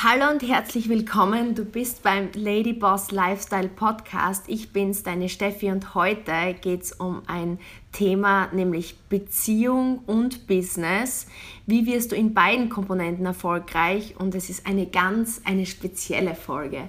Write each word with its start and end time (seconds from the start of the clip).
Hallo 0.00 0.30
und 0.30 0.48
herzlich 0.48 0.88
willkommen. 0.88 1.56
Du 1.56 1.64
bist 1.64 2.04
beim 2.04 2.28
Lady 2.34 2.72
Boss 2.72 3.10
Lifestyle 3.10 3.66
Podcast. 3.66 4.44
Ich 4.46 4.72
bin's, 4.72 5.02
deine 5.02 5.28
Steffi, 5.28 5.72
und 5.72 5.96
heute 5.96 6.54
geht's 6.60 6.92
um 6.92 7.22
ein 7.26 7.58
Thema, 7.90 8.46
nämlich 8.52 8.96
Beziehung 9.08 9.98
und 10.06 10.46
Business. 10.46 11.26
Wie 11.66 11.84
wirst 11.86 12.12
du 12.12 12.14
in 12.14 12.32
beiden 12.32 12.68
Komponenten 12.68 13.26
erfolgreich? 13.26 14.14
Und 14.16 14.36
es 14.36 14.50
ist 14.50 14.68
eine 14.68 14.86
ganz, 14.86 15.40
eine 15.44 15.66
spezielle 15.66 16.36
Folge. 16.36 16.88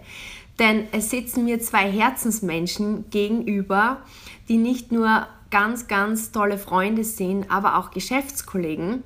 Denn 0.59 0.85
es 0.91 1.09
sitzen 1.09 1.45
mir 1.45 1.59
zwei 1.59 1.89
Herzensmenschen 1.89 3.09
gegenüber, 3.09 4.03
die 4.49 4.57
nicht 4.57 4.91
nur 4.91 5.25
ganz, 5.49 5.87
ganz 5.87 6.31
tolle 6.31 6.59
Freunde 6.59 7.03
sind, 7.03 7.49
aber 7.49 7.79
auch 7.79 7.89
Geschäftskollegen. 7.89 9.01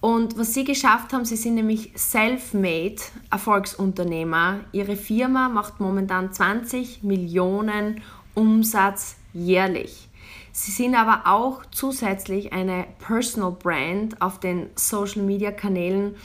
Und 0.00 0.38
was 0.38 0.54
sie 0.54 0.64
geschafft 0.64 1.12
haben, 1.12 1.24
sie 1.24 1.36
sind 1.36 1.54
nämlich 1.54 1.92
self-made 1.96 2.96
Erfolgsunternehmer. 3.30 4.60
Ihre 4.72 4.96
Firma 4.96 5.48
macht 5.48 5.80
momentan 5.80 6.32
20 6.32 7.02
Millionen 7.02 8.02
Umsatz 8.34 9.16
jährlich. 9.32 10.08
Sie 10.52 10.70
sind 10.70 10.94
aber 10.94 11.22
auch 11.26 11.66
zusätzlich 11.70 12.52
eine 12.52 12.86
Personal 12.98 13.52
Brand 13.52 14.20
auf 14.22 14.40
den 14.40 14.70
Social 14.74 15.22
Media 15.22 15.50
Kanälen 15.50 16.16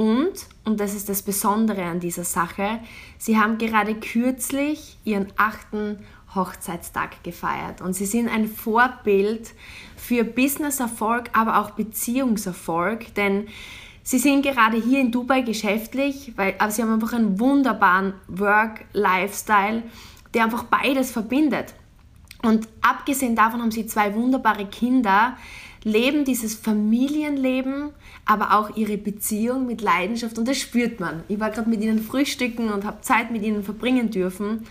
und, 0.00 0.46
und 0.64 0.80
das 0.80 0.94
ist 0.94 1.10
das 1.10 1.20
Besondere 1.20 1.84
an 1.84 2.00
dieser 2.00 2.24
Sache, 2.24 2.80
sie 3.18 3.36
haben 3.38 3.58
gerade 3.58 3.94
kürzlich 3.94 4.96
ihren 5.04 5.30
achten 5.36 5.98
Hochzeitstag 6.34 7.22
gefeiert. 7.22 7.80
Und 7.80 7.94
sie 7.94 8.06
sind 8.06 8.28
ein 8.28 8.46
Vorbild 8.46 9.50
für 9.96 10.24
Businesserfolg, 10.24 11.30
aber 11.32 11.58
auch 11.58 11.70
Beziehungserfolg, 11.70 13.14
denn 13.14 13.48
sie 14.02 14.18
sind 14.18 14.42
gerade 14.42 14.76
hier 14.76 15.00
in 15.00 15.10
Dubai 15.10 15.42
geschäftlich, 15.42 16.32
weil, 16.36 16.54
aber 16.58 16.70
sie 16.70 16.82
haben 16.82 16.94
einfach 16.94 17.12
einen 17.12 17.38
wunderbaren 17.40 18.14
Work-Lifestyle, 18.28 19.82
der 20.34 20.44
einfach 20.44 20.64
beides 20.64 21.10
verbindet. 21.10 21.74
Und 22.42 22.68
abgesehen 22.80 23.36
davon 23.36 23.60
haben 23.60 23.70
sie 23.70 23.86
zwei 23.86 24.14
wunderbare 24.14 24.66
Kinder, 24.66 25.36
leben 25.82 26.24
dieses 26.24 26.54
Familienleben, 26.54 27.90
aber 28.24 28.54
auch 28.54 28.76
ihre 28.76 28.96
Beziehung 28.96 29.66
mit 29.66 29.80
Leidenschaft 29.80 30.38
und 30.38 30.46
das 30.46 30.58
spürt 30.58 31.00
man. 31.00 31.22
Ich 31.28 31.40
war 31.40 31.50
gerade 31.50 31.68
mit 31.68 31.82
ihnen 31.82 31.98
frühstücken 31.98 32.70
und 32.70 32.84
habe 32.84 33.00
Zeit 33.00 33.30
mit 33.30 33.42
ihnen 33.42 33.62
verbringen 33.62 34.10
dürfen 34.10 34.66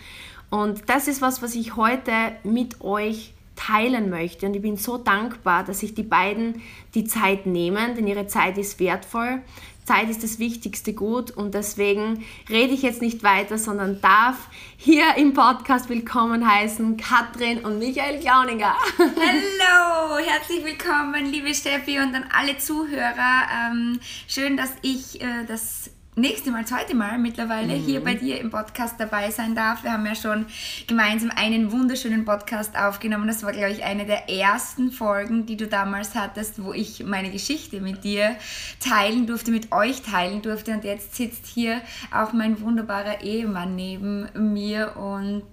und 0.49 0.89
das 0.89 1.07
ist 1.07 1.21
was, 1.21 1.41
was 1.41 1.55
ich 1.55 1.75
heute 1.75 2.11
mit 2.43 2.81
euch 2.81 3.33
teilen 3.55 4.09
möchte. 4.09 4.45
Und 4.45 4.55
ich 4.55 4.61
bin 4.61 4.77
so 4.77 4.97
dankbar, 4.97 5.63
dass 5.63 5.79
sich 5.79 5.93
die 5.93 6.03
beiden 6.03 6.61
die 6.95 7.03
Zeit 7.03 7.45
nehmen, 7.45 7.95
denn 7.95 8.07
ihre 8.07 8.27
Zeit 8.27 8.57
ist 8.57 8.79
wertvoll. 8.79 9.41
Zeit 9.89 10.09
ist 10.09 10.23
das 10.23 10.37
wichtigste 10.37 10.93
Gut 10.93 11.31
und 11.31 11.55
deswegen 11.55 12.23
rede 12.47 12.75
ich 12.75 12.83
jetzt 12.83 13.01
nicht 13.01 13.23
weiter, 13.23 13.57
sondern 13.57 13.99
darf 14.01 14.47
hier 14.77 15.15
im 15.17 15.33
Podcast 15.33 15.89
willkommen 15.89 16.47
heißen 16.47 16.95
Katrin 16.97 17.65
und 17.65 17.79
Michael 17.79 18.19
Klauninger. 18.19 18.75
Hallo, 18.99 20.19
herzlich 20.19 20.63
willkommen, 20.63 21.25
liebe 21.25 21.55
Steffi 21.55 21.97
und 21.97 22.13
an 22.13 22.25
alle 22.31 22.59
Zuhörer. 22.59 23.71
Ähm, 23.71 23.99
schön, 24.27 24.57
dass 24.57 24.71
ich 24.83 25.21
äh, 25.21 25.45
das 25.47 25.89
nächste 26.15 26.51
Mal, 26.51 26.65
zweite 26.65 26.95
Mal 26.95 27.17
mittlerweile 27.17 27.75
mhm. 27.75 27.85
hier 27.85 28.03
bei 28.03 28.13
dir 28.13 28.39
im 28.39 28.49
Podcast 28.49 28.95
dabei 28.99 29.31
sein 29.31 29.55
darf. 29.55 29.83
Wir 29.83 29.93
haben 29.93 30.05
ja 30.05 30.15
schon 30.15 30.45
gemeinsam 30.87 31.31
einen 31.35 31.71
wunderschönen 31.71 32.25
Podcast 32.25 32.77
aufgenommen. 32.77 33.27
Das 33.27 33.43
war, 33.43 33.51
glaube 33.51 33.71
ich, 33.71 33.83
eine 33.83 34.05
der 34.05 34.29
ersten 34.29 34.91
Folgen, 34.91 35.45
die 35.45 35.57
du 35.57 35.67
damals 35.67 36.15
hattest, 36.15 36.63
wo 36.63 36.73
ich 36.73 37.03
meine 37.03 37.31
Geschichte 37.31 37.81
mit 37.81 38.03
dir 38.03 38.35
teilen 38.79 39.27
durfte, 39.27 39.51
mit 39.51 39.71
euch 39.71 40.01
teilen 40.01 40.41
durfte. 40.41 40.73
Und 40.73 40.83
jetzt 40.83 41.15
sitzt 41.15 41.45
hier 41.45 41.81
auch 42.11 42.33
mein 42.33 42.61
wunderbarer 42.61 43.21
Ehemann 43.21 43.75
neben 43.75 44.27
mir 44.53 44.97
und 44.97 45.45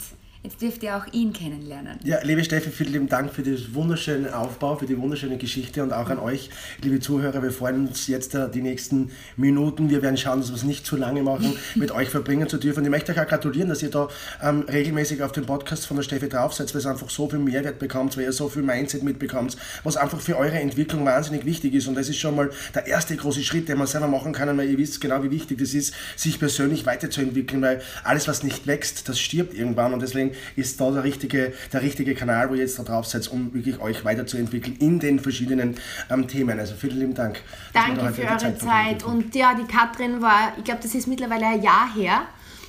Jetzt 0.47 0.63
dürft 0.63 0.85
ihr 0.85 0.97
auch 0.97 1.13
ihn 1.13 1.33
kennenlernen. 1.33 1.99
Ja, 2.05 2.19
liebe 2.23 2.45
Steffi, 2.45 2.71
vielen 2.71 2.93
lieben 2.93 3.09
Dank 3.09 3.33
für 3.33 3.43
den 3.43 3.59
wunderschönen 3.75 4.33
Aufbau, 4.33 4.77
für 4.77 4.87
die 4.87 4.97
wunderschöne 4.97 5.39
Geschichte 5.39 5.83
und 5.83 5.93
auch 5.93 6.09
an 6.09 6.21
euch, 6.21 6.51
liebe 6.81 7.01
Zuhörer. 7.01 7.43
Wir 7.43 7.51
freuen 7.51 7.89
uns 7.89 8.07
jetzt 8.07 8.37
äh, 8.37 8.49
die 8.49 8.63
nächsten 8.63 9.11
Minuten. 9.37 9.91
Wir 9.91 10.03
werden 10.03 10.17
schauen, 10.17 10.39
dass 10.39 10.51
wir 10.51 10.55
es 10.55 10.63
nicht 10.63 10.87
zu 10.87 10.95
lange 10.95 11.25
machen, 11.25 11.53
mit 11.75 11.91
euch 11.91 12.11
verbringen 12.11 12.49
zu 12.49 12.59
dürfen. 12.59 12.79
Und 12.79 12.85
ich 12.85 12.91
möchte 12.93 13.11
euch 13.11 13.19
auch 13.19 13.27
gratulieren, 13.27 13.71
dass 13.71 13.83
ihr 13.83 13.91
da 13.91 14.07
ähm, 14.41 14.61
regelmäßig 14.69 15.21
auf 15.21 15.33
den 15.33 15.47
Podcast 15.47 15.85
von 15.85 15.97
der 15.97 16.05
Steffi 16.05 16.29
drauf 16.29 16.55
seid, 16.55 16.73
weil 16.73 16.81
ihr 16.81 16.91
einfach 16.91 17.11
so 17.11 17.29
viel 17.29 17.41
Mehrwert 17.41 17.81
bekommt, 17.81 18.17
weil 18.17 18.23
ihr 18.23 18.33
so 18.33 18.49
viel 18.49 18.63
Mindset 18.63 19.03
mitbekommt, 19.03 19.57
was 19.83 19.97
einfach 19.97 20.21
für 20.21 20.37
eure 20.37 20.61
Entwicklung 20.61 21.05
wahnsinnig 21.05 21.45
wichtig 21.45 21.75
ist. 21.75 21.89
Und 21.89 21.97
das 21.97 22.09
ist 22.09 22.19
schon 22.19 22.37
mal 22.37 22.51
der 22.73 22.87
erste 22.87 23.17
große 23.17 23.43
Schritt, 23.43 23.69
den 23.69 23.79
man 23.79 23.89
selber 23.89 24.07
machen 24.07 24.33
kann, 24.33 24.57
weil 24.57 24.71
ihr 24.71 24.79
wisst 24.79 25.01
genau, 25.01 25.25
wie 25.25 25.31
wichtig 25.33 25.59
das 25.59 25.75
ist, 25.75 25.93
sich 26.15 26.39
persönlich 26.39 26.87
weiterzuentwickeln, 26.87 27.61
weil 27.63 27.83
alles, 28.05 28.29
was 28.29 28.45
nicht 28.45 28.69
wächst, 28.69 29.09
das 29.09 29.19
stirbt 29.19 29.53
irgendwann. 29.53 29.93
Und 29.93 30.03
deswegen 30.03 30.36
ist 30.57 30.81
da 30.81 30.91
der 30.91 31.05
richtige, 31.05 31.53
der 31.73 31.83
richtige 31.83 32.15
Kanal, 32.15 32.51
wo 32.51 32.55
ihr 32.55 32.61
jetzt 32.61 32.79
da 32.79 32.83
drauf 32.83 33.07
seid, 33.07 33.29
um 33.29 33.53
wirklich 33.55 33.81
euch 33.81 34.05
weiterzuentwickeln 34.05 34.77
in 34.77 34.99
den 34.99 35.19
verschiedenen 35.19 35.77
ähm, 36.11 36.29
Themen. 36.29 36.59
Also 36.59 36.75
vielen 36.75 36.99
lieben 36.99 37.15
Dank. 37.15 37.41
Danke 37.73 38.13
für 38.13 38.23
eure 38.23 38.37
Zeit. 38.37 38.61
Zeit. 38.61 39.05
Und 39.05 39.35
ja, 39.35 39.55
die 39.55 39.67
Katrin 39.71 40.21
war, 40.21 40.53
ich 40.57 40.65
glaube, 40.65 40.81
das 40.83 40.95
ist 40.95 41.07
mittlerweile 41.07 41.47
ein 41.47 41.63
Jahr 41.63 41.95
her 41.95 42.23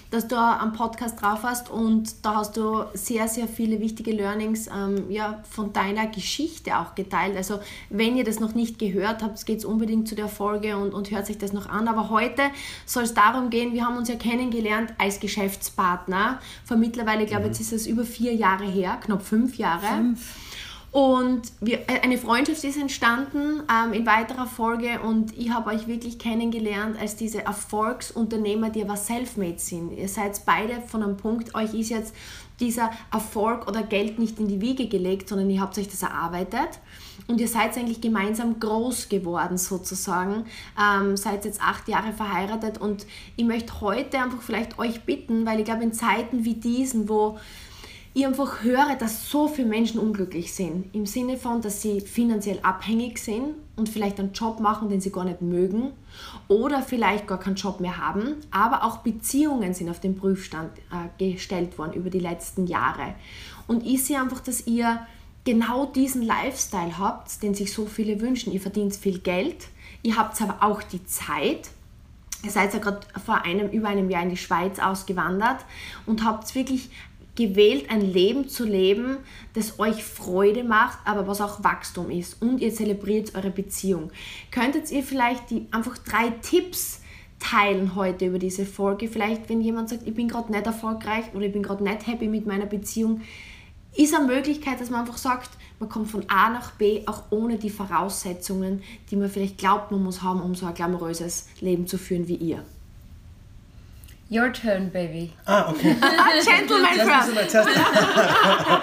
dass 0.10 0.28
du 0.28 0.38
am 0.38 0.74
Podcast 0.74 1.22
drauf 1.22 1.44
hast 1.44 1.70
und 1.70 2.26
da 2.26 2.36
hast 2.36 2.56
du 2.58 2.86
sehr, 2.94 3.28
sehr 3.28 3.48
viele 3.48 3.80
wichtige 3.80 4.12
Learnings 4.12 4.68
ähm, 4.68 5.10
ja, 5.10 5.44
von 5.50 5.74
deiner 5.74 6.08
Geschichte 6.08 6.78
auch 6.78 6.96
geteilt. 6.96 7.36
Also 7.36 7.60
wenn 7.90 8.16
ihr 8.16 8.24
das 8.24 8.40
noch 8.40 8.56
nicht 8.56 8.80
gehört 8.80 9.22
habt, 9.22 9.46
geht 9.46 9.60
es 9.60 9.66
unbedingt 9.66 10.08
zu 10.08 10.16
der 10.16 10.28
Folge 10.28 10.78
und, 10.78 10.94
und 10.94 11.12
hört 11.12 11.26
sich 11.26 11.38
das 11.38 11.54
noch 11.54 11.68
an. 11.68 11.88
Aber 11.88 12.10
heute 12.10 12.44
soll 12.86 13.04
es 13.04 13.14
darum 13.14 13.50
gehen, 13.50 13.74
wir 13.74 13.86
haben 13.86 13.98
uns 13.98 14.10
ja 14.10 14.16
kennengelernt 14.16 14.94
als 14.98 15.20
Geschäftspartner. 15.20 16.40
Vor 16.64 16.78
mittlerweile, 16.78 17.24
ich 17.24 17.30
glaube, 17.30 17.44
mhm. 17.44 17.50
jetzt 17.50 17.60
ist 17.60 17.74
es 17.74 17.88
über 17.88 18.04
vier 18.04 18.34
Jahre 18.34 18.66
her, 18.66 18.98
knapp 19.04 19.22
fünf 19.22 19.58
Jahre. 19.58 19.86
Fünf. 19.86 20.36
Und 20.98 21.52
wir, 21.62 21.82
äh, 21.82 22.00
eine 22.02 22.18
Freundschaft 22.18 22.64
ist 22.64 22.76
entstanden 22.76 23.62
ähm, 23.72 23.94
in 23.94 24.08
weiterer 24.08 24.48
Folge. 24.48 25.00
Und 25.00 25.38
ich 25.38 25.52
habe 25.52 25.70
euch 25.70 25.86
wirklich 25.86 26.18
kennengelernt 26.18 27.00
als 27.00 27.16
diese 27.16 27.46
Erfolgsunternehmer, 27.46 28.72
die 28.72 28.82
aber 28.82 28.98
self-made 28.98 29.60
sind. 29.60 29.92
Ihr 29.96 30.08
seid 30.08 30.42
beide 30.48 30.82
von 30.82 31.04
einem 31.04 31.16
Punkt, 31.16 31.54
euch 31.54 31.76
ist 31.76 31.90
jetzt 31.90 32.16
dieser 32.60 32.90
Erfolg 33.14 33.68
oder 33.68 33.84
Geld 33.84 34.18
nicht 34.18 34.40
in 34.40 34.48
die 34.48 34.60
Wiege 34.60 34.88
gelegt, 34.88 35.30
sondern 35.30 35.52
ihr 35.52 35.62
habt 35.62 35.78
euch 35.78 35.88
das 35.88 36.02
erarbeitet. 36.02 36.80
Und 37.28 37.40
ihr 37.40 37.48
seid 37.48 37.78
eigentlich 37.78 38.02
gemeinsam 38.02 38.60
groß 38.60 39.08
geworden 39.08 39.60
sozusagen, 39.60 40.46
ähm, 40.82 41.16
seid 41.16 41.46
jetzt 41.46 41.62
acht 41.62 41.88
Jahre 41.88 42.12
verheiratet. 42.12 42.80
Und 42.80 43.06
ich 43.36 43.46
möchte 43.46 43.82
heute 43.82 44.18
einfach 44.18 44.42
vielleicht 44.42 44.80
euch 44.80 45.04
bitten, 45.04 45.46
weil 45.46 45.60
ich 45.60 45.66
glaube 45.66 45.84
in 45.84 45.94
Zeiten 45.94 46.44
wie 46.44 46.56
diesen, 46.56 47.08
wo 47.08 47.38
ich 48.18 48.26
einfach 48.26 48.64
höre, 48.64 48.96
dass 48.96 49.30
so 49.30 49.48
viele 49.48 49.68
Menschen 49.68 50.00
unglücklich 50.00 50.52
sind. 50.52 50.94
Im 50.96 51.06
Sinne 51.06 51.38
von, 51.38 51.62
dass 51.62 51.84
sie 51.84 52.02
finanziell 52.02 52.58
abhängig 52.64 53.20
sind 53.20 53.54
und 53.76 53.90
vielleicht 53.90 54.20
einen 54.20 54.34
Job 54.34 54.60
machen, 54.60 54.90
den 54.90 55.00
sie 55.02 55.12
gar 55.12 55.24
nicht 55.24 55.44
mögen 55.44 55.92
oder 56.48 56.82
vielleicht 56.82 57.28
gar 57.28 57.40
keinen 57.40 57.58
Job 57.58 57.80
mehr 57.80 57.98
haben. 57.98 58.38
Aber 58.50 58.84
auch 58.84 58.98
Beziehungen 58.98 59.76
sind 59.76 59.88
auf 59.88 60.00
den 60.00 60.16
Prüfstand 60.16 60.72
äh, 61.20 61.34
gestellt 61.34 61.78
worden 61.78 61.94
über 61.94 62.10
die 62.10 62.20
letzten 62.20 62.66
Jahre. 62.66 63.14
Und 63.68 63.86
ich 63.86 64.04
sehe 64.04 64.20
einfach, 64.20 64.40
dass 64.40 64.66
ihr 64.66 65.06
genau 65.44 65.86
diesen 65.86 66.24
Lifestyle 66.24 66.98
habt, 66.98 67.44
den 67.44 67.54
sich 67.54 67.72
so 67.72 67.86
viele 67.86 68.20
wünschen. 68.20 68.52
Ihr 68.52 68.62
verdient 68.62 68.96
viel 68.96 69.20
Geld, 69.20 69.68
ihr 70.02 70.18
habt 70.18 70.42
aber 70.42 70.64
auch 70.64 70.82
die 70.82 71.06
Zeit. 71.06 71.70
Ihr 72.44 72.52
seid 72.52 72.74
ja 72.74 72.80
gerade 72.80 73.02
vor 73.24 73.44
einem, 73.44 73.70
über 73.70 73.90
einem 73.90 74.10
Jahr 74.10 74.24
in 74.24 74.30
die 74.30 74.38
Schweiz 74.38 74.80
ausgewandert 74.80 75.66
und 76.06 76.24
habt 76.24 76.54
wirklich 76.56 76.90
gewählt, 77.38 77.90
ein 77.90 78.02
Leben 78.02 78.50
zu 78.50 78.66
leben, 78.66 79.18
das 79.54 79.80
euch 79.80 80.04
Freude 80.04 80.66
macht, 80.66 80.98
aber 81.06 81.28
was 81.28 81.40
auch 81.40 81.64
Wachstum 81.64 82.10
ist. 82.10 82.42
Und 82.42 82.60
ihr 82.60 82.74
zelebriert 82.74 83.36
eure 83.36 83.52
Beziehung. 83.52 84.12
Könntet 84.52 84.92
ihr 84.92 85.04
vielleicht 85.04 85.50
die, 85.52 85.68
einfach 85.72 85.98
drei 85.98 86.32
Tipps 86.42 87.02
teilen 87.40 87.96
heute 87.96 88.26
über 88.26 88.40
diese 88.40 88.66
Folge? 88.66 89.08
Vielleicht, 89.08 89.48
wenn 89.48 89.62
jemand 89.62 89.90
sagt, 89.90 90.06
ich 90.06 90.14
bin 90.14 90.28
gerade 90.28 90.52
nicht 90.52 90.66
erfolgreich 90.66 91.26
oder 91.34 91.46
ich 91.46 91.54
bin 91.54 91.64
gerade 91.64 91.84
nicht 91.84 92.08
happy 92.08 92.28
mit 92.28 92.46
meiner 92.46 92.66
Beziehung, 92.66 93.22
ist 93.96 94.14
eine 94.14 94.28
Möglichkeit, 94.28 94.82
dass 94.82 94.90
man 94.90 95.02
einfach 95.02 95.18
sagt, 95.18 95.52
man 95.80 95.90
kommt 95.90 96.10
von 96.10 96.28
A 96.28 96.50
nach 96.50 96.72
B, 96.72 97.04
auch 97.06 97.24
ohne 97.30 97.58
die 97.58 97.70
Voraussetzungen, 97.70 98.82
die 99.10 99.16
man 99.16 99.30
vielleicht 99.30 99.60
glaubt, 99.60 99.92
man 99.92 100.04
muss 100.04 100.24
haben, 100.24 100.42
um 100.42 100.56
so 100.56 100.66
ein 100.66 100.74
glamouröses 100.74 101.48
Leben 101.62 101.86
zu 101.86 101.98
führen 102.00 102.28
wie 102.28 102.36
ihr. 102.36 102.64
Your 104.30 104.52
turn, 104.52 104.90
baby. 104.90 105.34
Ah, 105.46 105.70
okay. 105.70 105.96
Gentleman 106.46 107.00
first. 107.00 107.64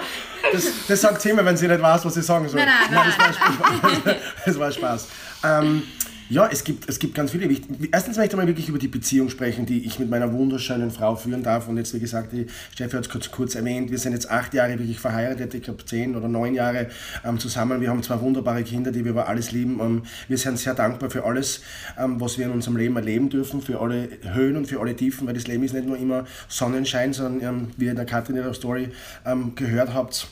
Das, 0.53 0.87
das 0.87 1.01
sagt 1.01 1.21
sie 1.21 1.31
immer, 1.31 1.43
wenn 1.43 1.57
sie 1.57 1.67
nicht 1.67 1.81
weiß, 1.81 2.05
was 2.05 2.13
sie 2.13 2.21
sagen 2.21 2.47
soll. 2.47 2.59
Nein, 2.59 2.69
nein, 2.91 2.91
nein. 2.91 3.13
nein 3.17 3.37
das, 3.65 3.79
war 3.79 4.11
Spaß. 4.11 4.15
das 4.45 4.59
war 4.59 4.71
Spaß. 4.71 5.07
Ähm, 5.43 5.83
Ja, 6.27 6.49
es 6.51 6.63
gibt, 6.63 6.89
es 6.89 6.97
gibt 6.97 7.13
ganz 7.13 7.31
viele. 7.31 7.47
Erstens 7.91 8.17
möchte 8.17 8.35
ich 8.35 8.37
mal 8.37 8.47
wirklich 8.47 8.67
über 8.67 8.79
die 8.79 8.87
Beziehung 8.87 9.29
sprechen, 9.29 9.67
die 9.67 9.85
ich 9.85 9.99
mit 9.99 10.09
meiner 10.09 10.33
wunderschönen 10.33 10.89
Frau 10.89 11.15
führen 11.15 11.43
darf. 11.43 11.67
Und 11.67 11.77
jetzt, 11.77 11.93
wie 11.93 11.99
gesagt, 11.99 12.33
die 12.33 12.47
Steffi 12.73 12.95
hat 12.95 13.03
es 13.03 13.09
kurz, 13.09 13.29
kurz 13.29 13.53
erwähnt, 13.53 13.91
wir 13.91 13.99
sind 13.99 14.13
jetzt 14.13 14.31
acht 14.31 14.55
Jahre 14.55 14.79
wirklich 14.79 14.99
verheiratet, 14.99 15.53
ich 15.53 15.61
glaube 15.61 15.85
zehn 15.85 16.15
oder 16.15 16.27
neun 16.27 16.55
Jahre 16.55 16.89
ähm, 17.23 17.37
zusammen. 17.37 17.79
Wir 17.79 17.89
haben 17.91 18.01
zwei 18.01 18.19
wunderbare 18.21 18.63
Kinder, 18.63 18.91
die 18.91 19.03
wir 19.03 19.11
über 19.11 19.27
alles 19.27 19.51
lieben. 19.51 19.79
Ähm, 19.79 20.01
wir 20.27 20.39
sind 20.39 20.57
sehr 20.57 20.73
dankbar 20.73 21.11
für 21.11 21.25
alles, 21.25 21.61
ähm, 21.95 22.19
was 22.19 22.39
wir 22.39 22.45
in 22.47 22.51
unserem 22.51 22.77
Leben 22.77 22.95
erleben 22.95 23.29
dürfen, 23.29 23.61
für 23.61 23.79
alle 23.79 24.09
Höhen 24.33 24.57
und 24.57 24.65
für 24.65 24.79
alle 24.79 24.95
Tiefen, 24.95 25.27
weil 25.27 25.35
das 25.35 25.45
Leben 25.45 25.63
ist 25.63 25.73
nicht 25.73 25.85
nur 25.85 25.97
immer 25.97 26.25
Sonnenschein, 26.47 27.13
sondern 27.13 27.47
ähm, 27.47 27.67
wie 27.77 27.85
ihr 27.85 27.91
in 27.91 27.97
der 27.97 28.05
Katrin 28.05 28.35
ihrer 28.35 28.55
Story 28.55 28.89
ähm, 29.27 29.53
gehört 29.53 29.93
habt, 29.93 30.27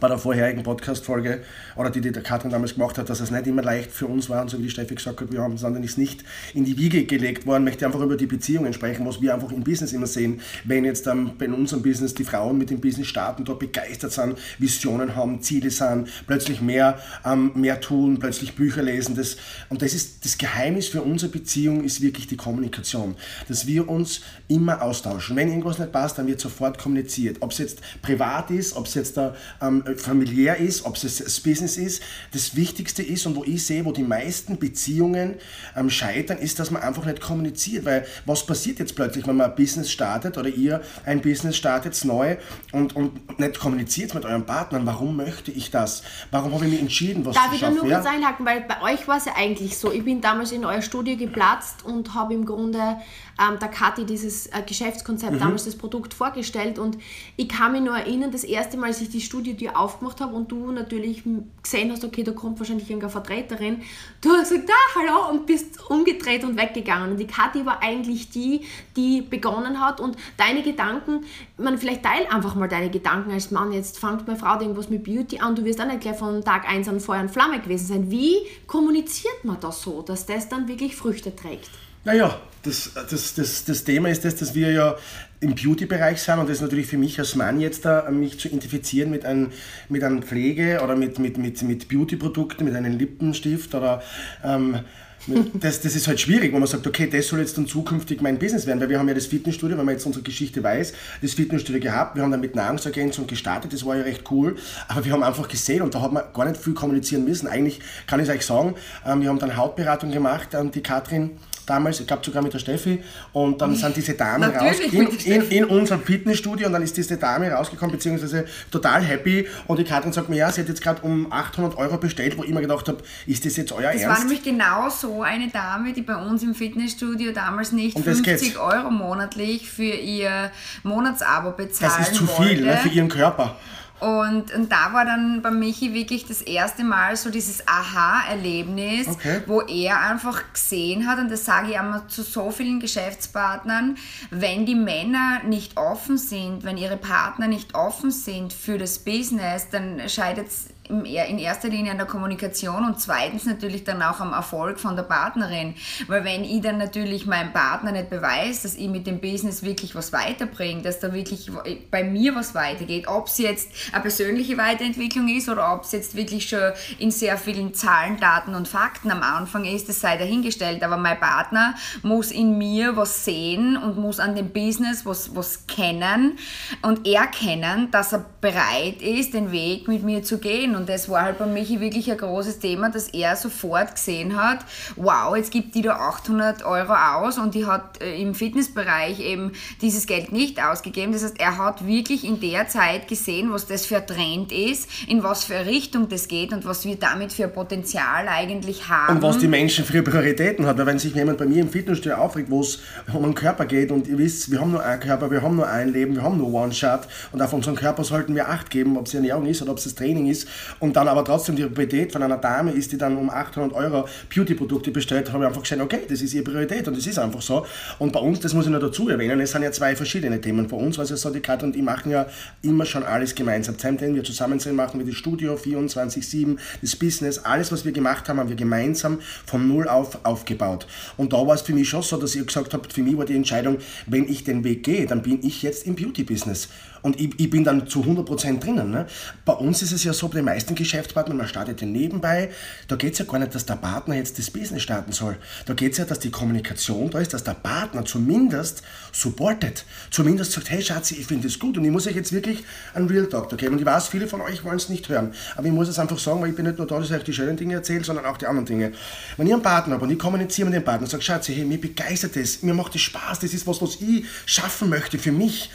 bei 0.00 0.08
der 0.08 0.18
vorherigen 0.18 0.62
Podcast-Folge, 0.62 1.42
oder 1.76 1.90
die, 1.90 2.00
die 2.00 2.12
der 2.12 2.22
Katrin 2.22 2.50
damals 2.50 2.74
gemacht 2.74 2.98
hat, 2.98 3.08
dass 3.08 3.20
es 3.20 3.30
nicht 3.30 3.46
immer 3.46 3.62
leicht 3.62 3.90
für 3.90 4.06
uns 4.06 4.28
war, 4.28 4.42
und 4.42 4.50
so 4.50 4.58
wie 4.58 4.62
die 4.62 4.70
Steffi 4.70 4.94
gesagt 4.94 5.20
hat, 5.20 5.32
wir 5.32 5.40
haben, 5.40 5.56
sondern 5.56 5.82
ist 5.82 5.98
nicht 5.98 6.24
in 6.54 6.64
die 6.64 6.76
Wiege 6.76 7.04
gelegt 7.04 7.46
worden, 7.46 7.64
möchte 7.64 7.86
einfach 7.86 8.00
über 8.00 8.16
die 8.16 8.26
Beziehungen 8.26 8.72
sprechen, 8.72 9.06
was 9.06 9.20
wir 9.20 9.34
einfach 9.34 9.52
im 9.52 9.64
Business 9.64 9.92
immer 9.92 10.06
sehen, 10.06 10.40
wenn 10.64 10.84
jetzt 10.84 11.06
ähm, 11.06 11.32
in 11.40 11.52
unserem 11.52 11.82
Business 11.82 12.14
die 12.14 12.24
Frauen 12.24 12.58
mit 12.58 12.70
dem 12.70 12.80
Business 12.80 13.06
starten, 13.06 13.44
dort 13.44 13.58
begeistert 13.58 14.12
sind, 14.12 14.38
Visionen 14.58 15.16
haben, 15.16 15.40
Ziele 15.40 15.70
sind, 15.70 16.08
plötzlich 16.26 16.60
mehr, 16.60 16.98
ähm, 17.24 17.52
mehr 17.54 17.80
tun, 17.80 18.18
plötzlich 18.18 18.54
Bücher 18.54 18.82
lesen, 18.82 19.16
das, 19.16 19.36
und 19.68 19.82
das 19.82 19.94
ist, 19.94 20.24
das 20.24 20.38
Geheimnis 20.38 20.88
für 20.88 21.02
unsere 21.02 21.32
Beziehung 21.32 21.84
ist 21.84 22.00
wirklich 22.00 22.26
die 22.26 22.36
Kommunikation, 22.36 23.16
dass 23.48 23.66
wir 23.66 23.88
uns 23.88 24.20
immer 24.48 24.82
austauschen. 24.82 25.36
Wenn 25.36 25.48
irgendwas 25.48 25.78
nicht 25.78 25.92
passt, 25.92 26.18
dann 26.18 26.26
wird 26.26 26.40
sofort 26.40 26.78
kommuniziert, 26.78 27.38
ob 27.40 27.52
es 27.52 27.58
jetzt 27.58 27.80
privat 28.02 28.50
ist, 28.50 28.76
ob 28.76 28.86
es 28.86 28.94
jetzt 28.94 29.16
da 29.16 29.34
ähm, 29.62 29.82
familiär 29.96 30.56
ist, 30.56 30.84
ob 30.84 30.96
es 30.96 31.18
das 31.18 31.40
Business 31.40 31.76
ist. 31.76 32.02
Das 32.32 32.56
Wichtigste 32.56 33.02
ist 33.02 33.26
und 33.26 33.36
wo 33.36 33.44
ich 33.44 33.64
sehe, 33.64 33.84
wo 33.84 33.92
die 33.92 34.02
meisten 34.02 34.58
Beziehungen 34.58 35.36
ähm, 35.76 35.90
scheitern, 35.90 36.38
ist, 36.38 36.58
dass 36.58 36.70
man 36.70 36.82
einfach 36.82 37.04
nicht 37.04 37.20
kommuniziert. 37.20 37.84
Weil 37.84 38.06
was 38.24 38.46
passiert 38.46 38.78
jetzt 38.78 38.96
plötzlich, 38.96 39.26
wenn 39.26 39.36
man 39.36 39.50
ein 39.50 39.56
Business 39.56 39.90
startet 39.90 40.38
oder 40.38 40.48
ihr 40.48 40.80
ein 41.04 41.22
Business 41.22 41.56
startet 41.56 42.02
neu 42.04 42.36
und, 42.72 42.96
und 42.96 43.38
nicht 43.38 43.58
kommuniziert 43.58 44.14
mit 44.14 44.24
euren 44.24 44.44
Partnern? 44.46 44.86
Warum 44.86 45.16
möchte 45.16 45.50
ich 45.50 45.70
das? 45.70 46.02
Warum 46.30 46.52
habe 46.52 46.64
ich 46.66 46.72
mich 46.72 46.80
entschieden, 46.80 47.24
was 47.24 47.34
Darf 47.34 47.48
zu 47.48 47.54
ich 47.54 47.60
da 47.60 47.66
schaffen? 47.66 47.78
nur 47.82 47.90
Ja? 47.90 48.00
kurz 48.00 48.12
einhaken, 48.12 48.46
weil 48.46 48.62
bei 48.62 48.82
euch 48.92 49.06
war 49.06 49.18
es 49.18 49.26
ja 49.26 49.32
eigentlich 49.36 49.76
so. 49.76 49.92
Ich 49.92 50.04
bin 50.04 50.20
damals 50.20 50.52
in 50.52 50.64
euer 50.64 50.82
Studio 50.82 51.16
geplatzt 51.16 51.84
und 51.84 52.14
habe 52.14 52.34
im 52.34 52.44
Grunde 52.44 52.96
ähm, 53.38 53.58
der 53.58 53.68
Kathi 53.68 54.04
dieses 54.04 54.46
äh, 54.46 54.62
Geschäftskonzept, 54.66 55.32
Mhm. 55.34 55.38
damals 55.38 55.64
das 55.64 55.76
Produkt 55.76 56.14
vorgestellt 56.14 56.78
und 56.78 56.96
ich 57.36 57.48
kann 57.48 57.72
mich 57.72 57.82
nur 57.82 57.96
erinnern, 57.96 58.30
das 58.30 58.44
erste 58.44 58.76
Mal, 58.76 58.86
als 58.86 59.00
ich 59.00 59.10
die 59.10 59.20
Studiotür 59.20 59.78
aufgemacht 59.78 60.20
habe 60.20 60.34
und 60.34 60.50
du 60.50 60.70
natürlich 60.72 61.22
gesehen 61.62 61.90
hast, 61.92 62.04
okay, 62.04 62.22
da 62.22 62.32
kommt 62.32 62.58
wahrscheinlich 62.58 62.88
irgendeine 62.88 63.12
Vertreterin, 63.12 63.82
du 64.20 64.30
hast 64.30 64.50
gesagt, 64.50 64.70
ah, 64.70 64.98
hallo 65.00 65.30
und 65.30 65.46
bist 65.46 65.90
umgedreht 65.90 66.44
und 66.44 66.58
weggegangen 66.58 67.10
und 67.12 67.18
die 67.18 67.26
Kathi 67.26 67.66
war 67.66 67.82
eigentlich 67.82 68.30
die, 68.30 68.62
die 68.96 69.22
begonnen 69.22 69.80
hat 69.80 70.00
und 70.00 70.16
deine 70.36 70.62
Gedanken, 70.62 71.24
man 71.58 71.78
vielleicht 71.78 72.02
teil 72.02 72.26
einfach 72.30 72.54
mal 72.54 72.68
deine 72.68 72.90
Gedanken 72.90 73.30
als 73.32 73.50
Mann, 73.50 73.72
jetzt 73.72 73.98
fängt 73.98 74.26
meine 74.26 74.38
Frau 74.38 74.58
irgendwas 74.60 74.88
mit 74.88 75.04
Beauty 75.04 75.40
an, 75.40 75.54
du 75.54 75.64
wirst 75.64 75.80
auch 75.80 75.86
nicht 75.86 76.00
gleich 76.00 76.16
von 76.16 76.42
Tag 76.44 76.68
1 76.68 76.88
an 76.88 77.00
Feuer 77.00 77.20
und 77.20 77.30
Flamme 77.30 77.60
gewesen 77.60 77.86
sein. 77.86 78.10
Wie 78.10 78.36
kommuniziert 78.66 79.44
man 79.44 79.58
das 79.60 79.82
so, 79.82 80.02
dass 80.02 80.26
das 80.26 80.48
dann 80.48 80.68
wirklich 80.68 80.96
Früchte 80.96 81.34
trägt? 81.34 81.70
Naja, 82.06 82.40
das, 82.62 82.92
das, 83.10 83.34
das, 83.34 83.64
das 83.64 83.82
Thema 83.82 84.08
ist 84.08 84.24
das, 84.24 84.36
dass 84.36 84.54
wir 84.54 84.70
ja 84.70 84.94
im 85.40 85.56
Beauty-Bereich 85.56 86.22
sind 86.22 86.38
und 86.38 86.48
das 86.48 86.58
ist 86.58 86.62
natürlich 86.62 86.86
für 86.86 86.98
mich 86.98 87.18
als 87.18 87.34
Mann 87.34 87.58
jetzt 87.58 87.84
da, 87.84 88.08
mich 88.12 88.38
zu 88.38 88.46
identifizieren 88.46 89.10
mit 89.10 89.24
einem, 89.24 89.50
mit 89.88 90.04
einem 90.04 90.22
Pflege 90.22 90.82
oder 90.84 90.94
mit, 90.94 91.18
mit, 91.18 91.36
mit, 91.36 91.60
mit 91.62 91.88
Beauty-Produkten, 91.88 92.64
mit 92.64 92.76
einem 92.76 92.96
Lippenstift 92.96 93.74
oder 93.74 94.04
ähm, 94.44 94.78
das, 95.54 95.80
das 95.80 95.96
ist 95.96 96.06
halt 96.06 96.20
schwierig, 96.20 96.52
wenn 96.52 96.60
man 96.60 96.68
sagt, 96.68 96.86
okay, 96.86 97.08
das 97.10 97.26
soll 97.26 97.40
jetzt 97.40 97.58
dann 97.58 97.66
zukünftig 97.66 98.20
mein 98.20 98.38
Business 98.38 98.68
werden, 98.68 98.80
weil 98.80 98.88
wir 98.88 99.00
haben 99.00 99.08
ja 99.08 99.14
das 99.14 99.26
Fitnessstudio, 99.26 99.76
wenn 99.76 99.84
man 99.84 99.96
jetzt 99.96 100.06
unsere 100.06 100.22
Geschichte 100.22 100.62
weiß, 100.62 100.92
das 101.22 101.34
Fitnessstudio 101.34 101.80
gehabt, 101.80 102.14
wir 102.14 102.22
haben 102.22 102.30
dann 102.30 102.40
mit 102.40 102.54
Nahrungsergänzung 102.54 103.26
gestartet, 103.26 103.72
das 103.72 103.84
war 103.84 103.96
ja 103.96 104.04
recht 104.04 104.30
cool, 104.30 104.54
aber 104.86 105.04
wir 105.04 105.10
haben 105.10 105.24
einfach 105.24 105.48
gesehen 105.48 105.82
und 105.82 105.92
da 105.96 106.02
hat 106.02 106.12
man 106.12 106.22
gar 106.32 106.44
nicht 106.44 106.60
viel 106.60 106.74
kommunizieren 106.74 107.24
müssen. 107.24 107.48
Eigentlich 107.48 107.80
kann 108.06 108.20
ich 108.20 108.28
es 108.28 108.32
euch 108.32 108.46
sagen, 108.46 108.76
ähm, 109.04 109.22
wir 109.22 109.28
haben 109.28 109.40
dann 109.40 109.56
Hautberatung 109.56 110.12
gemacht, 110.12 110.50
ähm, 110.54 110.70
die 110.70 110.84
Katrin 110.84 111.32
damals, 111.66 112.00
ich 112.00 112.06
glaube 112.06 112.24
sogar 112.24 112.42
mit 112.42 112.54
der 112.54 112.58
Steffi, 112.58 113.02
und 113.32 113.60
dann 113.60 113.74
sind 113.74 113.96
diese 113.96 114.14
Damen 114.14 114.44
raus 114.44 114.62
Natürlich 114.62 114.92
in, 115.26 115.42
in, 115.42 115.50
in 115.50 115.64
unserem 115.64 116.02
Fitnessstudio 116.02 116.66
und 116.68 116.72
dann 116.72 116.82
ist 116.82 116.96
diese 116.96 117.16
Dame 117.16 117.50
rausgekommen, 117.50 117.92
beziehungsweise 117.92 118.46
total 118.70 119.02
happy 119.02 119.46
und 119.66 119.78
die 119.78 119.84
Katrin 119.84 120.12
sagt 120.12 120.28
mir, 120.28 120.36
ja, 120.36 120.50
sie 120.52 120.60
hat 120.62 120.68
jetzt 120.68 120.82
gerade 120.82 121.02
um 121.02 121.30
800 121.32 121.76
Euro 121.76 121.98
bestellt, 121.98 122.38
wo 122.38 122.44
ich 122.44 122.50
mir 122.50 122.60
gedacht 122.60 122.88
habe, 122.88 122.98
ist 123.26 123.44
das 123.44 123.56
jetzt 123.56 123.72
euer 123.72 123.92
Das 123.92 124.02
war 124.02 124.08
Ernst? 124.10 124.22
nämlich 124.22 124.42
genau 124.42 124.88
so 124.88 125.22
eine 125.22 125.48
Dame, 125.48 125.92
die 125.92 126.02
bei 126.02 126.16
uns 126.16 126.42
im 126.42 126.54
Fitnessstudio 126.54 127.32
damals 127.32 127.72
nicht 127.72 127.96
Um 127.96 128.04
das 128.04 128.18
50 128.20 128.40
geht's. 128.48 128.56
Euro 128.58 128.90
monatlich 128.90 129.68
für 129.68 129.82
ihr 129.84 130.50
Monatsabo 130.82 131.52
bezahlen 131.52 131.92
das 131.98 132.08
ist 132.08 132.14
zu 132.14 132.26
wollte. 132.28 132.54
viel 132.56 132.64
ne, 132.64 132.76
für 132.78 132.88
ihren 132.88 133.08
Körper. 133.08 133.56
Und, 133.98 134.52
und 134.52 134.70
da 134.70 134.92
war 134.92 135.04
dann 135.06 135.40
bei 135.40 135.50
Michi 135.50 135.94
wirklich 135.94 136.26
das 136.26 136.42
erste 136.42 136.84
Mal 136.84 137.16
so 137.16 137.30
dieses 137.30 137.66
Aha-Erlebnis, 137.66 139.08
Okay. 139.08 139.40
wo 139.46 139.62
er 139.62 140.00
einfach 140.00 140.42
gesehen 140.52 141.06
hat, 141.08 141.18
und 141.18 141.30
das 141.30 141.44
sage 141.44 141.70
ich 141.70 141.78
einmal 141.78 142.06
zu 142.08 142.22
so 142.22 142.50
vielen 142.50 142.78
Geschäftspartnern, 142.80 143.96
wenn 144.30 144.66
die 144.66 144.74
Männer 144.74 145.42
nicht 145.44 145.76
offen 145.78 146.18
sind, 146.18 146.64
wenn 146.64 146.76
ihre 146.76 146.96
Partner 146.98 147.48
nicht 147.48 147.74
offen 147.74 148.10
sind 148.10 148.52
für 148.52 148.76
das 148.78 148.98
Business, 148.98 149.68
dann 149.70 150.08
scheitert 150.08 150.48
es 150.48 150.66
in 150.88 151.38
erster 151.38 151.68
Linie 151.68 151.92
an 151.92 151.98
der 151.98 152.06
Kommunikation 152.06 152.84
und 152.84 153.00
zweitens 153.00 153.46
natürlich 153.46 153.84
dann 153.84 154.02
auch 154.02 154.20
am 154.20 154.32
Erfolg 154.32 154.78
von 154.78 154.96
der 154.96 155.02
Partnerin. 155.02 155.74
Weil 156.06 156.24
wenn 156.24 156.44
ich 156.44 156.60
dann 156.60 156.78
natürlich 156.78 157.26
meinem 157.26 157.52
Partner 157.52 157.92
nicht 157.92 158.10
beweise, 158.10 158.62
dass 158.62 158.74
ich 158.74 158.88
mit 158.88 159.06
dem 159.06 159.20
Business 159.20 159.62
wirklich 159.62 159.94
was 159.94 160.12
weiterbringe, 160.12 160.82
dass 160.82 161.00
da 161.00 161.12
wirklich 161.12 161.50
bei 161.90 162.04
mir 162.04 162.34
was 162.34 162.54
weitergeht, 162.54 163.08
ob 163.08 163.26
es 163.26 163.38
jetzt 163.38 163.70
eine 163.92 164.02
persönliche 164.02 164.56
Weiterentwicklung 164.58 165.28
ist 165.28 165.48
oder 165.48 165.74
ob 165.74 165.84
es 165.84 165.92
jetzt 165.92 166.16
wirklich 166.16 166.48
schon 166.48 166.72
in 166.98 167.10
sehr 167.10 167.36
vielen 167.38 167.74
Zahlen, 167.74 168.18
Daten 168.18 168.54
und 168.54 168.68
Fakten 168.68 169.10
am 169.10 169.22
Anfang 169.22 169.64
ist, 169.64 169.88
das 169.88 170.00
sei 170.00 170.16
dahingestellt. 170.16 170.82
Aber 170.82 170.96
mein 170.96 171.18
Partner 171.18 171.74
muss 172.02 172.30
in 172.30 172.58
mir 172.58 172.96
was 172.96 173.24
sehen 173.24 173.76
und 173.76 173.98
muss 173.98 174.20
an 174.20 174.34
dem 174.34 174.50
Business 174.50 175.04
was, 175.04 175.34
was 175.34 175.66
kennen 175.66 176.38
und 176.82 177.06
erkennen, 177.06 177.90
dass 177.90 178.12
er 178.12 178.24
bereit 178.40 179.02
ist, 179.02 179.34
den 179.34 179.50
Weg 179.50 179.88
mit 179.88 180.02
mir 180.02 180.22
zu 180.22 180.38
gehen. 180.38 180.75
Und 180.76 180.88
das 180.88 181.08
war 181.08 181.22
halt 181.22 181.38
bei 181.38 181.46
Michi 181.46 181.80
wirklich 181.80 182.10
ein 182.10 182.18
großes 182.18 182.58
Thema, 182.58 182.90
dass 182.90 183.08
er 183.08 183.36
sofort 183.36 183.94
gesehen 183.94 184.40
hat, 184.40 184.60
wow, 184.96 185.36
jetzt 185.36 185.50
gibt 185.50 185.74
die 185.74 185.82
da 185.82 185.96
800 185.96 186.64
Euro 186.64 186.92
aus 186.92 187.38
und 187.38 187.54
die 187.54 187.66
hat 187.66 188.02
äh, 188.02 188.20
im 188.20 188.34
Fitnessbereich 188.34 189.20
eben 189.20 189.52
dieses 189.80 190.06
Geld 190.06 190.32
nicht 190.32 190.62
ausgegeben. 190.62 191.12
Das 191.12 191.24
heißt, 191.24 191.40
er 191.40 191.58
hat 191.58 191.86
wirklich 191.86 192.24
in 192.24 192.40
der 192.40 192.68
Zeit 192.68 193.08
gesehen, 193.08 193.52
was 193.52 193.66
das 193.66 193.86
für 193.86 193.96
ein 193.96 194.06
Trend 194.06 194.52
ist, 194.52 194.88
in 195.08 195.22
was 195.22 195.44
für 195.44 195.56
eine 195.56 195.66
Richtung 195.66 196.08
das 196.08 196.28
geht 196.28 196.52
und 196.52 196.64
was 196.64 196.84
wir 196.84 196.96
damit 196.96 197.32
für 197.32 197.44
ein 197.44 197.52
Potenzial 197.52 198.28
eigentlich 198.28 198.88
haben. 198.88 199.16
Und 199.16 199.22
was 199.22 199.38
die 199.38 199.48
Menschen 199.48 199.84
für 199.84 200.02
Prioritäten 200.02 200.66
hat. 200.66 200.78
Weil 200.78 200.86
wenn 200.86 200.98
sich 200.98 201.14
jemand 201.14 201.38
bei 201.38 201.46
mir 201.46 201.62
im 201.62 201.70
Fitnessstudio 201.70 202.16
aufregt, 202.16 202.50
wo 202.50 202.60
es 202.60 202.80
um 203.12 203.22
den 203.22 203.34
Körper 203.34 203.64
geht 203.64 203.90
und 203.90 204.06
ihr 204.08 204.18
wisst, 204.18 204.50
wir 204.50 204.60
haben 204.60 204.72
nur 204.72 204.82
einen 204.82 205.00
Körper, 205.00 205.30
wir 205.30 205.42
haben 205.42 205.56
nur 205.56 205.68
ein 205.68 205.92
Leben, 205.92 206.14
wir 206.14 206.22
haben 206.22 206.38
nur 206.38 206.52
One-Shot 206.52 207.00
und 207.32 207.42
auf 207.42 207.52
unseren 207.52 207.76
Körper 207.76 208.04
sollten 208.04 208.34
wir 208.34 208.48
Acht 208.48 208.70
geben, 208.70 208.96
ob 208.96 209.06
es 209.06 209.14
Ernährung 209.14 209.46
ist 209.46 209.62
oder 209.62 209.72
ob 209.72 209.78
es 209.78 209.84
das 209.84 209.94
Training 209.94 210.26
ist 210.26 210.46
und 210.80 210.96
dann 210.96 211.08
aber 211.08 211.24
trotzdem 211.24 211.56
die 211.56 211.64
Priorität 211.64 212.12
von 212.12 212.22
einer 212.22 212.38
Dame 212.38 212.72
ist, 212.72 212.92
die 212.92 212.98
dann 212.98 213.16
um 213.16 213.30
800 213.30 213.72
Euro 213.72 214.08
Beauty-Produkte 214.34 214.90
bestellt, 214.90 215.32
habe 215.32 215.44
ich 215.44 215.48
einfach 215.48 215.62
gesehen, 215.62 215.80
okay, 215.80 216.00
das 216.08 216.20
ist 216.22 216.34
ihre 216.34 216.44
Priorität 216.44 216.86
und 216.88 216.96
das 216.96 217.06
ist 217.06 217.18
einfach 217.18 217.42
so. 217.42 217.66
Und 217.98 218.12
bei 218.12 218.20
uns, 218.20 218.40
das 218.40 218.54
muss 218.54 218.66
ich 218.66 218.72
noch 218.72 218.80
dazu 218.80 219.08
erwähnen, 219.08 219.40
es 219.40 219.52
sind 219.52 219.62
ja 219.62 219.72
zwei 219.72 219.96
verschiedene 219.96 220.40
Themen. 220.40 220.66
Bei 220.66 220.76
uns, 220.76 220.98
was 220.98 221.10
ja 221.10 221.16
so, 221.16 221.30
die 221.30 221.40
Katrin 221.40 221.70
und 221.70 221.76
ich 221.76 221.82
machen 221.82 222.10
ja 222.10 222.26
immer 222.62 222.84
schon 222.84 223.02
alles 223.02 223.34
gemeinsam. 223.34 223.74
Seitdem 223.78 224.14
wir 224.14 224.24
zusammen 224.24 224.58
sind, 224.58 224.76
machen 224.76 224.98
wir 224.98 225.06
das 225.06 225.16
Studio 225.16 225.54
24-7, 225.54 226.56
das 226.80 226.96
Business, 226.96 227.38
alles, 227.38 227.72
was 227.72 227.84
wir 227.84 227.92
gemacht 227.92 228.28
haben, 228.28 228.38
haben 228.38 228.48
wir 228.48 228.56
gemeinsam 228.56 229.18
von 229.44 229.66
Null 229.66 229.88
auf 229.88 230.24
aufgebaut. 230.24 230.86
Und 231.16 231.32
da 231.32 231.46
war 231.46 231.54
es 231.54 231.62
für 231.62 231.72
mich 231.72 231.88
schon 231.88 232.02
so, 232.02 232.16
dass 232.16 232.34
ihr 232.34 232.44
gesagt 232.44 232.74
habt, 232.74 232.92
für 232.92 233.02
mich 233.02 233.16
war 233.16 233.24
die 233.24 233.36
Entscheidung, 233.36 233.78
wenn 234.06 234.28
ich 234.28 234.44
den 234.44 234.64
Weg 234.64 234.82
gehe, 234.84 235.06
dann 235.06 235.22
bin 235.22 235.40
ich 235.42 235.62
jetzt 235.62 235.86
im 235.86 235.94
Beauty-Business. 235.94 236.68
Und 237.06 237.20
ich, 237.20 237.38
ich 237.38 237.48
bin 237.48 237.62
dann 237.62 237.86
zu 237.86 238.02
100% 238.02 238.58
drinnen. 238.58 238.90
Ne? 238.90 239.06
Bei 239.44 239.52
uns 239.52 239.80
ist 239.80 239.92
es 239.92 240.02
ja 240.02 240.12
so, 240.12 240.26
bei 240.26 240.38
den 240.38 240.44
meisten 240.44 240.74
Geschäftspartnern, 240.74 241.36
man 241.36 241.46
startet 241.46 241.80
ja 241.80 241.86
nebenbei, 241.86 242.50
da 242.88 242.96
geht 242.96 243.12
es 243.12 243.20
ja 243.20 243.24
gar 243.26 243.38
nicht, 243.38 243.54
dass 243.54 243.64
der 243.64 243.76
Partner 243.76 244.16
jetzt 244.16 244.40
das 244.40 244.50
Business 244.50 244.82
starten 244.82 245.12
soll. 245.12 245.36
Da 245.66 245.74
geht 245.74 245.92
es 245.92 245.98
ja, 245.98 246.04
dass 246.04 246.18
die 246.18 246.32
Kommunikation 246.32 247.08
da 247.08 247.20
ist, 247.20 247.32
dass 247.32 247.44
der 247.44 247.54
Partner 247.54 248.04
zumindest 248.04 248.82
supportet. 249.12 249.84
Zumindest 250.10 250.50
sagt, 250.50 250.68
hey 250.68 250.82
Schatzi, 250.82 251.14
ich 251.14 251.26
finde 251.26 251.46
das 251.46 251.60
gut 251.60 251.78
und 251.78 251.84
ich 251.84 251.92
muss 251.92 252.08
euch 252.08 252.16
jetzt 252.16 252.32
wirklich 252.32 252.64
einen 252.92 253.06
Real 253.06 253.26
Talk 253.26 253.56
geben. 253.56 253.74
Und 253.74 253.78
ich 253.78 253.86
weiß, 253.86 254.08
viele 254.08 254.26
von 254.26 254.40
euch 254.40 254.64
wollen 254.64 254.78
es 254.78 254.88
nicht 254.88 255.08
hören. 255.08 255.32
Aber 255.54 255.64
ich 255.68 255.72
muss 255.72 255.86
es 255.86 256.00
einfach 256.00 256.18
sagen, 256.18 256.40
weil 256.40 256.50
ich 256.50 256.56
bin 256.56 256.66
nicht 256.66 256.78
nur 256.78 256.88
da, 256.88 256.98
dass 256.98 257.08
ich 257.08 257.14
euch 257.14 257.22
die 257.22 257.32
schönen 257.32 257.56
Dinge 257.56 257.74
erzähle, 257.74 258.02
sondern 258.02 258.24
auch 258.24 258.36
die 258.36 258.48
anderen 258.48 258.66
Dinge. 258.66 258.90
Wenn 259.36 259.46
ich 259.46 259.52
einen 259.52 259.62
Partner 259.62 259.94
habe 259.94 260.06
und 260.06 260.10
ich 260.10 260.18
kommuniziere 260.18 260.64
mit 260.64 260.74
dem 260.74 260.82
Partner 260.82 261.04
und 261.04 261.10
sage, 261.10 261.22
Schatzi, 261.22 261.54
hey, 261.54 261.64
mir 261.64 261.80
begeistert 261.80 262.34
das, 262.34 262.64
mir 262.64 262.74
macht 262.74 262.96
das 262.96 263.02
Spaß, 263.02 263.38
das 263.38 263.54
ist 263.54 263.64
was, 263.64 263.80
was 263.80 264.00
ich 264.00 264.24
schaffen 264.44 264.88
möchte 264.88 265.20
für 265.20 265.30
mich, 265.30 265.70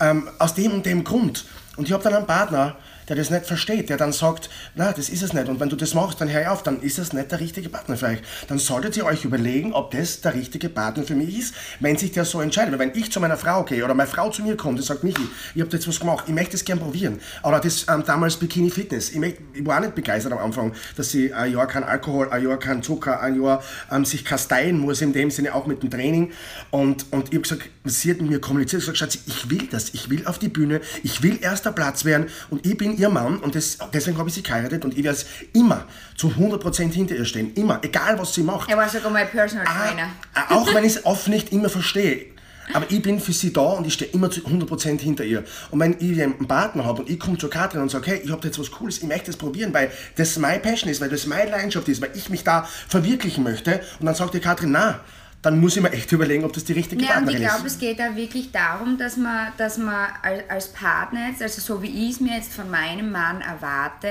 ähm, 0.00 0.28
aus 0.38 0.54
dem 0.54 0.72
und 0.72 0.86
dem 0.86 1.04
Grund. 1.04 1.44
Und 1.76 1.86
ich 1.86 1.92
habe 1.92 2.02
dann 2.02 2.14
einen 2.14 2.26
Partner, 2.26 2.76
der 3.08 3.16
das 3.16 3.30
nicht 3.30 3.46
versteht, 3.46 3.88
der 3.88 3.96
dann 3.96 4.12
sagt, 4.12 4.50
na, 4.74 4.92
das 4.92 5.08
ist 5.08 5.22
es 5.22 5.32
nicht. 5.32 5.48
Und 5.48 5.60
wenn 5.60 5.68
du 5.68 5.76
das 5.76 5.94
machst, 5.94 6.20
dann 6.20 6.30
hör 6.30 6.52
auf, 6.52 6.62
dann 6.62 6.80
ist 6.80 6.98
es 6.98 7.12
nicht 7.12 7.30
der 7.30 7.40
richtige 7.40 7.68
Partner 7.68 7.96
für 7.96 8.06
euch. 8.06 8.18
Dann 8.48 8.58
solltet 8.58 8.96
ihr 8.96 9.04
euch 9.04 9.24
überlegen, 9.24 9.72
ob 9.72 9.90
das 9.90 10.20
der 10.20 10.34
richtige 10.34 10.68
Partner 10.68 11.04
für 11.04 11.14
mich 11.14 11.38
ist, 11.38 11.54
wenn 11.80 11.96
sich 11.96 12.12
der 12.12 12.24
so 12.24 12.40
entscheidet. 12.40 12.72
Weil 12.72 12.88
wenn 12.88 12.94
ich 12.94 13.12
zu 13.12 13.20
meiner 13.20 13.36
Frau 13.36 13.64
gehe 13.64 13.84
oder 13.84 13.94
meine 13.94 14.08
Frau 14.08 14.30
zu 14.30 14.42
mir 14.42 14.56
kommt 14.56 14.78
und 14.78 14.84
sagt, 14.84 15.04
Michi, 15.04 15.22
ich 15.54 15.62
habe 15.62 15.70
jetzt 15.72 15.86
was 15.86 16.00
gemacht, 16.00 16.24
ich 16.26 16.34
möchte 16.34 16.52
das 16.52 16.64
gern 16.64 16.78
probieren. 16.78 17.20
Oder 17.42 17.60
das 17.60 17.86
ähm, 17.88 18.02
damals 18.06 18.36
Bikini 18.36 18.70
Fitness. 18.70 19.10
Ich, 19.10 19.18
möchte, 19.18 19.42
ich, 19.54 19.64
war 19.64 19.78
auch 19.78 19.82
nicht 19.82 19.94
begeistert 19.94 20.32
am 20.32 20.38
Anfang, 20.38 20.72
dass 20.96 21.10
sie 21.10 21.32
ein 21.32 21.52
Jahr 21.52 21.66
kein 21.66 21.84
Alkohol, 21.84 22.30
ein 22.30 22.42
Jahr 22.42 22.58
kein 22.58 22.82
Zucker, 22.82 23.20
ein 23.20 23.40
Jahr 23.40 23.62
ähm, 23.90 24.04
sich 24.04 24.24
kasteien 24.24 24.78
muss, 24.78 25.00
in 25.00 25.12
dem 25.12 25.30
Sinne 25.30 25.54
auch 25.54 25.66
mit 25.66 25.82
dem 25.82 25.90
Training. 25.90 26.32
Und, 26.70 27.06
und 27.12 27.28
ich 27.28 27.34
habe 27.34 27.42
gesagt, 27.42 27.62
sie 27.84 28.10
hat 28.10 28.20
mit 28.20 28.30
mir 28.30 28.40
kommuniziert, 28.40 28.82
ich 28.82 28.86
gesagt, 28.86 28.98
Schatz, 29.12 29.18
ich 29.26 29.50
will 29.50 29.68
das, 29.70 29.94
ich 29.94 30.10
will 30.10 30.26
auf 30.26 30.38
die 30.38 30.48
Bühne, 30.48 30.80
ich 31.02 31.22
will 31.22 31.38
erster 31.40 31.72
Platz 31.72 32.04
werden 32.04 32.26
und 32.50 32.66
ich 32.66 32.76
bin 32.76 32.95
ihr 32.96 33.08
Mann 33.08 33.38
und 33.38 33.54
das, 33.54 33.78
deswegen 33.92 34.18
habe 34.18 34.28
ich 34.28 34.34
sie 34.34 34.42
geheiratet 34.42 34.84
und 34.84 34.96
ich 34.96 35.04
werde 35.04 35.18
immer 35.52 35.84
zu 36.16 36.28
100% 36.28 36.92
hinter 36.92 37.14
ihr 37.14 37.24
stehen, 37.24 37.54
immer, 37.54 37.78
egal 37.82 38.18
was 38.18 38.34
sie 38.34 38.42
macht. 38.42 38.70
Er 38.70 38.76
war 38.76 38.88
sogar 38.88 39.10
mein 39.10 39.28
Personal 39.28 39.66
ah, 39.68 39.86
Trainer. 39.86 40.08
Ah, 40.34 40.54
auch 40.54 40.74
wenn 40.74 40.84
ich 40.84 40.96
es 40.96 41.04
oft 41.04 41.28
nicht 41.28 41.52
immer 41.52 41.68
verstehe. 41.68 42.36
Aber 42.72 42.86
ich 42.90 43.00
bin 43.00 43.20
für 43.20 43.32
sie 43.32 43.52
da 43.52 43.60
und 43.60 43.86
ich 43.86 43.94
stehe 43.94 44.10
immer 44.10 44.30
zu 44.30 44.40
100% 44.40 45.00
hinter 45.00 45.24
ihr. 45.24 45.44
Und 45.70 45.80
wenn 45.80 45.96
ich 46.00 46.20
einen 46.20 46.48
Partner 46.48 46.84
habe 46.84 47.02
und 47.02 47.10
ich 47.10 47.18
komme 47.18 47.38
zur 47.38 47.50
Katrin 47.50 47.80
und 47.80 47.90
sage, 47.90 48.10
hey, 48.10 48.20
ich 48.24 48.30
habe 48.30 48.46
jetzt 48.46 48.58
was 48.58 48.70
Cooles, 48.70 48.98
ich 48.98 49.04
möchte 49.04 49.26
das 49.26 49.36
probieren, 49.36 49.72
weil 49.72 49.90
das 50.16 50.36
meine 50.38 50.60
Passion 50.60 50.90
ist, 50.90 51.00
weil 51.00 51.08
das 51.08 51.26
meine 51.26 51.50
Leidenschaft 51.50 51.88
ist, 51.88 52.02
weil 52.02 52.10
ich 52.14 52.28
mich 52.28 52.42
da 52.42 52.68
verwirklichen 52.88 53.44
möchte. 53.44 53.80
Und 54.00 54.06
dann 54.06 54.14
sagt 54.14 54.34
die 54.34 54.40
Katrin, 54.40 54.72
na, 54.72 55.00
dann 55.46 55.60
muss 55.60 55.76
ich 55.76 55.82
mir 55.82 55.92
echt 55.92 56.10
überlegen, 56.10 56.44
ob 56.44 56.52
das 56.52 56.64
die 56.64 56.72
richtige 56.72 57.04
ja, 57.04 57.12
Partnerin 57.12 57.36
ist. 57.36 57.42
ich 57.42 57.48
glaube, 57.48 57.66
es 57.68 57.78
geht 57.78 58.00
da 58.00 58.16
wirklich 58.16 58.50
darum, 58.50 58.98
dass 58.98 59.16
man, 59.16 59.52
dass 59.58 59.78
man 59.78 60.08
als 60.48 60.72
Partner 60.72 61.28
jetzt, 61.28 61.40
also 61.40 61.60
so 61.60 61.82
wie 61.82 62.08
ich 62.08 62.14
es 62.14 62.20
mir 62.20 62.34
jetzt 62.34 62.52
von 62.52 62.68
meinem 62.68 63.12
Mann 63.12 63.42
erwarte, 63.42 64.10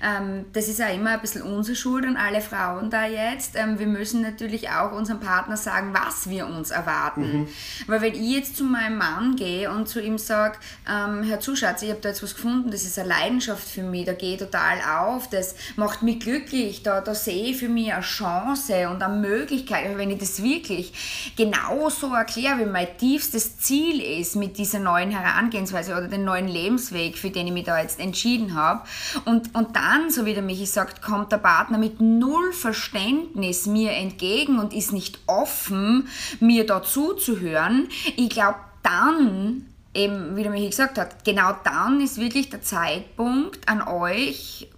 ähm, 0.00 0.44
das 0.52 0.68
ist 0.68 0.78
ja 0.78 0.86
immer 0.86 1.10
ein 1.10 1.20
bisschen 1.20 1.42
unsere 1.42 1.74
Schuld 1.74 2.06
an 2.06 2.16
alle 2.16 2.40
Frauen 2.40 2.88
da 2.88 3.04
jetzt. 3.04 3.56
Ähm, 3.56 3.80
wir 3.80 3.88
müssen 3.88 4.22
natürlich 4.22 4.70
auch 4.70 4.92
unserem 4.92 5.18
Partner 5.18 5.56
sagen, 5.56 5.92
was 5.92 6.30
wir 6.30 6.46
uns 6.46 6.70
erwarten. 6.70 7.40
Mhm. 7.40 7.48
Weil 7.88 8.02
wenn 8.02 8.14
ich 8.14 8.30
jetzt 8.30 8.56
zu 8.56 8.62
meinem 8.62 8.96
Mann 8.96 9.34
gehe 9.34 9.72
und 9.72 9.88
zu 9.88 10.00
ihm 10.00 10.18
sage, 10.18 10.56
ähm, 10.88 11.24
Herr 11.24 11.40
Zuschatz, 11.40 11.82
ich 11.82 11.90
habe 11.90 12.00
da 12.00 12.10
jetzt 12.10 12.22
was 12.22 12.36
gefunden, 12.36 12.70
das 12.70 12.84
ist 12.84 12.96
eine 12.96 13.08
Leidenschaft 13.08 13.68
für 13.68 13.82
mich, 13.82 14.06
da 14.06 14.12
gehe 14.12 14.34
ich 14.34 14.38
total 14.38 14.78
auf, 15.00 15.28
das 15.28 15.56
macht 15.74 16.02
mich 16.02 16.20
glücklich, 16.20 16.84
da, 16.84 17.00
da 17.00 17.12
sehe 17.12 17.50
ich 17.50 17.56
für 17.56 17.68
mich 17.68 17.92
eine 17.92 18.02
Chance 18.02 18.88
und 18.88 19.02
eine 19.02 19.16
Möglichkeit, 19.16 19.98
wenn 19.98 20.10
ich 20.10 20.18
das 20.18 20.40
wirklich 20.40 20.59
wirklich 20.60 21.32
genauso 21.36 22.14
erkläre, 22.14 22.60
wie 22.60 22.66
mein 22.66 22.86
tiefstes 22.98 23.58
Ziel 23.58 24.00
ist 24.00 24.36
mit 24.36 24.58
dieser 24.58 24.78
neuen 24.78 25.10
Herangehensweise 25.10 25.92
oder 25.92 26.08
den 26.08 26.24
neuen 26.24 26.48
Lebensweg, 26.48 27.16
für 27.16 27.30
den 27.30 27.46
ich 27.46 27.52
mich 27.52 27.64
da 27.64 27.80
jetzt 27.80 27.98
entschieden 27.98 28.54
habe. 28.54 28.82
Und, 29.24 29.54
und 29.54 29.76
dann, 29.76 30.10
so 30.10 30.26
wie 30.26 30.34
der 30.34 30.42
Michi 30.42 30.66
sagt, 30.66 31.02
kommt 31.02 31.32
der 31.32 31.38
Partner 31.38 31.78
mit 31.78 32.00
null 32.00 32.52
Verständnis 32.52 33.66
mir 33.66 33.92
entgegen 33.92 34.58
und 34.58 34.72
ist 34.72 34.92
nicht 34.92 35.18
offen, 35.26 36.08
mir 36.40 36.66
da 36.66 36.82
zuzuhören. 36.82 37.88
Ich 38.16 38.30
glaube, 38.30 38.56
dann 38.82 39.66
eben, 39.94 40.36
wie 40.36 40.42
der 40.42 40.52
Michi 40.52 40.68
gesagt 40.68 40.98
hat, 40.98 41.24
genau 41.24 41.54
dann 41.64 42.00
ist 42.00 42.18
wirklich 42.18 42.50
der 42.50 42.62
Zeitpunkt 42.62 43.68
an 43.68 43.82
euch 43.82 44.68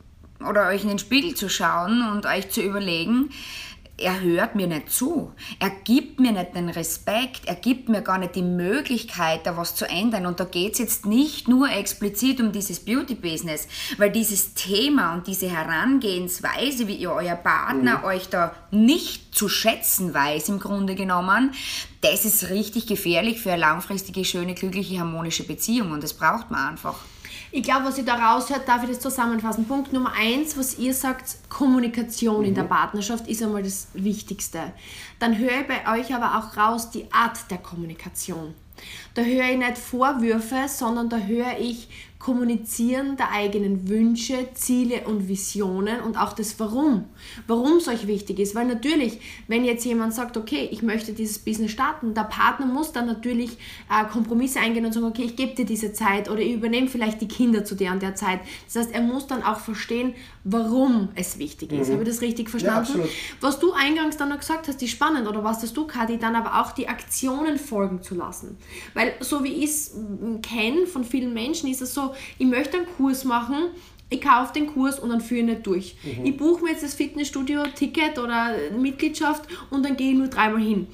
oder 0.48 0.68
euch 0.68 0.82
in 0.82 0.88
den 0.88 0.98
Spiegel 0.98 1.34
zu 1.34 1.48
schauen 1.48 2.02
und 2.10 2.26
euch 2.26 2.50
zu 2.50 2.60
überlegen, 2.62 3.30
er 3.98 4.20
hört 4.20 4.54
mir 4.54 4.66
nicht 4.66 4.90
zu. 4.90 5.32
Er 5.58 5.70
gibt 5.70 6.18
mir 6.18 6.32
nicht 6.32 6.54
den 6.54 6.70
Respekt. 6.70 7.42
Er 7.44 7.54
gibt 7.54 7.88
mir 7.88 8.02
gar 8.02 8.18
nicht 8.18 8.34
die 8.34 8.42
Möglichkeit, 8.42 9.46
da 9.46 9.56
was 9.56 9.74
zu 9.74 9.88
ändern. 9.88 10.26
Und 10.26 10.40
da 10.40 10.44
geht 10.44 10.72
es 10.72 10.78
jetzt 10.78 11.06
nicht 11.06 11.46
nur 11.46 11.70
explizit 11.70 12.40
um 12.40 12.52
dieses 12.52 12.80
Beauty-Business, 12.80 13.68
weil 13.98 14.10
dieses 14.10 14.54
Thema 14.54 15.14
und 15.14 15.26
diese 15.26 15.48
Herangehensweise, 15.48 16.88
wie 16.88 16.96
ihr 16.96 17.12
euer 17.12 17.36
Partner 17.36 17.98
mhm. 17.98 18.04
euch 18.04 18.28
da 18.28 18.54
nicht 18.70 19.34
zu 19.34 19.48
schätzen 19.48 20.14
weiß, 20.14 20.48
im 20.48 20.58
Grunde 20.58 20.94
genommen, 20.94 21.52
das 22.00 22.24
ist 22.24 22.50
richtig 22.50 22.86
gefährlich 22.86 23.40
für 23.40 23.52
eine 23.52 23.60
langfristige, 23.60 24.24
schöne, 24.24 24.54
glückliche, 24.54 24.98
harmonische 24.98 25.44
Beziehung. 25.44 25.92
Und 25.92 26.02
das 26.02 26.14
braucht 26.14 26.50
man 26.50 26.70
einfach. 26.70 26.96
Ich 27.54 27.62
glaube, 27.62 27.84
was 27.84 27.98
ich 27.98 28.06
da 28.06 28.14
raushört, 28.14 28.66
darf 28.66 28.82
ich 28.82 28.88
das 28.88 29.00
zusammenfassen. 29.00 29.66
Punkt 29.66 29.92
Nummer 29.92 30.14
eins, 30.18 30.56
was 30.56 30.78
ihr 30.78 30.94
sagt, 30.94 31.36
Kommunikation 31.50 32.40
mhm. 32.40 32.46
in 32.46 32.54
der 32.54 32.64
mhm. 32.64 32.70
Partnerschaft 32.70 33.28
ist 33.28 33.42
einmal 33.42 33.62
das 33.62 33.88
Wichtigste. 33.92 34.72
Dann 35.18 35.36
höre 35.36 35.60
ich 35.60 35.66
bei 35.68 36.00
euch 36.00 36.14
aber 36.14 36.38
auch 36.38 36.56
raus 36.56 36.90
die 36.90 37.12
Art 37.12 37.50
der 37.50 37.58
Kommunikation. 37.58 38.54
Da 39.12 39.20
höre 39.20 39.50
ich 39.50 39.58
nicht 39.58 39.76
Vorwürfe, 39.76 40.64
sondern 40.66 41.10
da 41.10 41.18
höre 41.18 41.58
ich 41.58 41.88
Kommunizieren 42.22 43.16
der 43.16 43.32
eigenen 43.32 43.88
Wünsche, 43.88 44.46
Ziele 44.54 45.08
und 45.08 45.26
Visionen 45.26 46.02
und 46.02 46.16
auch 46.16 46.34
das 46.34 46.60
Warum. 46.60 47.06
Warum 47.48 47.78
es 47.78 47.88
euch 47.88 48.06
wichtig 48.06 48.38
ist. 48.38 48.54
Weil 48.54 48.66
natürlich, 48.66 49.18
wenn 49.48 49.64
jetzt 49.64 49.84
jemand 49.84 50.14
sagt, 50.14 50.36
okay, 50.36 50.68
ich 50.70 50.82
möchte 50.82 51.14
dieses 51.14 51.40
Business 51.40 51.72
starten, 51.72 52.14
der 52.14 52.22
Partner 52.22 52.66
muss 52.66 52.92
dann 52.92 53.06
natürlich 53.06 53.58
äh, 53.90 54.04
Kompromisse 54.04 54.60
eingehen 54.60 54.86
und 54.86 54.92
sagen, 54.92 55.06
okay, 55.06 55.24
ich 55.24 55.34
gebe 55.34 55.56
dir 55.56 55.64
diese 55.64 55.92
Zeit 55.94 56.30
oder 56.30 56.38
ich 56.38 56.52
übernehme 56.52 56.86
vielleicht 56.86 57.20
die 57.20 57.26
Kinder 57.26 57.64
zu 57.64 57.74
der 57.74 57.90
und 57.90 58.02
der 58.02 58.14
Zeit. 58.14 58.38
Das 58.66 58.76
heißt, 58.76 58.94
er 58.94 59.02
muss 59.02 59.26
dann 59.26 59.42
auch 59.42 59.58
verstehen, 59.58 60.14
warum 60.44 61.10
es 61.14 61.38
wichtig 61.38 61.72
ist. 61.72 61.88
Mhm. 61.88 61.92
Habe 61.94 62.02
ich 62.02 62.08
das 62.08 62.20
richtig 62.20 62.50
verstanden? 62.50 63.00
Ja, 63.00 63.04
was 63.40 63.58
du 63.58 63.72
eingangs 63.72 64.16
dann 64.16 64.30
noch 64.30 64.38
gesagt 64.38 64.68
hast, 64.68 64.82
ist 64.82 64.90
spannend 64.90 65.28
oder 65.28 65.44
was 65.44 65.60
das 65.60 65.72
du, 65.72 65.86
Kadi, 65.86 66.18
dann 66.18 66.34
aber 66.34 66.60
auch 66.60 66.72
die 66.72 66.88
Aktionen 66.88 67.58
folgen 67.58 68.02
zu 68.02 68.14
lassen. 68.14 68.56
Weil 68.94 69.14
so 69.20 69.44
wie 69.44 69.52
ich 69.52 69.70
es 69.70 69.94
kenne 70.42 70.86
von 70.86 71.04
vielen 71.04 71.32
Menschen, 71.32 71.70
ist 71.70 71.82
es 71.82 71.94
so, 71.94 72.14
ich 72.38 72.46
möchte 72.46 72.78
einen 72.78 72.86
Kurs 72.96 73.24
machen, 73.24 73.68
ich 74.10 74.20
kaufe 74.20 74.52
den 74.52 74.66
Kurs 74.66 74.98
und 74.98 75.10
dann 75.10 75.20
führe 75.20 75.40
ich 75.40 75.46
nicht 75.46 75.66
durch. 75.66 75.96
Mhm. 76.02 76.26
Ich 76.26 76.36
buche 76.36 76.64
mir 76.64 76.70
jetzt 76.72 76.82
das 76.82 76.94
Fitnessstudio-Ticket 76.94 78.18
oder 78.18 78.54
Mitgliedschaft 78.76 79.44
und 79.70 79.84
dann 79.84 79.96
gehe 79.96 80.12
ich 80.12 80.18
nur 80.18 80.28
dreimal 80.28 80.60
hin. 80.60 80.86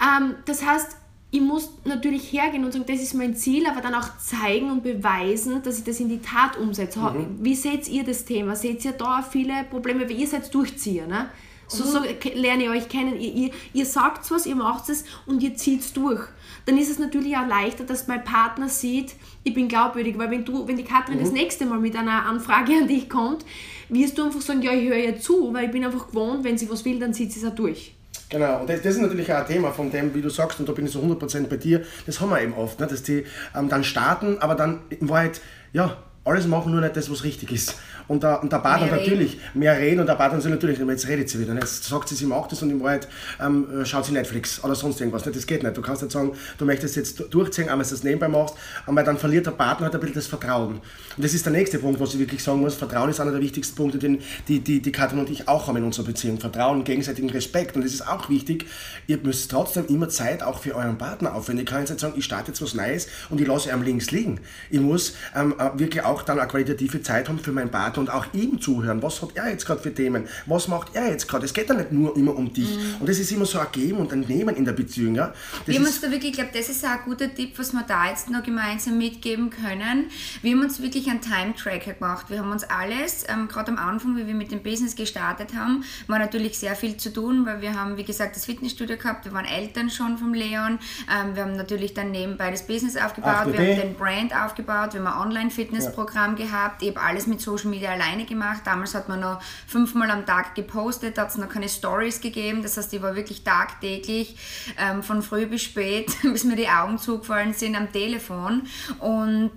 Ähm, 0.00 0.34
das 0.46 0.64
heißt, 0.64 0.96
ich 1.36 1.42
muss 1.42 1.70
natürlich 1.84 2.32
hergehen 2.32 2.64
und 2.64 2.72
sagen, 2.72 2.84
das 2.86 3.00
ist 3.00 3.14
mein 3.14 3.36
Ziel, 3.36 3.66
aber 3.66 3.80
dann 3.80 3.94
auch 3.94 4.18
zeigen 4.18 4.70
und 4.70 4.82
beweisen, 4.82 5.62
dass 5.62 5.78
ich 5.78 5.84
das 5.84 6.00
in 6.00 6.08
die 6.08 6.20
Tat 6.20 6.56
umsetze. 6.56 6.98
Mhm. 6.98 7.38
Wie 7.40 7.54
seht 7.54 7.88
ihr 7.88 8.04
das 8.04 8.24
Thema? 8.24 8.56
Seht 8.56 8.84
ihr 8.84 8.92
da 8.92 9.22
viele 9.22 9.64
Probleme? 9.70 10.08
Weil 10.08 10.18
ihr 10.18 10.26
seid 10.26 10.52
Durchzieher, 10.52 11.06
ne? 11.06 11.28
So, 11.68 11.82
so 11.82 12.00
mhm. 12.00 12.06
lerne 12.34 12.64
ich 12.64 12.70
euch 12.70 12.88
kennen. 12.88 13.18
Ihr, 13.18 13.32
ihr, 13.32 13.50
ihr 13.72 13.86
sagt 13.86 14.30
was, 14.30 14.46
ihr 14.46 14.54
macht 14.54 14.88
es 14.88 15.04
und 15.26 15.42
ihr 15.42 15.56
zieht 15.56 15.80
es 15.80 15.92
durch 15.92 16.20
dann 16.66 16.76
ist 16.76 16.90
es 16.90 16.98
natürlich 16.98 17.36
auch 17.36 17.46
leichter, 17.46 17.84
dass 17.84 18.08
mein 18.08 18.24
Partner 18.24 18.68
sieht, 18.68 19.14
ich 19.44 19.54
bin 19.54 19.68
glaubwürdig, 19.68 20.18
weil 20.18 20.30
wenn 20.30 20.44
du, 20.44 20.66
wenn 20.66 20.76
die 20.76 20.84
Katrin 20.84 21.18
mhm. 21.18 21.20
das 21.20 21.32
nächste 21.32 21.64
Mal 21.64 21.78
mit 21.78 21.96
einer 21.96 22.26
Anfrage 22.26 22.72
an 22.82 22.88
dich 22.88 23.08
kommt, 23.08 23.44
wirst 23.88 24.18
du 24.18 24.24
einfach 24.24 24.40
sagen, 24.40 24.62
ja, 24.62 24.72
ich 24.72 24.88
höre 24.88 24.98
ihr 24.98 25.20
zu, 25.20 25.54
weil 25.54 25.66
ich 25.66 25.70
bin 25.70 25.84
einfach 25.84 26.08
gewohnt, 26.08 26.42
wenn 26.42 26.58
sie 26.58 26.68
was 26.68 26.84
will, 26.84 26.98
dann 26.98 27.14
zieht 27.14 27.32
sie 27.32 27.38
es 27.38 27.46
auch 27.46 27.54
durch. 27.54 27.94
Genau, 28.28 28.60
und 28.60 28.68
das, 28.68 28.82
das, 28.82 28.96
ist 28.96 29.02
natürlich 29.02 29.32
auch 29.32 29.38
ein 29.38 29.46
Thema 29.46 29.70
von 29.70 29.90
dem, 29.90 30.12
wie 30.14 30.20
du 30.20 30.30
sagst, 30.30 30.58
und 30.58 30.68
da 30.68 30.72
bin 30.72 30.86
ich 30.86 30.92
so 30.92 31.00
100% 31.00 31.46
bei 31.46 31.56
dir, 31.56 31.84
das 32.06 32.20
haben 32.20 32.30
wir 32.30 32.40
eben 32.40 32.54
oft, 32.54 32.80
ne, 32.80 32.86
dass 32.86 33.02
die 33.02 33.24
ähm, 33.54 33.68
dann 33.68 33.84
starten, 33.84 34.38
aber 34.40 34.56
dann 34.56 34.80
in 34.90 35.08
Wahrheit, 35.08 35.40
ja, 35.72 35.96
alles 36.24 36.46
machen, 36.48 36.72
nur 36.72 36.80
nicht 36.80 36.96
das, 36.96 37.10
was 37.10 37.22
richtig 37.22 37.52
ist. 37.52 37.76
Und 38.08 38.22
der, 38.22 38.42
und 38.42 38.52
der 38.52 38.58
Partner 38.58 38.88
natürlich 38.88 39.38
mehr 39.54 39.76
reden 39.78 40.00
und 40.00 40.06
der 40.06 40.14
Partner 40.14 40.40
soll 40.40 40.52
natürlich, 40.52 40.78
jetzt 40.78 41.08
redet 41.08 41.28
sie 41.28 41.40
wieder. 41.40 41.54
Ne? 41.54 41.60
Jetzt 41.60 41.84
sagt 41.84 42.08
sie, 42.08 42.14
sie 42.14 42.26
macht 42.26 42.52
das 42.52 42.62
und 42.62 42.70
in 42.70 42.80
Wahrheit 42.80 43.08
ähm, 43.40 43.66
schaut 43.84 44.04
sie 44.04 44.12
Netflix 44.12 44.62
oder 44.62 44.74
sonst 44.74 45.00
irgendwas. 45.00 45.24
Das 45.24 45.46
geht 45.46 45.62
nicht. 45.62 45.76
Du 45.76 45.82
kannst 45.82 46.02
nicht 46.02 46.12
sagen, 46.12 46.32
du 46.58 46.64
möchtest 46.64 46.96
jetzt 46.96 47.22
durchziehen, 47.30 47.66
du 47.68 47.76
das 47.76 48.04
nebenbei 48.04 48.28
machst, 48.28 48.54
aber 48.86 49.02
dann 49.02 49.18
verliert 49.18 49.46
der 49.46 49.52
Partner 49.52 49.86
halt 49.86 49.94
ein 49.94 50.00
bisschen 50.00 50.14
das 50.14 50.26
Vertrauen. 50.26 50.74
Und 51.16 51.24
das 51.24 51.34
ist 51.34 51.44
der 51.44 51.52
nächste 51.52 51.78
Punkt, 51.78 52.00
was 52.00 52.14
ich 52.14 52.20
wirklich 52.20 52.42
sagen 52.42 52.60
muss. 52.60 52.74
Vertrauen 52.74 53.10
ist 53.10 53.20
einer 53.20 53.32
der 53.32 53.40
wichtigsten 53.40 53.74
Punkte, 53.74 53.98
den 53.98 54.22
die, 54.48 54.60
die, 54.60 54.80
die 54.80 54.92
Katrin 54.92 55.18
und 55.18 55.30
ich 55.30 55.48
auch 55.48 55.66
haben 55.66 55.76
in 55.76 55.84
unserer 55.84 56.06
Beziehung. 56.06 56.38
Vertrauen, 56.38 56.84
gegenseitigen 56.84 57.30
Respekt. 57.30 57.76
Und 57.76 57.84
das 57.84 57.92
ist 57.92 58.06
auch 58.06 58.28
wichtig. 58.28 58.66
Ihr 59.06 59.18
müsst 59.18 59.50
trotzdem 59.50 59.86
immer 59.88 60.08
Zeit 60.08 60.42
auch 60.42 60.60
für 60.60 60.74
euren 60.74 60.98
Partner 60.98 61.34
aufwenden. 61.34 61.64
Ich 61.64 61.70
kann 61.70 61.80
jetzt 61.80 61.90
nicht 61.90 62.00
sagen, 62.00 62.14
ich 62.16 62.24
starte 62.24 62.48
jetzt 62.48 62.62
was 62.62 62.74
Neues 62.74 63.08
und 63.30 63.40
ich 63.40 63.46
lasse 63.46 63.70
ihn 63.70 63.82
links 63.82 64.10
liegen. 64.10 64.40
Ich 64.70 64.80
muss 64.80 65.14
ähm, 65.34 65.54
äh, 65.58 65.78
wirklich 65.78 66.04
auch 66.04 66.22
dann 66.22 66.38
eine 66.38 66.48
qualitative 66.48 67.02
Zeit 67.02 67.28
haben 67.28 67.38
für 67.38 67.52
meinen 67.52 67.70
Partner 67.70 67.95
und 67.98 68.10
auch 68.10 68.26
ihm 68.32 68.60
zuhören. 68.60 69.02
Was 69.02 69.22
hat 69.22 69.30
er 69.34 69.50
jetzt 69.50 69.66
gerade 69.66 69.80
für 69.80 69.92
Themen? 69.92 70.28
Was 70.46 70.68
macht 70.68 70.94
er 70.94 71.10
jetzt 71.10 71.28
gerade? 71.28 71.44
Es 71.44 71.54
geht 71.54 71.68
ja 71.68 71.74
nicht 71.74 71.92
nur 71.92 72.16
immer 72.16 72.36
um 72.36 72.52
dich. 72.52 72.76
Mhm. 72.76 73.00
Und 73.00 73.08
das 73.08 73.18
ist 73.18 73.30
immer 73.32 73.46
so 73.46 73.58
ein 73.58 73.66
Geben 73.72 73.98
und 73.98 74.12
ein 74.12 74.20
Nehmen 74.20 74.56
in 74.56 74.64
der 74.64 74.72
Beziehung. 74.72 75.14
Ja? 75.14 75.28
Das 75.28 75.66
wir 75.66 75.76
haben 75.76 75.86
uns 75.86 76.00
da 76.00 76.10
wirklich, 76.10 76.30
ich 76.32 76.36
glaube, 76.36 76.50
das 76.54 76.68
ist 76.68 76.84
auch 76.84 76.90
ein 76.90 77.04
guter 77.04 77.32
Tipp, 77.32 77.52
was 77.56 77.72
wir 77.72 77.82
da 77.82 78.08
jetzt 78.08 78.30
noch 78.30 78.42
gemeinsam 78.42 78.98
mitgeben 78.98 79.50
können. 79.50 80.06
Wir 80.42 80.52
haben 80.52 80.62
uns 80.62 80.80
wirklich 80.80 81.08
einen 81.08 81.20
Time-Tracker 81.20 81.94
gemacht. 81.94 82.26
Wir 82.28 82.40
haben 82.40 82.50
uns 82.50 82.64
alles, 82.64 83.24
ähm, 83.28 83.48
gerade 83.48 83.72
am 83.72 83.78
Anfang, 83.78 84.16
wie 84.16 84.26
wir 84.26 84.34
mit 84.34 84.50
dem 84.50 84.62
Business 84.62 84.96
gestartet 84.96 85.54
haben, 85.54 85.84
war 86.06 86.18
natürlich 86.18 86.58
sehr 86.58 86.76
viel 86.76 86.96
zu 86.96 87.12
tun, 87.12 87.46
weil 87.46 87.60
wir 87.60 87.74
haben, 87.74 87.96
wie 87.96 88.04
gesagt, 88.04 88.36
das 88.36 88.44
Fitnessstudio 88.44 88.96
gehabt, 88.96 89.24
wir 89.24 89.32
waren 89.32 89.44
Eltern 89.44 89.90
schon 89.90 90.18
vom 90.18 90.34
Leon, 90.34 90.78
ähm, 91.10 91.34
wir 91.34 91.44
haben 91.44 91.56
natürlich 91.56 91.94
dann 91.94 92.10
nebenbei 92.10 92.50
das 92.50 92.66
Business 92.66 92.96
aufgebaut, 92.96 93.52
wir 93.52 93.58
haben 93.58 93.80
den 93.80 93.94
Brand 93.94 94.34
aufgebaut, 94.34 94.94
wir 94.94 95.04
haben 95.04 95.06
ein 95.06 95.28
Online-Fitnessprogramm 95.28 96.36
ja. 96.36 96.46
gehabt, 96.46 96.82
ich 96.82 96.88
habe 96.88 97.00
alles 97.00 97.26
mit 97.26 97.40
Social 97.40 97.70
Media 97.70 97.85
alleine 97.90 98.24
gemacht. 98.24 98.60
Damals 98.64 98.94
hat 98.94 99.08
man 99.08 99.20
noch 99.20 99.40
fünfmal 99.66 100.10
am 100.10 100.24
Tag 100.26 100.54
gepostet, 100.54 101.18
hat 101.18 101.30
es 101.30 101.36
noch 101.36 101.48
keine 101.48 101.68
Stories 101.68 102.20
gegeben. 102.20 102.62
Das 102.62 102.76
heißt, 102.76 102.92
ich 102.92 103.02
war 103.02 103.14
wirklich 103.16 103.44
tagtäglich 103.44 104.36
ähm, 104.78 105.02
von 105.02 105.22
früh 105.22 105.46
bis 105.46 105.62
spät, 105.62 106.10
bis 106.22 106.44
mir 106.44 106.56
die 106.56 106.68
Augen 106.68 106.98
zugefallen 106.98 107.52
sind 107.54 107.76
am 107.76 107.92
Telefon. 107.92 108.62
Und 108.98 109.52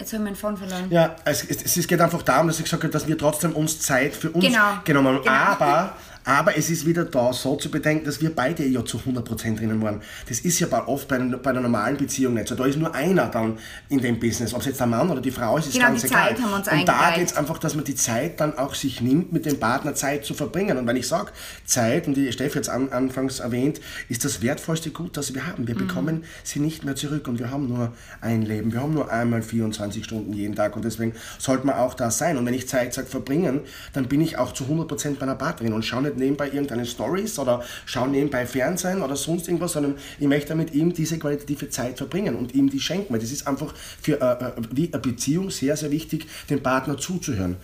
Jetzt 0.00 0.12
habe 0.12 0.22
ich 0.22 0.26
meinen 0.26 0.36
Phone 0.36 0.56
verloren. 0.56 0.86
Ja, 0.90 1.16
es, 1.24 1.42
es, 1.42 1.76
es 1.76 1.88
geht 1.88 2.00
einfach 2.00 2.22
darum, 2.22 2.46
dass 2.46 2.58
ich 2.58 2.64
gesagt 2.64 2.84
habe, 2.84 2.92
dass 2.92 3.08
wir 3.08 3.18
trotzdem 3.18 3.52
uns 3.52 3.80
Zeit 3.80 4.14
für 4.14 4.30
uns 4.30 4.44
Genau. 4.44 4.78
genommen 4.84 5.08
haben. 5.08 5.24
Genau. 5.24 5.34
Aber, 5.34 5.96
aber 6.28 6.58
es 6.58 6.68
ist 6.68 6.84
wieder 6.84 7.06
da 7.06 7.32
so 7.32 7.56
zu 7.56 7.70
bedenken, 7.70 8.04
dass 8.04 8.20
wir 8.20 8.34
beide 8.36 8.62
ja 8.66 8.84
zu 8.84 8.98
100% 8.98 9.56
drinnen 9.56 9.80
waren. 9.80 10.02
Das 10.28 10.40
ist 10.40 10.60
ja 10.60 10.68
oft 10.86 11.08
bei, 11.08 11.18
bei 11.18 11.50
einer 11.50 11.60
normalen 11.62 11.96
Beziehung 11.96 12.34
nicht 12.34 12.48
so. 12.48 12.54
Da 12.54 12.66
ist 12.66 12.76
nur 12.76 12.94
einer 12.94 13.28
dann 13.28 13.58
in 13.88 13.98
dem 14.00 14.20
Business. 14.20 14.52
Ob 14.52 14.60
es 14.60 14.66
jetzt 14.66 14.78
der 14.80 14.86
Mann 14.86 15.08
oder 15.08 15.22
die 15.22 15.30
Frau 15.30 15.56
ist, 15.56 15.68
ist 15.68 15.72
Genau, 15.72 15.86
ganz 15.86 16.02
die 16.02 16.08
egal. 16.08 16.28
Zeit 16.28 16.42
haben 16.42 16.50
wir 16.50 16.56
uns 16.56 16.68
Und 16.68 16.86
da 16.86 17.12
geht 17.16 17.26
es 17.28 17.34
einfach, 17.36 17.56
dass 17.58 17.74
man 17.74 17.84
die 17.84 17.94
Zeit 17.94 18.40
dann 18.40 18.58
auch 18.58 18.74
sich 18.74 19.00
nimmt, 19.00 19.32
mit 19.32 19.46
dem 19.46 19.58
Partner 19.58 19.94
Zeit 19.94 20.26
zu 20.26 20.34
verbringen. 20.34 20.76
Und 20.76 20.86
wenn 20.86 20.96
ich 20.96 21.08
sage, 21.08 21.32
Zeit, 21.64 22.06
und 22.06 22.14
die 22.14 22.30
Steffi 22.30 22.58
jetzt 22.58 22.68
an, 22.68 22.90
anfangs 22.92 23.40
erwähnt, 23.40 23.80
ist 24.10 24.24
das 24.26 24.42
wertvollste 24.42 24.90
Gut, 24.90 25.16
das 25.16 25.34
wir 25.34 25.46
haben. 25.46 25.66
Wir 25.66 25.74
Mhm. 25.76 25.78
bekommen 25.86 26.24
sie 26.44 26.60
nicht 26.60 26.84
mehr 26.84 26.94
zurück 26.94 27.26
und 27.26 27.38
wir 27.38 27.50
haben 27.50 27.68
nur 27.68 27.92
ein 28.20 28.42
Leben. 28.42 28.70
Wir 28.72 28.82
haben 28.82 28.92
nur 28.92 29.10
einmal 29.10 29.40
24 29.40 30.04
Stunden 30.04 30.34
jeden 30.34 30.54
Tag 30.54 30.76
und 30.76 30.84
deswegen 30.84 31.14
sollte 31.38 31.66
man 31.66 31.76
auch 31.76 31.94
da 31.94 32.10
sein. 32.10 32.36
Und 32.36 32.44
wenn 32.44 32.52
ich 32.54 32.68
Zeit 32.68 32.92
sage 32.92 33.06
verbringen, 33.08 33.60
dann 33.94 34.08
bin 34.08 34.20
ich 34.20 34.36
auch 34.36 34.52
zu 34.52 34.64
100% 34.64 35.18
bei 35.18 35.22
einer 35.22 35.34
Partnerin 35.34 35.72
und 35.72 35.84
schaue 35.86 36.02
nicht 36.02 36.17
nebenbei 36.18 36.46
irgendeine 36.46 36.86
Stories 36.86 37.38
oder 37.38 37.62
schaue 37.86 38.08
nebenbei 38.08 38.46
Fernsehen 38.46 39.02
oder 39.02 39.16
sonst 39.16 39.48
irgendwas, 39.48 39.72
sondern 39.72 39.96
ich 40.18 40.26
möchte 40.26 40.54
mit 40.54 40.74
ihm 40.74 40.92
diese 40.92 41.18
qualitative 41.18 41.70
Zeit 41.70 41.98
verbringen 41.98 42.36
und 42.36 42.54
ihm 42.54 42.68
die 42.70 42.80
schenken, 42.80 43.12
weil 43.12 43.20
das 43.20 43.32
ist 43.32 43.46
einfach 43.46 43.74
für 44.00 44.20
äh, 44.20 44.44
äh, 44.44 44.52
wie 44.72 44.92
eine 44.92 45.00
Beziehung 45.00 45.50
sehr, 45.50 45.76
sehr 45.76 45.90
wichtig, 45.90 46.26
dem 46.50 46.62
Partner 46.62 46.96
zuzuhören. 46.98 47.56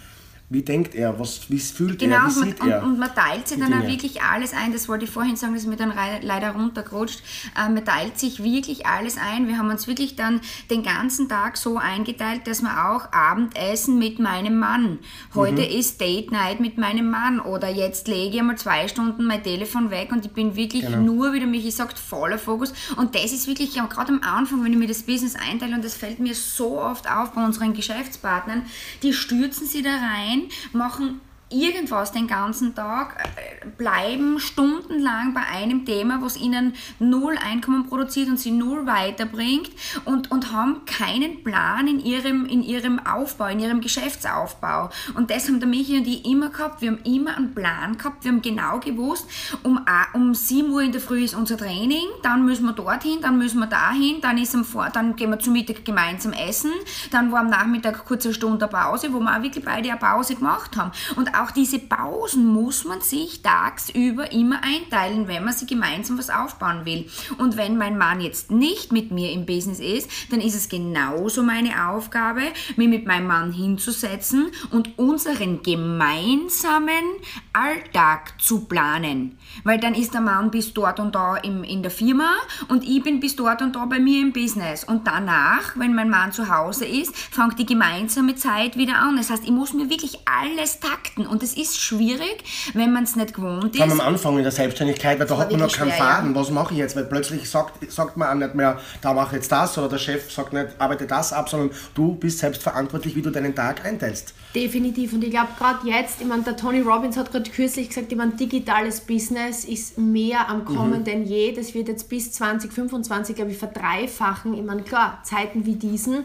Wie 0.54 0.62
denkt 0.62 0.94
er? 0.94 1.18
Was, 1.18 1.50
wie 1.50 1.58
fühlt 1.58 1.98
Genau, 1.98 2.14
er? 2.16 2.22
Wie 2.22 2.26
und 2.28 2.34
man, 2.38 2.44
sieht 2.48 2.60
und, 2.60 2.68
er? 2.70 2.82
und 2.84 2.98
man 3.00 3.14
teilt 3.14 3.48
sich 3.48 3.58
dann 3.58 3.72
auch 3.74 3.78
Dinge? 3.80 3.90
wirklich 3.92 4.22
alles 4.22 4.52
ein. 4.54 4.72
Das 4.72 4.88
wollte 4.88 5.04
ich 5.04 5.10
vorhin 5.10 5.34
sagen, 5.34 5.52
das 5.52 5.64
ist 5.64 5.68
mir 5.68 5.74
dann 5.76 5.92
leider 6.22 6.50
runtergerutscht. 6.52 7.20
Äh, 7.58 7.68
man 7.70 7.84
teilt 7.84 8.18
sich 8.20 8.42
wirklich 8.42 8.86
alles 8.86 9.18
ein. 9.18 9.48
Wir 9.48 9.58
haben 9.58 9.68
uns 9.68 9.88
wirklich 9.88 10.14
dann 10.14 10.40
den 10.70 10.84
ganzen 10.84 11.28
Tag 11.28 11.56
so 11.56 11.76
eingeteilt, 11.76 12.46
dass 12.46 12.62
wir 12.62 12.70
auch 12.88 13.12
Abendessen 13.12 13.98
mit 13.98 14.20
meinem 14.20 14.58
Mann. 14.58 15.00
Heute 15.34 15.62
Mhm. 15.62 15.78
ist 15.78 16.00
Date 16.00 16.30
Night 16.30 16.60
mit 16.60 16.78
meinem 16.78 17.10
Mann. 17.10 17.40
Oder 17.40 17.68
jetzt 17.68 18.06
lege 18.06 18.36
ich 18.36 18.42
mal 18.42 18.56
zwei 18.56 18.86
Stunden 18.86 19.24
mein 19.24 19.42
Telefon 19.42 19.90
weg 19.90 20.12
und 20.12 20.24
ich 20.24 20.32
bin 20.32 20.54
wirklich 20.54 20.82
Genau. 20.86 20.98
nur, 21.00 21.32
wie 21.32 21.40
der 21.40 21.48
Michi 21.48 21.72
sagt, 21.72 21.98
voller 21.98 22.38
Fokus. 22.38 22.72
Und 22.96 23.16
das 23.16 23.32
ist 23.32 23.48
wirklich, 23.48 23.74
ja, 23.74 23.86
gerade 23.86 24.12
am 24.12 24.20
Anfang, 24.22 24.62
wenn 24.64 24.72
ich 24.72 24.78
mir 24.78 24.86
das 24.86 25.02
Business 25.02 25.34
einteile, 25.34 25.74
und 25.74 25.84
das 25.84 25.94
fällt 25.96 26.20
mir 26.20 26.34
so 26.36 26.80
oft 26.80 27.10
auf 27.10 27.32
bei 27.32 27.44
unseren 27.44 27.74
Geschäftspartnern, 27.74 28.62
die 29.02 29.12
stürzen 29.12 29.66
sie 29.66 29.82
da 29.82 29.90
rein, 29.90 30.42
machen 30.72 31.20
irgendwas 31.54 32.12
den 32.12 32.26
ganzen 32.26 32.74
Tag, 32.74 33.16
äh, 33.36 33.66
bleiben 33.78 34.38
stundenlang 34.40 35.34
bei 35.34 35.42
einem 35.42 35.84
Thema, 35.84 36.20
was 36.20 36.36
ihnen 36.36 36.74
null 36.98 37.36
Einkommen 37.38 37.88
produziert 37.88 38.28
und 38.28 38.38
sie 38.38 38.50
null 38.50 38.86
weiterbringt 38.86 39.70
und, 40.04 40.30
und 40.30 40.52
haben 40.52 40.84
keinen 40.84 41.42
Plan 41.42 41.86
in 41.86 42.00
ihrem, 42.00 42.46
in 42.46 42.62
ihrem 42.62 42.98
Aufbau, 42.98 43.46
in 43.46 43.60
ihrem 43.60 43.80
Geschäftsaufbau. 43.80 44.90
Und 45.14 45.30
das 45.30 45.48
haben 45.48 45.60
der 45.60 45.68
Michi 45.68 45.98
und 45.98 46.06
ich 46.06 46.24
immer 46.24 46.50
gehabt. 46.50 46.80
Wir 46.82 46.90
haben 46.90 47.02
immer 47.04 47.36
einen 47.36 47.54
Plan 47.54 47.96
gehabt. 47.96 48.24
Wir 48.24 48.32
haben 48.32 48.42
genau 48.42 48.80
gewusst, 48.80 49.26
um, 49.62 49.80
um 50.12 50.34
7 50.34 50.70
Uhr 50.70 50.82
in 50.82 50.92
der 50.92 51.00
Früh 51.00 51.24
ist 51.24 51.34
unser 51.34 51.56
Training, 51.56 52.06
dann 52.22 52.44
müssen 52.44 52.64
wir 52.64 52.72
dorthin, 52.72 53.20
dann 53.20 53.38
müssen 53.38 53.58
wir 53.58 53.66
dahin, 53.66 54.20
dann, 54.20 54.38
ist 54.38 54.54
am 54.54 54.64
Vor 54.64 54.88
dann 54.92 55.16
gehen 55.16 55.30
wir 55.30 55.38
zum 55.38 55.52
Mittag 55.52 55.84
gemeinsam 55.84 56.32
essen, 56.32 56.72
dann 57.10 57.32
war 57.32 57.40
am 57.40 57.50
Nachmittag 57.50 58.04
kurze 58.04 58.32
Stunde 58.34 58.68
Pause, 58.68 59.12
wo 59.12 59.20
wir 59.20 59.36
auch 59.36 59.42
wirklich 59.42 59.64
beide 59.64 59.90
eine 59.90 59.98
Pause 59.98 60.34
gemacht 60.34 60.76
haben. 60.76 60.92
Und 61.16 61.34
auch 61.34 61.43
diese 61.50 61.78
Pausen 61.78 62.46
muss 62.46 62.84
man 62.84 63.00
sich 63.00 63.42
tagsüber 63.42 64.32
immer 64.32 64.60
einteilen, 64.62 65.28
wenn 65.28 65.44
man 65.44 65.52
sich 65.52 65.68
gemeinsam 65.68 66.18
was 66.18 66.30
aufbauen 66.30 66.84
will. 66.84 67.08
Und 67.38 67.56
wenn 67.56 67.76
mein 67.76 67.98
Mann 67.98 68.20
jetzt 68.20 68.50
nicht 68.50 68.92
mit 68.92 69.10
mir 69.10 69.32
im 69.32 69.46
Business 69.46 69.80
ist, 69.80 70.10
dann 70.30 70.40
ist 70.40 70.54
es 70.54 70.68
genauso 70.68 71.42
meine 71.42 71.88
Aufgabe, 71.88 72.42
mich 72.76 72.88
mit 72.88 73.06
meinem 73.06 73.26
Mann 73.26 73.52
hinzusetzen 73.52 74.50
und 74.70 74.98
unseren 74.98 75.62
gemeinsamen 75.62 77.04
Alltag 77.52 78.40
zu 78.40 78.66
planen. 78.66 79.38
Weil 79.62 79.78
dann 79.78 79.94
ist 79.94 80.14
der 80.14 80.20
Mann 80.20 80.50
bis 80.50 80.72
dort 80.74 81.00
und 81.00 81.14
da 81.14 81.36
im, 81.36 81.64
in 81.64 81.82
der 81.82 81.90
Firma 81.90 82.30
und 82.68 82.84
ich 82.84 83.02
bin 83.02 83.20
bis 83.20 83.36
dort 83.36 83.62
und 83.62 83.76
da 83.76 83.84
bei 83.86 83.98
mir 83.98 84.20
im 84.20 84.32
Business. 84.32 84.84
Und 84.84 85.06
danach, 85.06 85.76
wenn 85.76 85.94
mein 85.94 86.10
Mann 86.10 86.32
zu 86.32 86.48
Hause 86.48 86.84
ist, 86.84 87.16
fängt 87.16 87.58
die 87.58 87.66
gemeinsame 87.66 88.34
Zeit 88.34 88.76
wieder 88.76 88.98
an. 88.98 89.16
Das 89.16 89.30
heißt, 89.30 89.44
ich 89.44 89.50
muss 89.50 89.72
mir 89.72 89.90
wirklich 89.90 90.18
alles 90.26 90.80
takten. 90.80 91.23
Und 91.26 91.42
es 91.42 91.54
ist 91.56 91.80
schwierig, 91.80 92.44
wenn 92.74 92.92
man 92.92 93.04
es 93.04 93.16
nicht 93.16 93.34
gewohnt 93.34 93.74
Vor 93.76 93.82
allem 93.84 93.92
ist. 93.94 94.00
am 94.00 94.06
Anfang 94.06 94.36
in 94.36 94.42
der 94.42 94.52
Selbstständigkeit, 94.52 95.18
weil 95.18 95.26
da 95.26 95.38
hat 95.38 95.50
man 95.50 95.60
noch 95.60 95.72
keinen 95.72 95.90
schwer, 95.90 95.98
ja. 95.98 96.04
Faden. 96.04 96.34
Was 96.34 96.50
mache 96.50 96.72
ich 96.74 96.78
jetzt? 96.78 96.96
Weil 96.96 97.04
plötzlich 97.04 97.48
sagt, 97.48 97.90
sagt 97.92 98.16
man 98.16 98.28
auch 98.28 98.34
nicht 98.46 98.54
mehr, 98.54 98.78
da 99.00 99.12
mache 99.12 99.28
ich 99.36 99.42
jetzt 99.42 99.52
das 99.52 99.76
oder 99.78 99.88
der 99.88 99.98
Chef 99.98 100.30
sagt 100.32 100.52
nicht, 100.52 100.68
arbeite 100.78 101.06
das 101.06 101.32
ab, 101.32 101.48
sondern 101.48 101.70
du 101.94 102.14
bist 102.14 102.38
selbst 102.38 102.62
verantwortlich, 102.62 103.14
wie 103.16 103.22
du 103.22 103.30
deinen 103.30 103.54
Tag 103.54 103.84
einteilst. 103.84 104.34
Definitiv. 104.54 105.12
Und 105.12 105.24
ich 105.24 105.30
glaube, 105.30 105.48
gerade 105.58 105.88
jetzt, 105.88 106.20
ich 106.20 106.26
meine, 106.26 106.42
der 106.42 106.56
Tony 106.56 106.80
Robbins 106.80 107.16
hat 107.16 107.32
gerade 107.32 107.50
kürzlich 107.50 107.88
gesagt, 107.88 108.12
ich 108.12 108.16
meine, 108.18 108.32
digitales 108.32 109.00
Business 109.00 109.64
ist 109.64 109.98
mehr 109.98 110.48
am 110.48 110.64
Kommen 110.64 111.02
denn 111.04 111.24
je. 111.24 111.52
Das 111.52 111.74
wird 111.74 111.88
jetzt 111.88 112.08
bis 112.08 112.30
2025, 112.32 113.34
glaube 113.34 113.50
ich, 113.50 113.58
verdreifachen. 113.58 114.54
Ich 114.54 114.62
meine, 114.62 114.82
klar, 114.82 115.18
Zeiten 115.24 115.66
wie 115.66 115.74
diesen. 115.74 116.24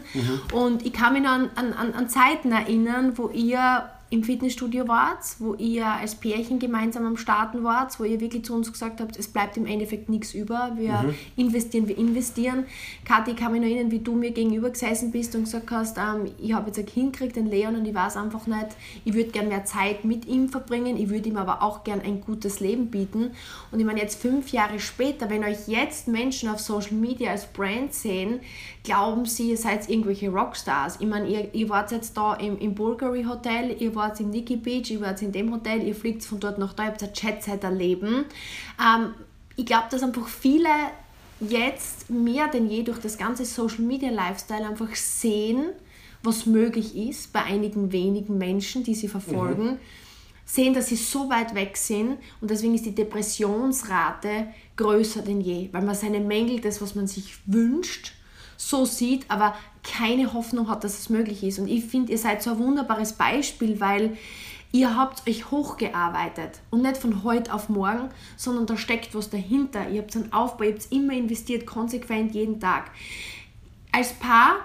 Und 0.52 0.86
ich 0.86 0.92
kann 0.92 1.12
mich 1.14 1.22
noch 1.22 1.30
an, 1.30 1.50
an, 1.56 1.72
an- 1.72 1.94
an 1.94 2.08
Zeiten 2.08 2.52
erinnern, 2.52 3.14
wo 3.16 3.28
ihr 3.30 3.88
im 4.10 4.24
Fitnessstudio 4.24 4.88
wart, 4.88 5.24
wo 5.38 5.54
ihr 5.54 5.86
als 5.86 6.16
Pärchen 6.16 6.58
gemeinsam 6.58 7.06
am 7.06 7.16
Starten 7.16 7.62
wart, 7.62 7.98
wo 8.00 8.04
ihr 8.04 8.20
wirklich 8.20 8.44
zu 8.44 8.54
uns 8.54 8.72
gesagt 8.72 9.00
habt, 9.00 9.16
es 9.16 9.28
bleibt 9.28 9.56
im 9.56 9.66
Endeffekt 9.66 10.08
nichts 10.08 10.34
über, 10.34 10.72
wir 10.74 11.14
investieren, 11.36 11.86
wir 11.86 11.96
investieren. 11.96 12.64
Kathi, 13.04 13.30
ich 13.30 13.36
kann 13.36 13.52
mich 13.52 13.60
noch 13.60 13.68
erinnern, 13.68 13.92
wie 13.92 14.00
du 14.00 14.16
mir 14.16 14.32
gegenüber 14.32 14.70
gesessen 14.70 15.12
bist 15.12 15.36
und 15.36 15.44
gesagt 15.44 15.70
hast, 15.70 15.96
ähm, 15.96 16.28
ich 16.42 16.52
habe 16.52 16.66
jetzt 16.66 16.78
ein 16.80 16.86
Kind 16.86 17.12
gekriegt, 17.12 17.36
den 17.36 17.46
Leon, 17.46 17.76
und 17.76 17.84
ich 17.86 17.94
weiß 17.94 18.16
einfach 18.16 18.48
nicht, 18.48 18.66
ich 19.04 19.14
würde 19.14 19.30
gerne 19.30 19.48
mehr 19.48 19.64
Zeit 19.64 20.04
mit 20.04 20.26
ihm 20.26 20.48
verbringen, 20.48 20.96
ich 20.96 21.08
würde 21.08 21.28
ihm 21.28 21.36
aber 21.36 21.62
auch 21.62 21.84
gerne 21.84 22.02
ein 22.02 22.20
gutes 22.20 22.58
Leben 22.58 22.90
bieten. 22.90 23.30
Und 23.70 23.78
ich 23.78 23.86
meine, 23.86 24.00
jetzt 24.00 24.20
fünf 24.20 24.50
Jahre 24.50 24.80
später, 24.80 25.30
wenn 25.30 25.44
euch 25.44 25.68
jetzt 25.68 26.08
Menschen 26.08 26.48
auf 26.48 26.58
Social 26.58 26.94
Media 26.94 27.30
als 27.30 27.46
Brand 27.46 27.94
sehen, 27.94 28.40
glauben 28.82 29.24
sie, 29.26 29.50
ihr 29.50 29.56
seid 29.56 29.88
irgendwelche 29.88 30.30
Rockstars. 30.30 30.96
Ich 30.98 31.06
meine, 31.06 31.28
ihr, 31.28 31.54
ihr 31.54 31.68
wart 31.68 31.92
jetzt 31.92 32.16
da 32.16 32.34
im, 32.34 32.58
im 32.58 32.74
Bulgari 32.74 33.22
Hotel, 33.22 33.76
ihr 33.78 33.94
wart 33.94 33.99
im 34.20 34.30
Nikki 34.30 34.56
Beach, 34.56 34.90
ihr 34.90 35.00
wart 35.00 35.22
in 35.22 35.32
dem 35.32 35.52
Hotel, 35.52 35.82
ihr 35.82 35.94
fliegt 35.94 36.24
von 36.24 36.40
dort 36.40 36.58
nach 36.58 36.72
da, 36.72 36.84
ihr 36.84 36.88
habt 36.90 37.02
ein 37.02 37.10
Jet-Set-Erleben. 37.14 38.24
Ähm, 38.80 39.14
ich 39.56 39.66
glaube, 39.66 39.86
dass 39.90 40.02
einfach 40.02 40.28
viele 40.28 40.68
jetzt 41.40 42.10
mehr 42.10 42.48
denn 42.48 42.68
je 42.68 42.82
durch 42.82 42.98
das 42.98 43.16
ganze 43.16 43.44
Social 43.44 43.80
Media 43.80 44.10
Lifestyle 44.10 44.66
einfach 44.66 44.94
sehen, 44.94 45.70
was 46.22 46.46
möglich 46.46 46.96
ist 46.96 47.32
bei 47.32 47.42
einigen 47.42 47.92
wenigen 47.92 48.36
Menschen, 48.36 48.84
die 48.84 48.94
sie 48.94 49.08
verfolgen, 49.08 49.78
sehen, 50.44 50.74
dass 50.74 50.88
sie 50.88 50.96
so 50.96 51.30
weit 51.30 51.54
weg 51.54 51.76
sind 51.76 52.18
und 52.40 52.50
deswegen 52.50 52.74
ist 52.74 52.84
die 52.84 52.94
Depressionsrate 52.94 54.48
größer 54.76 55.22
denn 55.22 55.40
je, 55.40 55.68
weil 55.72 55.82
man 55.82 55.94
seine 55.94 56.20
Mängel, 56.20 56.60
das, 56.60 56.82
was 56.82 56.94
man 56.94 57.06
sich 57.06 57.38
wünscht, 57.46 58.12
so 58.56 58.84
sieht, 58.84 59.24
aber 59.28 59.54
keine 59.82 60.32
Hoffnung 60.32 60.68
hat, 60.68 60.84
dass 60.84 60.98
es 60.98 61.08
möglich 61.08 61.42
ist. 61.42 61.58
Und 61.58 61.68
ich 61.68 61.84
finde, 61.84 62.12
ihr 62.12 62.18
seid 62.18 62.42
so 62.42 62.50
ein 62.50 62.58
wunderbares 62.58 63.14
Beispiel, 63.14 63.80
weil 63.80 64.16
ihr 64.72 64.96
habt 64.96 65.28
euch 65.28 65.50
hochgearbeitet 65.50 66.60
und 66.70 66.82
nicht 66.82 66.96
von 66.96 67.24
heute 67.24 67.52
auf 67.52 67.68
morgen, 67.68 68.10
sondern 68.36 68.66
da 68.66 68.76
steckt 68.76 69.14
was 69.14 69.30
dahinter. 69.30 69.88
Ihr 69.88 70.02
habt 70.02 70.14
einen 70.16 70.32
Aufbau, 70.32 70.64
ihr 70.64 70.74
habt 70.74 70.92
immer 70.92 71.14
investiert, 71.14 71.66
konsequent 71.66 72.34
jeden 72.34 72.60
Tag. 72.60 72.90
Als 73.92 74.12
Paar 74.12 74.56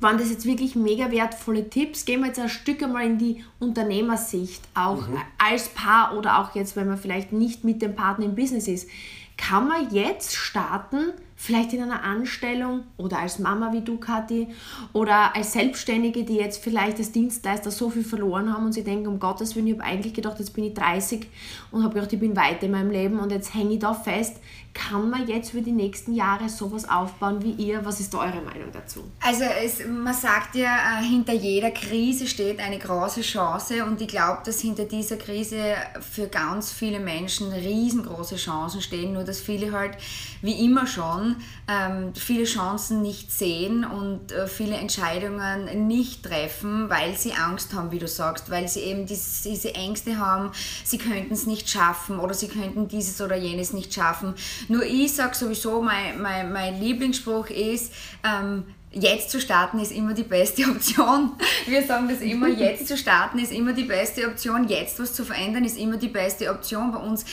waren 0.00 0.16
das 0.16 0.30
jetzt 0.30 0.46
wirklich 0.46 0.74
mega 0.74 1.10
wertvolle 1.10 1.68
Tipps. 1.68 2.04
Gehen 2.04 2.20
wir 2.20 2.28
jetzt 2.28 2.40
ein 2.40 2.48
Stück 2.48 2.82
einmal 2.82 3.06
in 3.06 3.18
die 3.18 3.44
Unternehmersicht, 3.58 4.62
auch 4.74 5.04
als 5.38 5.68
Paar 5.68 6.16
oder 6.16 6.38
auch 6.38 6.54
jetzt, 6.54 6.74
wenn 6.74 6.88
man 6.88 6.96
vielleicht 6.96 7.32
nicht 7.32 7.64
mit 7.64 7.82
dem 7.82 7.94
Partner 7.94 8.24
im 8.24 8.34
Business 8.34 8.66
ist. 8.66 8.88
Kann 9.36 9.68
man 9.68 9.90
jetzt 9.94 10.34
starten, 10.34 11.12
vielleicht 11.42 11.72
in 11.72 11.82
einer 11.82 12.02
Anstellung 12.04 12.82
oder 12.98 13.18
als 13.18 13.38
Mama 13.38 13.72
wie 13.72 13.80
du, 13.80 13.96
Kathi, 13.96 14.48
oder 14.92 15.34
als 15.34 15.54
Selbstständige, 15.54 16.22
die 16.22 16.34
jetzt 16.34 16.62
vielleicht 16.62 16.98
als 16.98 17.12
Dienstleister 17.12 17.70
so 17.70 17.88
viel 17.88 18.04
verloren 18.04 18.52
haben 18.52 18.66
und 18.66 18.74
sie 18.74 18.84
denken, 18.84 19.06
um 19.06 19.18
Gottes 19.18 19.56
Willen, 19.56 19.68
ich 19.68 19.72
habe 19.72 19.84
eigentlich 19.84 20.12
gedacht, 20.12 20.38
jetzt 20.38 20.52
bin 20.52 20.64
ich 20.64 20.74
30 20.74 21.26
und 21.70 21.82
habe 21.82 21.94
gedacht, 21.94 22.12
ich 22.12 22.20
bin 22.20 22.36
weiter 22.36 22.64
in 22.66 22.72
meinem 22.72 22.90
Leben 22.90 23.18
und 23.18 23.32
jetzt 23.32 23.54
hänge 23.54 23.72
ich 23.72 23.78
da 23.78 23.94
fest. 23.94 24.36
Kann 24.72 25.10
man 25.10 25.26
jetzt 25.26 25.50
für 25.50 25.62
die 25.62 25.72
nächsten 25.72 26.14
Jahre 26.14 26.48
sowas 26.48 26.88
aufbauen 26.88 27.42
wie 27.42 27.50
ihr? 27.52 27.84
Was 27.84 27.98
ist 27.98 28.14
da 28.14 28.18
eure 28.18 28.40
Meinung 28.40 28.70
dazu? 28.72 29.02
Also 29.20 29.42
es, 29.64 29.84
man 29.84 30.14
sagt 30.14 30.54
ja, 30.54 31.00
äh, 31.00 31.02
hinter 31.02 31.32
jeder 31.32 31.72
Krise 31.72 32.28
steht 32.28 32.60
eine 32.60 32.78
große 32.78 33.22
Chance 33.22 33.84
und 33.84 34.00
ich 34.00 34.06
glaube, 34.06 34.42
dass 34.44 34.60
hinter 34.60 34.84
dieser 34.84 35.16
Krise 35.16 35.74
für 36.00 36.28
ganz 36.28 36.70
viele 36.70 37.00
Menschen 37.00 37.50
riesengroße 37.52 38.36
Chancen 38.36 38.80
stehen, 38.80 39.14
nur 39.14 39.24
dass 39.24 39.40
viele 39.40 39.72
halt 39.72 39.96
wie 40.40 40.64
immer 40.64 40.86
schon 40.86 41.29
ähm, 41.68 42.14
viele 42.14 42.44
Chancen 42.44 43.02
nicht 43.02 43.32
sehen 43.32 43.84
und 43.84 44.32
äh, 44.32 44.46
viele 44.46 44.76
Entscheidungen 44.76 45.86
nicht 45.86 46.24
treffen, 46.24 46.88
weil 46.90 47.16
sie 47.16 47.32
Angst 47.32 47.74
haben, 47.74 47.90
wie 47.92 47.98
du 47.98 48.08
sagst, 48.08 48.50
weil 48.50 48.68
sie 48.68 48.80
eben 48.80 49.06
dies, 49.06 49.42
diese 49.42 49.74
Ängste 49.74 50.18
haben, 50.18 50.50
sie 50.84 50.98
könnten 50.98 51.32
es 51.32 51.46
nicht 51.46 51.68
schaffen 51.68 52.18
oder 52.18 52.34
sie 52.34 52.48
könnten 52.48 52.88
dieses 52.88 53.20
oder 53.20 53.36
jenes 53.36 53.72
nicht 53.72 53.92
schaffen. 53.94 54.34
Nur 54.68 54.84
ich 54.84 55.14
sage 55.14 55.34
sowieso, 55.34 55.82
mein, 55.82 56.20
mein, 56.20 56.52
mein 56.52 56.80
Lieblingsspruch 56.80 57.50
ist, 57.50 57.92
ähm, 58.24 58.64
jetzt 58.92 59.30
zu 59.30 59.40
starten 59.40 59.78
ist 59.78 59.92
immer 59.92 60.14
die 60.14 60.24
beste 60.24 60.64
Option. 60.70 61.32
Wir 61.66 61.82
sagen 61.82 62.08
das 62.08 62.20
immer, 62.20 62.48
jetzt 62.48 62.88
zu 62.88 62.96
starten 62.96 63.38
ist 63.38 63.52
immer 63.52 63.72
die 63.72 63.84
beste 63.84 64.26
Option, 64.26 64.66
jetzt 64.68 64.98
was 64.98 65.12
zu 65.14 65.24
verändern 65.24 65.64
ist 65.64 65.78
immer 65.78 65.96
die 65.96 66.08
beste 66.08 66.50
Option 66.50 66.90
bei 66.92 66.98
uns. 66.98 67.24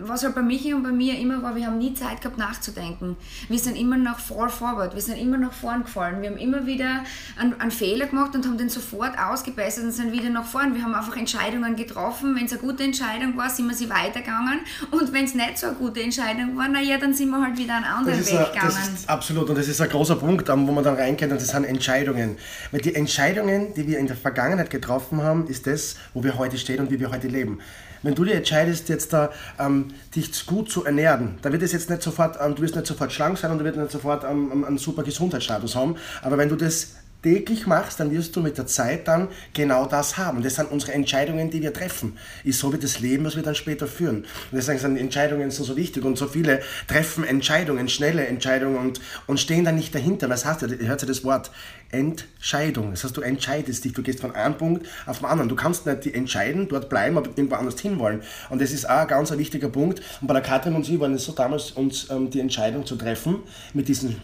Was 0.00 0.22
halt 0.22 0.34
bei 0.34 0.42
Michi 0.42 0.74
und 0.74 0.82
bei 0.82 0.92
mir 0.92 1.18
immer 1.18 1.42
war, 1.42 1.56
wir 1.56 1.66
haben 1.66 1.78
nie 1.78 1.94
Zeit 1.94 2.20
gehabt 2.20 2.38
nachzudenken. 2.38 3.16
Wir 3.48 3.58
sind 3.58 3.76
immer 3.76 3.96
noch 3.96 4.18
fall 4.18 4.48
forward, 4.48 4.94
wir 4.94 5.02
sind 5.02 5.18
immer 5.18 5.38
nach 5.38 5.52
vorn 5.52 5.82
gefallen. 5.82 6.22
Wir 6.22 6.30
haben 6.30 6.38
immer 6.38 6.66
wieder 6.66 7.04
einen, 7.38 7.60
einen 7.60 7.70
Fehler 7.70 8.06
gemacht 8.06 8.34
und 8.34 8.46
haben 8.46 8.58
den 8.58 8.68
sofort 8.68 9.18
ausgebessert 9.18 9.84
und 9.84 9.92
sind 9.92 10.12
wieder 10.12 10.30
nach 10.30 10.44
vorn. 10.44 10.74
Wir 10.74 10.82
haben 10.82 10.94
einfach 10.94 11.16
Entscheidungen 11.16 11.74
getroffen. 11.74 12.36
Wenn 12.36 12.46
es 12.46 12.52
eine 12.52 12.60
gute 12.60 12.84
Entscheidung 12.84 13.36
war, 13.36 13.50
sind 13.50 13.68
wir 13.68 13.74
sie 13.74 13.90
weitergegangen 13.90 14.60
und 14.90 15.12
wenn 15.12 15.24
es 15.24 15.34
nicht 15.34 15.58
so 15.58 15.68
eine 15.68 15.76
gute 15.76 16.00
Entscheidung 16.02 16.56
war, 16.56 16.68
naja, 16.68 16.98
dann 16.98 17.14
sind 17.14 17.30
wir 17.30 17.42
halt 17.42 17.58
wieder 17.58 17.74
einen 17.74 17.84
anderen 17.84 18.18
Weg 18.20 18.26
gegangen. 18.26 18.54
Das 18.62 18.88
ist 18.88 19.08
absolut 19.08 19.48
und 19.48 19.58
das 19.58 19.66
ist 19.66 19.80
ein 19.80 19.88
großer 19.88 20.16
Punkt, 20.16 20.46
wo 20.68 20.72
man 20.72 20.84
dann 20.84 20.94
reinkennt, 20.94 21.32
und 21.32 21.40
das 21.40 21.48
sind 21.48 21.64
Entscheidungen. 21.64 22.36
Weil 22.70 22.80
die 22.80 22.94
Entscheidungen, 22.94 23.74
die 23.74 23.86
wir 23.86 23.98
in 23.98 24.06
der 24.06 24.16
Vergangenheit 24.16 24.70
getroffen 24.70 25.22
haben, 25.22 25.46
ist 25.48 25.66
das, 25.66 25.96
wo 26.14 26.22
wir 26.22 26.38
heute 26.38 26.58
stehen 26.58 26.80
und 26.80 26.90
wie 26.90 27.00
wir 27.00 27.10
heute 27.10 27.28
leben. 27.28 27.58
Wenn 28.02 28.14
du 28.14 28.24
dir 28.24 28.34
entscheidest, 28.34 28.88
jetzt 28.88 29.12
da, 29.12 29.30
ähm, 29.58 29.88
dich 30.14 30.46
gut 30.46 30.70
zu 30.70 30.84
ernähren, 30.84 31.38
dann 31.42 31.52
wird 31.52 31.62
es 31.62 31.72
jetzt 31.72 31.90
nicht 31.90 32.02
sofort, 32.02 32.38
ähm, 32.40 32.54
du 32.54 32.62
wirst 32.62 32.76
nicht 32.76 32.86
sofort 32.86 33.12
schlank 33.12 33.38
sein 33.38 33.50
und 33.50 33.58
du 33.58 33.64
wirst 33.64 33.76
nicht 33.76 33.90
sofort 33.90 34.24
ähm, 34.24 34.64
einen 34.64 34.78
super 34.78 35.02
Gesundheitsstatus 35.02 35.74
haben. 35.74 35.96
Aber 36.22 36.38
wenn 36.38 36.48
du 36.48 36.56
das 36.56 36.94
täglich 37.22 37.66
machst, 37.66 37.98
dann 38.00 38.10
wirst 38.10 38.36
du 38.36 38.40
mit 38.40 38.58
der 38.58 38.66
Zeit 38.66 39.08
dann 39.08 39.28
genau 39.52 39.86
das 39.86 40.16
haben. 40.16 40.42
Das 40.42 40.54
sind 40.54 40.70
unsere 40.70 40.92
Entscheidungen, 40.92 41.50
die 41.50 41.62
wir 41.62 41.72
treffen. 41.72 42.16
Ist 42.44 42.60
so 42.60 42.72
wie 42.72 42.78
das 42.78 43.00
Leben, 43.00 43.24
was 43.24 43.36
wir 43.36 43.42
dann 43.42 43.54
später 43.54 43.86
führen. 43.86 44.18
Und 44.18 44.26
deswegen 44.52 44.78
sind 44.78 44.96
Entscheidungen 44.96 45.50
so, 45.50 45.64
so 45.64 45.76
wichtig 45.76 46.04
und 46.04 46.16
so 46.16 46.28
viele 46.28 46.60
treffen 46.86 47.24
Entscheidungen, 47.24 47.88
schnelle 47.88 48.26
Entscheidungen 48.26 48.76
und, 48.76 49.00
und 49.26 49.40
stehen 49.40 49.64
dann 49.64 49.74
nicht 49.74 49.94
dahinter. 49.94 50.28
Was 50.28 50.44
heißt, 50.44 50.62
ihr 50.62 50.88
hört 50.88 51.02
ja 51.02 51.08
das 51.08 51.24
Wort 51.24 51.50
Entscheidung. 51.90 52.90
Das 52.90 53.04
heißt, 53.04 53.16
du 53.16 53.22
entscheidest 53.22 53.84
dich, 53.84 53.94
du 53.94 54.02
gehst 54.02 54.20
von 54.20 54.34
einem 54.34 54.56
Punkt 54.56 54.86
auf 55.06 55.18
den 55.18 55.26
anderen. 55.26 55.48
Du 55.48 55.56
kannst 55.56 55.86
nicht 55.86 56.06
entscheiden, 56.06 56.68
dort 56.68 56.88
bleiben, 56.88 57.16
aber 57.16 57.28
irgendwo 57.28 57.56
anders 57.56 57.80
hinwollen. 57.80 58.22
Und 58.50 58.60
das 58.60 58.72
ist 58.72 58.88
auch 58.88 58.98
ein 58.98 59.08
ganz 59.08 59.30
wichtiger 59.30 59.68
Punkt. 59.68 60.02
Und 60.20 60.26
bei 60.26 60.34
der 60.34 60.42
Katrin 60.42 60.74
und 60.74 60.84
sie 60.84 61.00
waren 61.00 61.14
es 61.14 61.24
so 61.24 61.32
damals, 61.32 61.70
uns 61.72 62.10
ähm, 62.10 62.30
die 62.30 62.40
Entscheidung 62.40 62.84
zu 62.84 62.96
treffen, 62.96 63.36
mit 63.72 63.88
diesem, 63.88 64.16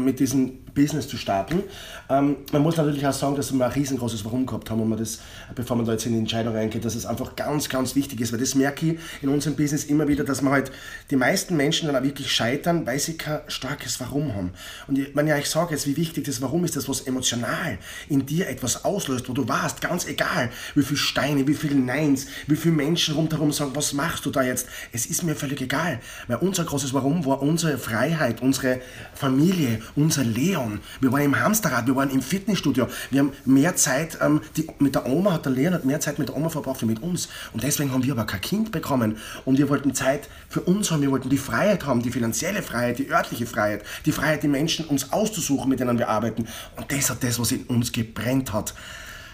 mit 0.00 0.18
diesem 0.18 0.58
Business 0.74 1.08
zu 1.08 1.16
starten. 1.16 1.62
Ähm, 2.08 2.36
man 2.52 2.62
muss 2.62 2.76
natürlich 2.76 3.06
auch 3.06 3.12
sagen, 3.12 3.36
dass 3.36 3.52
wir 3.52 3.64
ein 3.64 3.72
riesengroßes 3.72 4.24
Warum 4.24 4.46
gehabt 4.46 4.70
haben, 4.70 4.80
und 4.80 4.88
man 4.88 4.98
das, 4.98 5.20
bevor 5.54 5.76
man 5.76 5.86
da 5.86 5.92
jetzt 5.92 6.06
in 6.06 6.12
die 6.12 6.18
Entscheidung 6.18 6.54
reingeht, 6.54 6.84
dass 6.84 6.94
es 6.94 7.06
einfach 7.06 7.36
ganz, 7.36 7.68
ganz 7.68 7.94
wichtig 7.94 8.20
ist, 8.20 8.32
weil 8.32 8.40
das 8.40 8.54
merke 8.54 8.92
ich 8.92 8.98
in 9.22 9.28
unserem 9.28 9.56
Business 9.56 9.84
immer 9.84 10.08
wieder, 10.08 10.24
dass 10.24 10.42
man 10.42 10.52
halt 10.52 10.70
die 11.10 11.16
meisten 11.16 11.56
Menschen 11.56 11.86
dann 11.86 11.96
auch 11.96 12.02
wirklich 12.02 12.30
scheitern, 12.32 12.86
weil 12.86 12.98
sie 12.98 13.16
kein 13.16 13.40
starkes 13.48 14.00
Warum 14.00 14.34
haben. 14.34 14.52
Und 14.86 14.98
wenn 15.14 15.26
ich 15.26 15.32
euch 15.32 15.50
sage 15.50 15.72
jetzt, 15.72 15.86
wie 15.86 15.96
wichtig 15.96 16.24
das 16.24 16.40
Warum 16.40 16.64
ist, 16.64 16.76
das 16.76 16.87
was 16.88 17.02
emotional 17.02 17.78
in 18.08 18.26
dir 18.26 18.48
etwas 18.48 18.84
auslöst, 18.84 19.28
wo 19.28 19.32
du 19.32 19.48
warst, 19.48 19.80
ganz 19.80 20.06
egal, 20.06 20.50
wie 20.74 20.82
viele 20.82 20.98
Steine, 20.98 21.46
wie 21.46 21.54
viele 21.54 21.74
Neins, 21.76 22.26
wie 22.46 22.56
viele 22.56 22.74
Menschen 22.74 23.14
rundherum 23.14 23.52
sagen, 23.52 23.72
was 23.74 23.92
machst 23.92 24.26
du 24.26 24.30
da 24.30 24.42
jetzt? 24.42 24.68
Es 24.92 25.06
ist 25.06 25.22
mir 25.22 25.34
völlig 25.34 25.60
egal, 25.60 26.00
weil 26.26 26.38
unser 26.38 26.64
großes 26.64 26.94
Warum 26.94 27.24
war 27.26 27.42
unsere 27.42 27.78
Freiheit, 27.78 28.42
unsere 28.42 28.80
Familie, 29.14 29.80
unser 29.96 30.24
Leon. 30.24 30.80
Wir 31.00 31.12
waren 31.12 31.22
im 31.22 31.40
Hamsterrad, 31.40 31.86
wir 31.86 31.96
waren 31.96 32.10
im 32.10 32.22
Fitnessstudio. 32.22 32.88
Wir 33.10 33.20
haben 33.20 33.32
mehr 33.44 33.76
Zeit 33.76 34.18
ähm, 34.20 34.40
die, 34.56 34.66
mit 34.78 34.94
der 34.94 35.06
Oma, 35.06 35.32
hat 35.32 35.44
der 35.44 35.52
Leon 35.52 35.74
hat 35.74 35.84
mehr 35.84 36.00
Zeit 36.00 36.18
mit 36.18 36.28
der 36.28 36.36
Oma 36.36 36.48
verbracht 36.48 36.82
wie 36.82 36.86
mit 36.86 37.02
uns. 37.02 37.28
Und 37.52 37.62
deswegen 37.62 37.92
haben 37.92 38.04
wir 38.04 38.12
aber 38.12 38.24
kein 38.24 38.40
Kind 38.40 38.72
bekommen. 38.72 39.16
Und 39.44 39.58
wir 39.58 39.68
wollten 39.68 39.94
Zeit 39.94 40.28
für 40.48 40.60
uns 40.60 40.90
haben, 40.90 41.02
wir 41.02 41.10
wollten 41.10 41.28
die 41.28 41.38
Freiheit 41.38 41.84
haben, 41.86 42.02
die 42.02 42.10
finanzielle 42.10 42.62
Freiheit, 42.62 42.98
die 42.98 43.10
örtliche 43.10 43.46
Freiheit, 43.46 43.82
die 44.06 44.12
Freiheit, 44.12 44.42
die 44.42 44.48
Menschen 44.48 44.86
uns 44.86 45.12
auszusuchen, 45.12 45.68
mit 45.68 45.80
denen 45.80 45.98
wir 45.98 46.08
arbeiten. 46.08 46.46
Und 46.78 46.90
das 46.92 47.10
hat 47.10 47.22
das, 47.22 47.38
was 47.38 47.52
in 47.52 47.64
uns 47.64 47.92
gebrennt 47.92 48.52
hat. 48.52 48.74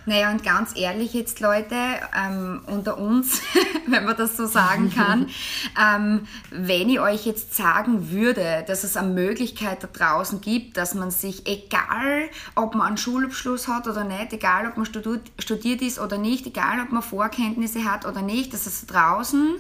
Naja, 0.07 0.31
und 0.31 0.43
ganz 0.45 0.77
ehrlich 0.77 1.15
jetzt, 1.15 1.41
Leute, 1.41 1.77
ähm, 2.15 2.61
unter 2.67 2.99
uns, 2.99 3.41
wenn 3.87 4.05
man 4.05 4.17
das 4.17 4.37
so 4.37 4.47
sagen 4.47 4.93
kann, 4.95 5.29
ähm, 5.81 6.27
wenn 6.51 6.91
ich 6.91 7.01
euch 7.01 7.25
jetzt 7.25 7.55
sagen 7.55 8.11
würde, 8.11 8.65
dass 8.67 8.85
es 8.85 8.99
eine 8.99 9.09
Möglichkeit 9.09 9.83
da 9.83 9.87
draußen 9.87 10.43
gibt, 10.43 10.77
dass 10.77 10.95
man 10.95 11.11
sich, 11.11 11.47
egal 11.47 12.29
ob 12.55 12.75
man 12.75 12.89
einen 12.89 12.97
Schulabschluss 12.99 13.67
hat 13.67 13.89
oder 13.89 14.05
nicht, 14.05 14.35
egal 14.35 14.67
ob 14.67 14.77
man 14.77 14.85
studiert, 14.85 15.23
studiert 15.39 15.81
ist 15.81 15.99
oder 15.99 16.19
nicht, 16.19 16.47
egal 16.47 16.81
ob 16.83 16.93
man 16.93 17.03
Vorkenntnisse 17.03 17.85
hat 17.85 18.05
oder 18.05 18.21
nicht, 18.21 18.53
dass 18.53 18.67
es 18.67 18.85
draußen 18.85 19.57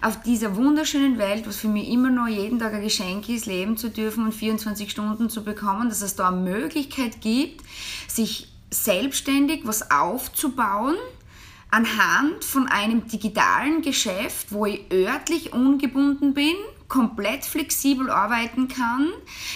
auf 0.00 0.22
dieser 0.22 0.56
wunderschönen 0.56 1.18
Welt, 1.18 1.46
was 1.46 1.56
für 1.56 1.68
mich 1.68 1.88
immer 1.88 2.10
noch 2.10 2.28
jeden 2.28 2.58
Tag 2.58 2.74
ein 2.74 2.82
Geschenk 2.82 3.28
ist, 3.28 3.46
leben 3.46 3.76
zu 3.76 3.90
dürfen 3.90 4.24
und 4.24 4.32
24 4.32 4.90
Stunden 4.90 5.28
zu 5.28 5.44
bekommen, 5.44 5.88
dass 5.88 6.02
es 6.02 6.16
da 6.16 6.28
eine 6.28 6.38
Möglichkeit 6.38 7.20
gibt, 7.20 7.62
sich 8.08 8.48
selbstständig 8.70 9.62
was 9.64 9.90
aufzubauen 9.90 10.96
anhand 11.70 12.44
von 12.44 12.68
einem 12.68 13.08
digitalen 13.08 13.82
Geschäft, 13.82 14.52
wo 14.52 14.66
ich 14.66 14.84
örtlich 14.92 15.52
ungebunden 15.52 16.34
bin 16.34 16.54
komplett 16.92 17.46
flexibel 17.46 18.10
arbeiten 18.10 18.68
kann, 18.68 19.08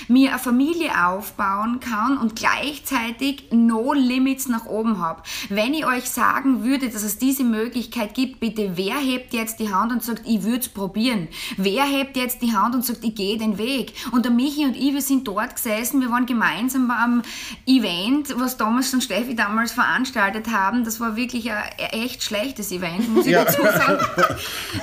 mir 0.09 0.31
eine 0.31 0.39
Familie 0.39 0.91
aufbauen 1.07 1.81
kann 1.81 2.17
und 2.17 2.35
gleichzeitig 2.35 3.49
no 3.51 3.93
limits 3.93 4.49
nach 4.49 4.65
oben 4.65 5.03
habe. 5.03 5.23
Wenn 5.51 5.75
ich 5.75 5.85
euch 5.85 6.09
sagen 6.09 6.65
würde, 6.65 6.89
dass 6.89 7.03
es 7.03 7.19
diese 7.19 7.45
Möglichkeit 7.45 8.15
gibt, 8.15 8.41
bitte 8.41 8.79
wer 8.79 8.95
hebt 8.95 9.35
jetzt 9.35 9.61
die 9.61 9.71
Hand 9.71 9.93
und 9.93 10.03
sagt, 10.03 10.23
ich 10.27 10.45
würde 10.45 10.61
es 10.61 10.71
probieren? 10.71 11.29
Wer 11.59 11.85
hebt 11.85 12.17
jetzt 12.17 12.41
die 12.41 12.57
Hand 12.57 12.75
und 12.75 12.87
sagt, 12.87 13.05
ich 13.05 13.15
gehe 13.15 13.37
den 13.37 13.59
Weg? 13.59 13.93
Und 14.13 14.25
der 14.25 14.33
Michi 14.33 14.65
und 14.65 14.75
ich, 14.75 14.95
wir 14.95 15.03
sind 15.03 15.29
dort 15.29 15.57
gesessen, 15.57 16.01
wir 16.01 16.11
waren 16.11 16.25
gemeinsam 16.25 16.91
am 16.91 17.21
Event, 17.67 18.35
was 18.39 18.57
Thomas 18.57 18.95
und 18.95 19.05
Steffi 19.05 19.37
damals 19.37 19.73
veranstaltet 19.73 20.51
haben. 20.51 20.85
Das 20.85 21.01
war 21.01 21.17
wirklich 21.17 21.51
ein 21.53 21.63
echt 21.93 22.23
schlechtes 22.23 22.73
Event, 22.73 23.11
muss 23.15 23.27
ich 23.27 23.33
ja. 23.33 23.45
dazu 23.45 23.61
sagen. 23.63 23.99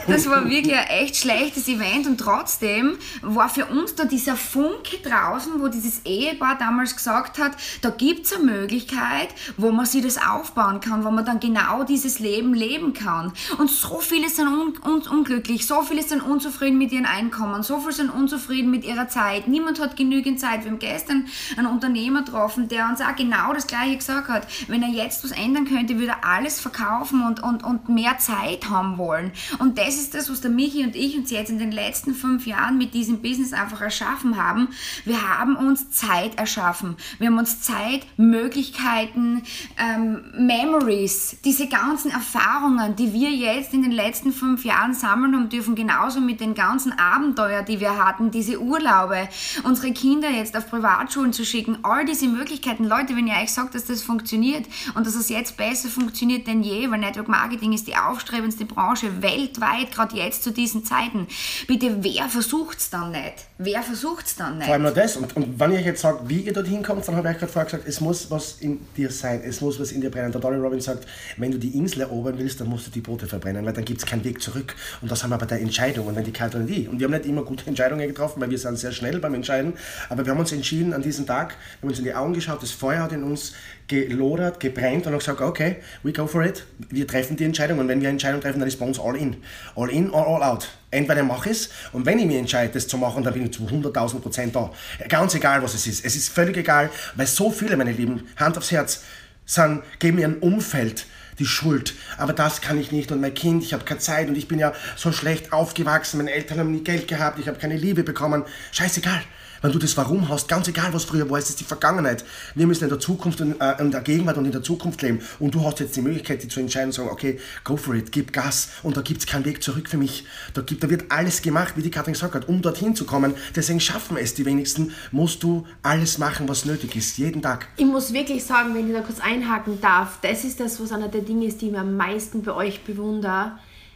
Das 0.07 0.29
war 0.29 0.49
wirklich 0.49 0.75
ein 0.75 0.87
echt 0.87 1.15
schlechtes 1.15 1.67
Event 1.67 2.07
und 2.07 2.17
trotzdem 2.17 2.42
trotzdem 2.43 2.97
war 3.21 3.47
für 3.47 3.65
uns 3.65 3.95
da 3.95 4.03
dieser 4.05 4.35
Funke 4.35 4.97
draußen, 4.97 5.61
wo 5.61 5.69
dieses 5.69 6.05
Ehepaar 6.05 6.57
damals 6.57 6.95
gesagt 6.95 7.39
hat, 7.39 7.53
da 7.81 7.89
gibt 7.89 8.25
es 8.25 8.33
eine 8.33 8.43
Möglichkeit, 8.43 9.29
wo 9.55 9.71
man 9.71 9.85
sich 9.85 10.03
das 10.03 10.17
aufbauen 10.17 10.81
kann, 10.81 11.05
wo 11.05 11.11
man 11.11 11.25
dann 11.25 11.39
genau 11.39 11.83
dieses 11.83 12.19
Leben 12.19 12.53
leben 12.53 12.93
kann. 12.93 13.31
Und 13.57 13.69
so 13.69 13.99
viele 13.99 14.29
sind 14.29 14.47
un 14.47 14.73
un 14.85 15.01
unglücklich, 15.07 15.65
so 15.65 15.83
viele 15.83 16.03
sind 16.03 16.21
unzufrieden 16.21 16.77
mit 16.77 16.91
ihren 16.91 17.05
Einkommen, 17.05 17.63
so 17.63 17.79
viele 17.79 17.93
sind 17.93 18.09
unzufrieden 18.09 18.71
mit 18.71 18.83
ihrer 18.83 19.07
Zeit. 19.07 19.47
Niemand 19.47 19.79
hat 19.79 19.95
genügend 19.95 20.39
Zeit. 20.39 20.63
Wir 20.63 20.71
haben 20.71 20.79
gestern 20.79 21.25
einen 21.57 21.67
Unternehmer 21.67 22.23
getroffen, 22.23 22.67
der 22.67 22.89
uns 22.89 22.99
auch 22.99 23.15
genau 23.15 23.53
das 23.53 23.67
Gleiche 23.67 23.97
gesagt 23.97 24.27
hat. 24.27 24.47
Wenn 24.67 24.83
er 24.83 24.89
jetzt 24.89 25.23
was 25.23 25.31
ändern 25.31 25.65
könnte, 25.65 25.97
würde 25.97 26.13
er 26.21 26.25
alles 26.25 26.59
verkaufen 26.59 27.25
und, 27.25 27.41
und, 27.41 27.63
und 27.63 27.89
mehr 27.89 28.17
Zeit 28.17 28.69
haben 28.69 28.97
wollen. 28.97 29.31
Und 29.59 29.77
das 29.77 29.95
ist 29.95 30.13
das, 30.13 30.29
was 30.29 30.41
der 30.41 30.51
Michi 30.51 30.83
und 30.83 30.95
ich 30.95 31.17
uns 31.17 31.31
jetzt 31.31 31.49
in 31.49 31.59
den 31.59 31.71
letzten 31.71 32.13
fünf 32.13 32.32
fünf 32.33 32.47
Jahren 32.47 32.79
mit 32.79 32.95
diesem 32.95 33.21
Business 33.21 33.53
einfach 33.53 33.81
erschaffen 33.81 34.37
haben. 34.37 34.69
Wir 35.05 35.21
haben 35.21 35.55
uns 35.55 35.91
Zeit 35.91 36.39
erschaffen. 36.39 36.95
Wir 37.19 37.27
haben 37.27 37.37
uns 37.37 37.61
Zeit, 37.61 38.07
Möglichkeiten, 38.17 39.43
ähm, 39.77 40.23
Memories, 40.35 41.37
diese 41.45 41.67
ganzen 41.67 42.09
Erfahrungen, 42.09 42.95
die 42.95 43.13
wir 43.13 43.29
jetzt 43.29 43.73
in 43.73 43.83
den 43.83 43.91
letzten 43.91 44.33
fünf 44.33 44.65
Jahren 44.65 44.95
sammeln 44.95 45.35
haben 45.35 45.49
dürfen, 45.49 45.75
genauso 45.75 46.21
mit 46.21 46.39
den 46.39 46.55
ganzen 46.55 46.97
Abenteuern, 46.97 47.65
die 47.65 47.79
wir 47.79 48.03
hatten, 48.03 48.31
diese 48.31 48.59
Urlaube, 48.59 49.29
unsere 49.63 49.93
Kinder 49.93 50.31
jetzt 50.31 50.57
auf 50.57 50.67
Privatschulen 50.71 51.33
zu 51.33 51.45
schicken, 51.45 51.77
all 51.83 52.05
diese 52.05 52.27
Möglichkeiten. 52.27 52.85
Leute, 52.85 53.15
wenn 53.15 53.27
ihr 53.27 53.35
euch 53.35 53.51
sagt, 53.51 53.75
dass 53.75 53.85
das 53.85 54.01
funktioniert 54.01 54.65
und 54.95 55.05
dass 55.05 55.13
es 55.13 55.29
jetzt 55.29 55.55
besser 55.55 55.89
funktioniert 55.89 56.47
denn 56.47 56.63
je, 56.63 56.89
weil 56.89 56.99
Network 56.99 57.27
Marketing 57.27 57.73
ist 57.73 57.87
die 57.87 57.95
aufstrebendste 57.95 58.65
Branche 58.65 59.21
weltweit, 59.21 59.91
gerade 59.91 60.15
jetzt 60.15 60.43
zu 60.43 60.51
diesen 60.51 60.83
Zeiten. 60.83 61.27
Bitte, 61.67 61.97
wer 62.01 62.22
wer 62.23 62.29
versucht 62.29 62.79
es 62.79 62.89
dann 62.89 63.11
nicht? 63.11 63.33
Wer 63.57 63.83
versucht 63.83 64.25
es 64.25 64.35
dann 64.35 64.57
nicht? 64.57 64.65
Vor 64.65 64.73
allem 64.73 64.83
nur 64.83 64.91
das. 64.91 65.17
Und, 65.17 65.35
und 65.35 65.59
wenn 65.59 65.71
ich 65.73 65.85
jetzt 65.85 66.01
sage, 66.01 66.19
wie 66.27 66.41
ihr 66.41 66.53
dorthin 66.53 66.81
kommt, 66.81 67.07
dann 67.07 67.15
habe 67.15 67.29
ich 67.31 67.37
gerade 67.37 67.51
vorher 67.51 67.69
gesagt, 67.69 67.87
es 67.87 67.99
muss 67.99 68.31
was 68.31 68.57
in 68.61 68.79
dir 68.95 69.09
sein, 69.11 69.41
es 69.43 69.61
muss 69.61 69.79
was 69.79 69.91
in 69.91 70.01
dir 70.01 70.09
brennen. 70.09 70.31
Der 70.31 70.39
Tony 70.39 70.57
Robbins 70.57 70.85
sagt, 70.85 71.05
wenn 71.37 71.51
du 71.51 71.57
die 71.57 71.77
Insel 71.77 72.01
erobern 72.01 72.37
willst, 72.37 72.61
dann 72.61 72.67
musst 72.67 72.87
du 72.87 72.91
die 72.91 73.01
Boote 73.01 73.27
verbrennen, 73.27 73.65
weil 73.65 73.73
dann 73.73 73.85
gibt 73.85 73.99
es 73.99 74.05
keinen 74.05 74.23
Weg 74.23 74.41
zurück. 74.41 74.75
Und 75.01 75.11
das 75.11 75.23
haben 75.23 75.31
wir 75.31 75.37
bei 75.37 75.45
der 75.45 75.61
Entscheidung. 75.61 76.07
Und 76.07 76.15
wenn 76.15 76.23
die 76.23 76.31
Karte 76.31 76.57
und 76.57 76.67
die. 76.67 76.87
Und 76.87 76.99
wir 76.99 77.05
haben 77.07 77.13
nicht 77.13 77.25
immer 77.25 77.43
gute 77.43 77.67
Entscheidungen 77.67 78.07
getroffen, 78.07 78.41
weil 78.41 78.49
wir 78.49 78.57
sind 78.57 78.77
sehr 78.77 78.91
schnell 78.91 79.19
beim 79.19 79.33
Entscheiden. 79.33 79.73
Aber 80.09 80.25
wir 80.25 80.31
haben 80.31 80.39
uns 80.39 80.51
entschieden 80.51 80.93
an 80.93 81.01
diesem 81.01 81.25
Tag, 81.25 81.49
wir 81.49 81.87
haben 81.87 81.89
uns 81.89 81.99
in 81.99 82.05
die 82.05 82.13
Augen 82.13 82.33
geschaut, 82.33 82.61
das 82.61 82.71
Feuer 82.71 83.03
hat 83.03 83.11
in 83.11 83.23
uns 83.23 83.53
gelodert, 83.87 84.59
gebrennt 84.59 85.05
und 85.05 85.13
haben 85.13 85.19
gesagt, 85.19 85.41
okay, 85.41 85.77
we 86.03 86.13
go 86.13 86.27
for 86.27 86.43
it. 86.43 86.65
Wir 86.89 87.07
treffen 87.07 87.35
die 87.35 87.45
Entscheidung. 87.45 87.79
Und 87.79 87.87
wenn 87.87 88.01
wir 88.01 88.07
eine 88.07 88.15
Entscheidung 88.15 88.41
treffen, 88.41 88.59
dann 88.59 88.67
ist 88.67 88.79
bei 88.79 88.85
uns 88.85 88.99
all 88.99 89.15
in. 89.15 89.37
All 89.75 89.89
in 89.89 90.09
or 90.11 90.27
all 90.27 90.43
out 90.43 90.69
entweder 90.93 91.23
mache 91.23 91.49
ich 91.49 91.57
es 91.57 91.69
und 91.91 92.05
wenn 92.05 92.19
ich 92.19 92.25
mich 92.25 92.37
entscheide, 92.37 92.73
das 92.73 92.87
zu 92.87 92.97
machen, 92.97 93.23
dann 93.23 93.33
bin 93.33 93.45
ich 93.45 93.51
zu 93.51 93.63
100.000 93.63 94.19
Prozent 94.19 94.55
da. 94.55 94.71
Ganz 95.09 95.35
egal, 95.35 95.61
was 95.63 95.73
es 95.73 95.87
ist. 95.87 96.05
Es 96.05 96.15
ist 96.15 96.29
völlig 96.29 96.55
egal, 96.57 96.89
weil 97.15 97.27
so 97.27 97.51
viele, 97.51 97.75
meine 97.75 97.91
Lieben, 97.91 98.27
Hand 98.37 98.57
aufs 98.57 98.71
Herz, 98.71 99.03
sind, 99.45 99.83
geben 99.99 100.17
mir 100.17 100.27
ein 100.27 100.39
Umfeld, 100.39 101.05
die 101.39 101.45
Schuld. 101.45 101.95
Aber 102.17 102.33
das 102.33 102.61
kann 102.61 102.79
ich 102.79 102.91
nicht 102.91 103.11
und 103.11 103.19
mein 103.19 103.33
Kind, 103.33 103.63
ich 103.63 103.73
habe 103.73 103.83
keine 103.83 103.99
Zeit 103.99 104.29
und 104.29 104.37
ich 104.37 104.47
bin 104.47 104.59
ja 104.59 104.73
so 104.95 105.11
schlecht 105.11 105.51
aufgewachsen, 105.51 106.17
meine 106.17 106.31
Eltern 106.31 106.59
haben 106.59 106.71
nie 106.71 106.83
Geld 106.83 107.07
gehabt, 107.07 107.39
ich 107.39 107.47
habe 107.47 107.57
keine 107.57 107.75
Liebe 107.75 108.03
bekommen. 108.03 108.43
Scheißegal. 108.71 109.21
Wenn 109.63 109.71
du 109.71 109.79
das 109.79 109.95
Warum 109.95 110.27
hast, 110.27 110.49
ganz 110.49 110.67
egal, 110.67 110.93
was 110.93 111.05
früher 111.05 111.29
war, 111.29 111.39
es 111.39 111.47
ist 111.47 111.61
die 111.61 111.63
Vergangenheit. 111.63 112.25
Wir 112.53 112.67
müssen 112.67 112.83
in 112.83 112.89
der 112.89 112.99
Zukunft 112.99 113.39
und 113.39 113.61
äh, 113.61 113.79
in 113.79 113.91
der 113.91 114.01
Gegenwart 114.01 114.37
und 114.37 114.43
in 114.43 114.51
der 114.51 114.61
Zukunft 114.61 115.01
leben. 115.01 115.21
Und 115.39 115.55
du 115.55 115.63
hast 115.63 115.79
jetzt 115.79 115.95
die 115.95 116.01
Möglichkeit, 116.01 116.43
die 116.43 116.49
zu 116.49 116.59
entscheiden 116.59 116.87
und 116.89 116.91
sagen, 116.91 117.07
okay, 117.09 117.39
go 117.63 117.77
for 117.77 117.95
it, 117.95 118.11
gib 118.11 118.33
Gas. 118.33 118.71
Und 118.83 118.97
da 118.97 119.01
gibt 119.01 119.21
es 119.21 119.25
keinen 119.25 119.45
Weg 119.45 119.63
zurück 119.63 119.87
für 119.87 119.95
mich. 119.95 120.25
Da, 120.53 120.63
gibt, 120.63 120.83
da 120.83 120.89
wird 120.89 121.09
alles 121.13 121.41
gemacht, 121.41 121.75
wie 121.77 121.81
die 121.81 121.91
Katrin 121.91 122.11
gesagt 122.11 122.35
hat, 122.35 122.49
um 122.49 122.61
dorthin 122.61 122.93
zu 122.93 123.05
kommen. 123.05 123.35
Deswegen 123.55 123.79
schaffen 123.79 124.17
es 124.17 124.33
die 124.33 124.43
wenigsten. 124.43 124.91
Musst 125.13 125.43
du 125.43 125.65
alles 125.81 126.17
machen, 126.17 126.49
was 126.49 126.65
nötig 126.65 126.97
ist, 126.97 127.17
jeden 127.17 127.41
Tag. 127.41 127.69
Ich 127.77 127.85
muss 127.85 128.11
wirklich 128.11 128.43
sagen, 128.43 128.75
wenn 128.75 128.89
ich 128.89 128.93
da 128.93 128.99
kurz 128.99 129.21
einhaken 129.21 129.79
darf, 129.79 130.17
das 130.21 130.43
ist 130.43 130.59
das, 130.59 130.81
was 130.81 130.91
einer 130.91 131.07
der 131.07 131.21
Dinge 131.21 131.45
ist, 131.45 131.61
die 131.61 131.69
ich 131.69 131.77
am 131.77 131.95
meisten 131.95 132.43
bei 132.43 132.51
euch 132.51 132.83
bewundere. 132.83 133.53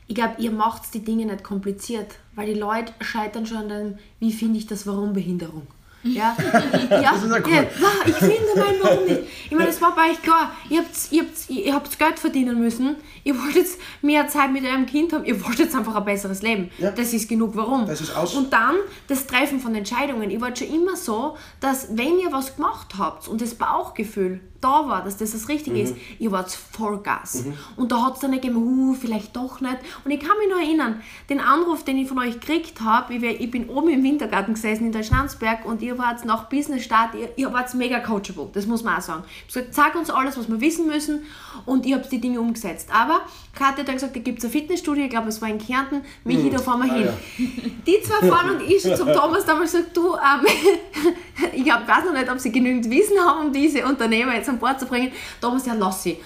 Ich 0.08 0.15
glaube, 0.15 0.36
ihr 0.39 0.52
macht 0.52 0.93
die 0.93 1.04
Dinge 1.04 1.26
nicht 1.26 1.43
kompliziert, 1.43 2.15
weil 2.34 2.48
die 2.48 2.60
Leute 2.60 2.93
scheitern 3.02 3.46
schon 3.46 3.58
an 3.58 3.70
dem, 3.70 3.98
wie 4.20 4.32
finde 4.32 4.58
ich 4.58 4.65
das 4.65 4.88
Warum-Behinderung. 4.88 5.67
Ja, 6.13 6.36
ja, 6.89 7.13
Das 7.13 7.24
ist 7.24 7.32
ja 7.32 7.41
cool. 7.46 7.54
ja, 7.54 7.67
ich 8.06 8.15
finde 8.15 8.54
mein 8.56 8.76
Warum 8.82 9.06
nicht. 9.06 9.22
Ich 9.46 9.52
meine, 9.52 9.67
das 9.67 9.82
war 9.82 9.96
bei 9.96 10.12
euch 10.12 10.22
klar. 10.22 10.52
Ihr 10.70 10.80
habt, 10.80 11.12
ihr, 11.12 11.24
habt, 11.24 11.50
ihr 11.50 11.74
habt 11.74 12.00
Geld 12.00 12.20
verdienen 12.20 12.60
müssen. 12.60 12.96
Ihr 13.24 13.38
wollt 13.41 13.56
jetzt 13.56 13.80
mehr 14.02 14.28
Zeit 14.28 14.52
mit 14.52 14.63
eurem 14.63 14.86
Kind 14.86 15.13
haben. 15.13 15.26
Ihr 15.26 15.43
wollt 15.43 15.60
jetzt 15.60 15.76
einfach 15.76 15.96
ein 15.96 16.06
besseres 16.06 16.41
Leben. 16.41 16.70
Ja. 16.78 16.91
Das 16.91 17.13
ist 17.13 17.28
genug 17.30 17.56
Warum. 17.56 17.86
Das 17.86 18.02
ist 18.02 18.15
aus. 18.15 18.36
Und 18.36 18.52
dann 18.52 18.76
das 19.08 19.28
Treffen 19.28 19.60
von 19.60 19.76
Entscheidungen. 19.76 20.30
Ich 20.30 20.41
war 20.41 20.56
schon 20.56 20.67
immer 20.74 20.96
so, 20.96 21.38
dass 21.60 21.96
wenn 21.96 22.20
ihr 22.20 22.32
was 22.32 22.56
gemacht 22.56 22.93
habt 22.98 23.28
und 23.28 23.41
das 23.41 23.56
Bauchgefühl 23.56 24.41
da 24.62 24.88
war, 24.88 25.04
dass 25.04 25.17
das 25.17 25.32
das 25.32 25.50
Richtige 25.50 25.80
ist, 25.80 25.96
ihr 26.20 26.32
wart 26.32 26.52
Vollgas. 26.52 27.46
Und 27.76 27.91
da 27.91 28.06
hat 28.06 28.15
es 28.15 28.20
dann 28.20 28.32
nicht 28.32 28.41
gegeben, 28.41 28.62
uh, 28.63 28.93
vielleicht 28.93 29.36
doch 29.36 29.62
nicht. 29.62 29.78
Und 30.04 30.12
ich 30.12 30.20
kann 30.20 30.38
mich 30.39 30.50
noch 30.50 30.58
erinnern, 30.58 31.02
den 31.30 31.39
Anruf, 31.39 31.84
den 31.84 31.98
ich 31.98 32.08
von 32.08 32.20
euch 32.20 32.39
gekriegt 32.39 32.82
habe, 32.82 33.13
ich, 33.13 33.24
ich 33.24 33.52
bin 33.52 33.70
oben 33.70 33.89
im 33.89 34.04
Wintergarten 34.04 34.54
gesessen 34.54 34.86
in 34.88 34.91
der 34.91 35.04
Schnanzberg 35.04 35.65
und 35.65 35.82
ihr 35.82 35.97
wart 35.98 36.26
nach 36.26 36.50
Business-Start, 36.50 37.16
ihr, 37.16 37.30
ihr 37.36 37.54
wart 37.54 37.74
mega 37.74 38.00
coachable, 38.00 38.50
das 38.54 38.66
muss 38.66 38.84
man 38.84 38.98
auch 38.98 39.02
sagen. 39.02 39.24
Ich 39.48 39.56
habe 39.56 39.66
gesagt, 39.66 39.76
sag 39.76 39.96
uns 39.96 40.10
alles, 40.10 40.38
was 40.38 40.48
wir 40.48 40.60
wissen 40.62 40.88
müssen 40.88 41.26
und 41.66 41.86
ihr 41.86 41.96
habt 41.96 42.12
die 42.12 42.20
Dinge 42.20 42.40
umgesetzt. 42.40 42.90
Aber 42.94 43.22
Katja 43.54 43.80
hat 43.80 43.88
dann 43.88 43.96
gesagt, 43.96 44.16
da 44.16 44.20
gibt 44.20 44.40
es 44.40 44.46
ein 44.46 44.52
Fitnessstudio, 44.52 45.06
ich 45.06 45.10
glaube, 45.10 45.30
es 45.30 45.42
war 45.42 45.50
in 45.50 45.58
Kärnten, 45.58 46.02
Michi, 46.24 46.50
da 46.50 46.60
fahren 46.60 46.84
wir 46.84 46.94
hin. 46.94 47.10
Die 47.88 48.02
zwei 48.02 48.28
fahren 48.28 48.58
und 48.58 48.62
ich 48.62 48.82
zum 48.82 49.12
Thomas 49.12 49.46
damals 49.46 49.72
gesagt, 49.72 49.96
du, 49.96 50.14
ähm, 50.14 51.14
ich 51.54 51.72
hab, 51.72 51.88
weiß 51.88 52.06
noch 52.06 52.14
nicht, 52.14 52.30
ob 52.30 52.40
sie 52.40 52.52
genügend 52.52 52.90
Wissen 52.90 53.18
haben, 53.20 53.48
um 53.48 53.54
diese 53.54 53.86
Unternehmer 53.86 54.36
jetzt 54.36 54.50
an 54.50 54.60
Bord 54.60 54.80
zu 54.80 54.86
bringen. 54.86 55.12
Thomas, 55.42 55.66
ja, 55.66 55.74
lass 55.74 56.04
sie. 56.04 56.18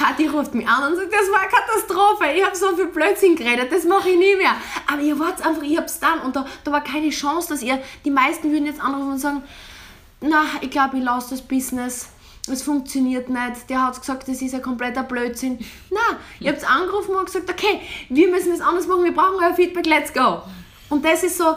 Kathi 0.00 0.28
ruft 0.28 0.54
mich 0.54 0.66
an 0.66 0.90
und 0.90 0.96
sagt, 0.96 1.12
das 1.12 1.30
war 1.30 1.40
eine 1.40 1.50
Katastrophe, 1.50 2.32
ich 2.34 2.42
habe 2.42 2.56
so 2.56 2.74
viel 2.74 2.86
Blödsinn 2.86 3.36
geredet, 3.36 3.70
das 3.70 3.84
mache 3.84 4.08
ich 4.08 4.16
nie 4.16 4.34
mehr. 4.34 4.54
Aber 4.90 5.02
ihr 5.02 5.18
wart 5.18 5.44
einfach, 5.46 5.62
ich 5.62 5.76
hab's 5.76 6.00
dann 6.00 6.20
und 6.20 6.34
da, 6.34 6.46
da 6.64 6.72
war 6.72 6.82
keine 6.82 7.10
Chance, 7.10 7.50
dass 7.50 7.62
ihr, 7.62 7.82
die 8.06 8.10
meisten 8.10 8.50
würden 8.50 8.64
jetzt 8.64 8.80
anrufen 8.80 9.12
und 9.12 9.18
sagen, 9.18 9.42
na, 10.22 10.44
ich 10.62 10.70
glaube, 10.70 10.96
ich 10.96 11.04
lasse 11.04 11.30
das 11.30 11.42
Business. 11.42 12.08
Es 12.50 12.62
funktioniert 12.62 13.28
nicht. 13.28 13.68
Der 13.68 13.86
hat 13.86 14.00
gesagt, 14.00 14.26
das 14.26 14.40
ist 14.40 14.54
ein 14.54 14.62
kompletter 14.62 15.02
Blödsinn. 15.02 15.58
Na, 15.90 16.18
ihr 16.40 16.52
habt 16.52 16.68
angerufen 16.68 17.14
und 17.14 17.26
gesagt, 17.26 17.50
okay, 17.50 17.80
wir 18.08 18.28
müssen 18.30 18.52
das 18.52 18.62
anders 18.62 18.86
machen, 18.86 19.04
wir 19.04 19.14
brauchen 19.14 19.36
euer 19.38 19.54
Feedback, 19.54 19.86
let's 19.86 20.14
go. 20.14 20.42
Und 20.88 21.04
das 21.04 21.22
ist 21.22 21.36
so, 21.36 21.56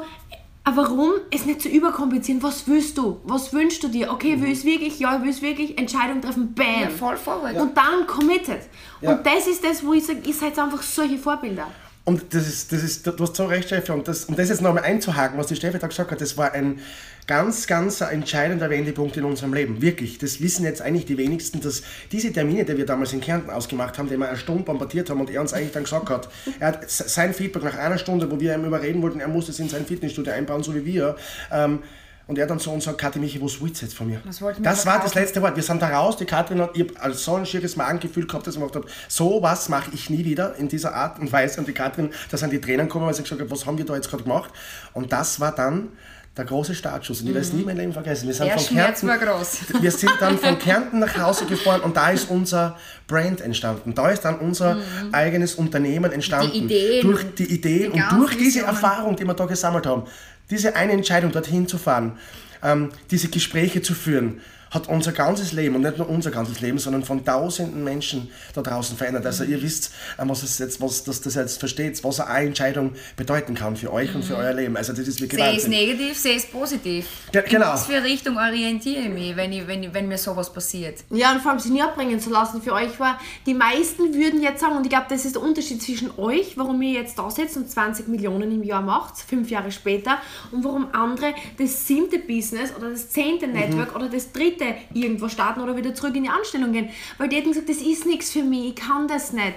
aber 0.65 0.84
warum 0.84 1.12
es 1.30 1.45
nicht 1.45 1.62
zu 1.62 1.67
überkomplizieren? 1.67 2.41
Was 2.41 2.67
willst 2.67 2.97
du? 2.97 3.19
Was 3.26 3.52
wünschst 3.52 3.84
du 3.84 3.89
dir? 3.89 4.12
Okay, 4.12 4.39
will 4.39 4.49
ich 4.49 4.60
es 4.60 4.65
wirklich? 4.65 4.99
Ja, 4.99 5.17
ich 5.17 5.21
will 5.21 5.30
es 5.30 5.41
wirklich. 5.41 5.78
Entscheidung 5.78 6.21
treffen, 6.21 6.54
bam. 6.54 6.84
Ja, 6.84 6.89
voll 6.89 7.17
forward. 7.17 7.58
Und 7.58 7.76
dann 7.76 8.08
committed. 8.08 8.62
Ja. 9.02 9.12
Und 9.12 9.26
das 9.26 9.47
ist 9.47 9.63
das, 9.63 9.86
wo 9.86 9.93
ich 9.93 10.06
sage, 10.06 10.19
ihr 10.26 10.34
seid 10.34 10.58
einfach 10.58 10.82
solche 10.82 11.17
Vorbilder. 11.17 11.67
Und 12.06 12.34
das 12.34 12.47
ist, 12.47 12.71
das 12.71 12.84
ist, 12.84 13.08
du 13.08 13.17
hast 13.19 13.36
so 13.36 13.45
recht, 13.45 13.67
Steffi, 13.67 13.91
und 13.91 14.08
das, 14.08 14.26
um 14.26 14.36
das 14.36 14.49
jetzt 14.49 14.62
nochmal 14.62 14.84
einzuhaken, 14.84 15.38
was 15.38 15.47
die 15.47 15.56
Steffi 15.56 15.80
da 15.80 15.88
gesagt 15.88 16.12
hat, 16.12 16.19
das 16.19 16.38
war 16.38 16.52
ein 16.52 16.80
ganz, 17.27 17.67
ganz 17.67 18.01
entscheidender 18.01 18.69
Wendepunkt 18.69 19.17
in 19.17 19.23
unserem 19.23 19.53
Leben. 19.53 19.81
Wirklich. 19.81 20.17
Das 20.17 20.41
wissen 20.41 20.65
jetzt 20.65 20.81
eigentlich 20.81 21.05
die 21.05 21.17
wenigsten, 21.17 21.62
dass 21.62 21.83
diese 22.12 22.31
Termine, 22.31 22.65
die 22.65 22.77
wir 22.77 22.86
damals 22.86 23.13
in 23.13 23.21
Kärnten 23.21 23.49
ausgemacht 23.49 23.97
haben, 23.97 24.09
die 24.09 24.17
wir 24.17 24.27
eine 24.27 24.38
Stunde 24.38 24.63
bombardiert 24.63 25.09
haben 25.09 25.21
und 25.21 25.29
er 25.29 25.41
uns 25.41 25.53
eigentlich 25.53 25.71
dann 25.71 25.83
gesagt 25.83 26.09
hat, 26.09 26.29
er 26.59 26.67
hat 26.67 26.89
sein 26.89 27.33
Feedback 27.33 27.63
nach 27.63 27.77
einer 27.77 27.97
Stunde, 27.97 28.29
wo 28.29 28.39
wir 28.39 28.53
ihm 28.53 28.65
überreden 28.65 29.01
wollten, 29.01 29.19
er 29.19 29.27
muss 29.27 29.49
es 29.49 29.59
in 29.59 29.69
sein 29.69 29.86
Fitnessstudio 29.86 30.33
einbauen, 30.33 30.63
so 30.63 30.75
wie 30.75 30.86
wir, 30.86 31.15
ähm, 31.51 31.79
und 32.25 32.38
er 32.38 32.47
dann 32.47 32.57
so 32.57 32.71
uns 32.71 32.86
sagt, 32.86 32.99
Kathi 32.99 33.19
Michi, 33.19 33.41
was 33.41 33.62
willst 33.62 33.81
du 33.81 33.86
jetzt 33.86 33.95
von 33.95 34.07
mir? 34.07 34.21
Wir 34.23 34.53
das 34.62 34.86
war 34.86 35.01
das 35.01 35.13
letzte 35.13 35.41
Wort. 35.41 35.57
Wir 35.57 35.63
sind 35.63 35.81
da 35.81 35.89
raus, 35.89 36.15
die 36.15 36.25
Katrin 36.25 36.62
hat, 36.62 36.71
ich 36.73 36.88
habe 36.97 37.13
so 37.13 37.36
ein 37.36 37.45
schieres 37.45 37.75
Magengefühl 37.75 38.25
gehabt, 38.25 38.47
dass 38.47 38.55
ich 38.55 38.62
mir 38.62 38.67
gedacht 38.67 38.86
habe, 38.86 38.93
so 39.09 39.41
was 39.41 39.67
mache 39.67 39.91
ich 39.93 40.09
nie 40.09 40.23
wieder 40.23 40.55
in 40.55 40.69
dieser 40.69 40.95
Art 40.95 41.19
und 41.19 41.31
Weise. 41.33 41.59
Und 41.59 41.67
die 41.67 41.73
Katrin, 41.73 42.12
da 42.31 42.38
sind 42.38 42.53
die 42.53 42.62
Tränen 42.62 42.88
gekommen, 42.88 43.07
weil 43.07 43.13
sie 43.13 43.23
gesagt 43.23 43.41
hat, 43.41 43.51
was 43.51 43.65
haben 43.65 43.77
wir 43.77 43.86
da 43.86 43.95
jetzt 43.95 44.09
gerade 44.09 44.23
gemacht? 44.23 44.51
Und 44.93 45.12
das 45.12 45.41
war 45.41 45.53
dann 45.53 45.89
der 46.35 46.45
große 46.45 46.73
Startschuss. 46.73 47.21
Und 47.21 47.27
ich 47.27 47.33
werde 47.33 47.45
es 47.45 47.53
nie 47.53 47.59
in 47.59 47.65
meinem 47.67 47.77
Leben 47.77 47.93
vergessen. 47.93 48.27
Wir 48.27 48.33
sind 48.33 48.47
Der 48.47 48.57
von 48.57 48.65
Schmerz 48.65 49.01
Kärnten, 49.01 49.27
war 49.27 49.37
groß. 49.37 49.59
wir 49.81 49.91
sind 49.91 50.11
dann 50.19 50.37
von 50.37 50.57
Kärnten 50.57 50.99
nach 50.99 51.17
Hause 51.17 51.45
gefahren 51.45 51.81
und 51.81 51.95
da 51.95 52.09
ist 52.09 52.29
unser 52.29 52.77
Brand 53.07 53.41
entstanden. 53.41 53.93
Da 53.93 54.09
ist 54.09 54.21
dann 54.21 54.39
unser 54.39 54.77
eigenes 55.11 55.55
Unternehmen 55.55 56.11
entstanden. 56.11 56.63
Mhm. 56.63 56.67
Die 56.67 56.75
Ideen 56.75 57.01
durch 57.01 57.35
die 57.35 57.53
Ideen 57.53 57.93
die 57.93 58.01
und 58.01 58.11
durch 58.19 58.31
diese 58.31 58.45
Visionen. 58.45 58.69
Erfahrung, 58.69 59.15
die 59.15 59.25
wir 59.25 59.33
da 59.35 59.45
gesammelt 59.45 59.85
haben, 59.85 60.03
diese 60.49 60.75
eine 60.75 60.93
Entscheidung, 60.93 61.31
dorthin 61.31 61.67
zu 61.67 61.77
fahren, 61.77 62.17
ähm, 62.63 62.89
diese 63.11 63.27
Gespräche 63.27 63.81
zu 63.81 63.93
führen, 63.93 64.41
hat 64.73 64.88
unser 64.89 65.12
ganzes 65.12 65.51
Leben 65.51 65.75
und 65.75 65.81
nicht 65.81 65.97
nur 65.97 66.09
unser 66.09 66.31
ganzes 66.31 66.59
Leben, 66.62 66.79
sondern 66.79 67.03
von 67.03 67.23
tausenden 67.23 67.83
Menschen 67.83 68.29
da 68.53 68.62
draußen 68.62 68.97
verändert. 68.97 69.25
Also 69.25 69.43
ihr 69.43 69.62
wisst, 69.62 69.91
ähm, 70.19 70.29
was 70.29 70.41
es 70.43 70.57
jetzt, 70.59 70.81
was 70.81 71.03
das, 71.03 71.21
das 71.21 71.36
jetzt 71.36 71.59
versteht, 71.59 72.03
was 72.03 72.19
eine 72.19 72.47
Entscheidung 72.47 72.93
bedeuten 73.15 73.53
kann 73.53 73.75
für 73.75 73.93
euch 73.93 74.13
und 74.15 74.23
für 74.23 74.36
euer 74.36 74.53
Leben. 74.53 74.75
Also 74.75 74.93
das 74.93 75.07
ist 75.07 75.21
wirklich 75.21 75.39
Sehe 75.41 75.55
es 75.57 75.67
negativ, 75.67 76.17
sehe 76.17 76.38
es 76.38 76.45
positiv. 76.45 77.05
Ge- 77.31 77.43
genau. 77.47 77.67
In 77.67 77.73
was 77.73 77.86
für 77.86 78.03
Richtung 78.03 78.38
orientiere 78.38 79.01
ich 79.03 79.09
mich, 79.09 79.36
wenn, 79.36 79.51
ich, 79.53 79.67
wenn, 79.67 79.83
ich, 79.83 79.93
wenn 79.93 80.07
mir 80.07 80.17
sowas 80.17 80.51
passiert? 80.51 81.03
Ja, 81.12 81.33
und 81.33 81.41
vor 81.41 81.51
allem 81.51 81.59
sich 81.59 81.71
nie 81.71 81.81
abbringen 81.81 82.19
zu 82.19 82.29
lassen 82.31 82.62
für 82.62 82.73
euch 82.73 82.99
war, 82.99 83.19
die 83.45 83.53
meisten 83.53 84.13
würden 84.13 84.41
jetzt 84.41 84.62
sagen, 84.62 84.75
und 84.77 84.83
ich 84.86 84.89
glaube, 84.89 85.05
das 85.09 85.25
ist 85.25 85.36
der 85.36 85.43
Unterschied 85.43 85.81
zwischen 85.83 86.09
euch, 86.17 86.57
warum 86.57 86.81
ihr 86.81 86.93
jetzt 86.99 87.19
da 87.19 87.29
sitzt 87.29 87.57
und 87.57 87.69
20 87.69 88.07
Millionen 88.07 88.51
im 88.51 88.63
Jahr 88.63 88.81
macht, 88.81 89.17
fünf 89.17 89.49
Jahre 89.51 89.71
später, 89.71 90.17
und 90.51 90.63
warum 90.63 90.88
andere 90.93 91.33
das 91.59 91.86
siebte 91.88 92.17
Business 92.19 92.71
oder 92.75 92.89
das 92.89 93.09
zehnte 93.09 93.47
Network 93.47 93.95
oder 93.95 94.09
das 94.09 94.31
dritte 94.31 94.62
irgendwo 94.93 95.30
starten 95.30 95.62
oder 95.62 95.76
wieder 95.76 95.93
zurück 95.93 96.15
in 96.15 96.23
die 96.23 96.30
Anstellung 96.30 96.71
gehen. 96.71 96.89
Weil 97.17 97.30
die 97.30 97.36
hätten 97.36 97.49
gesagt, 97.49 97.69
das 97.69 97.78
ist 97.78 98.06
nichts 98.06 98.32
für 98.32 98.43
mich, 98.43 98.69
ich 98.69 98.76
kann 98.76 99.08
das 99.08 99.34
nicht. 99.34 99.54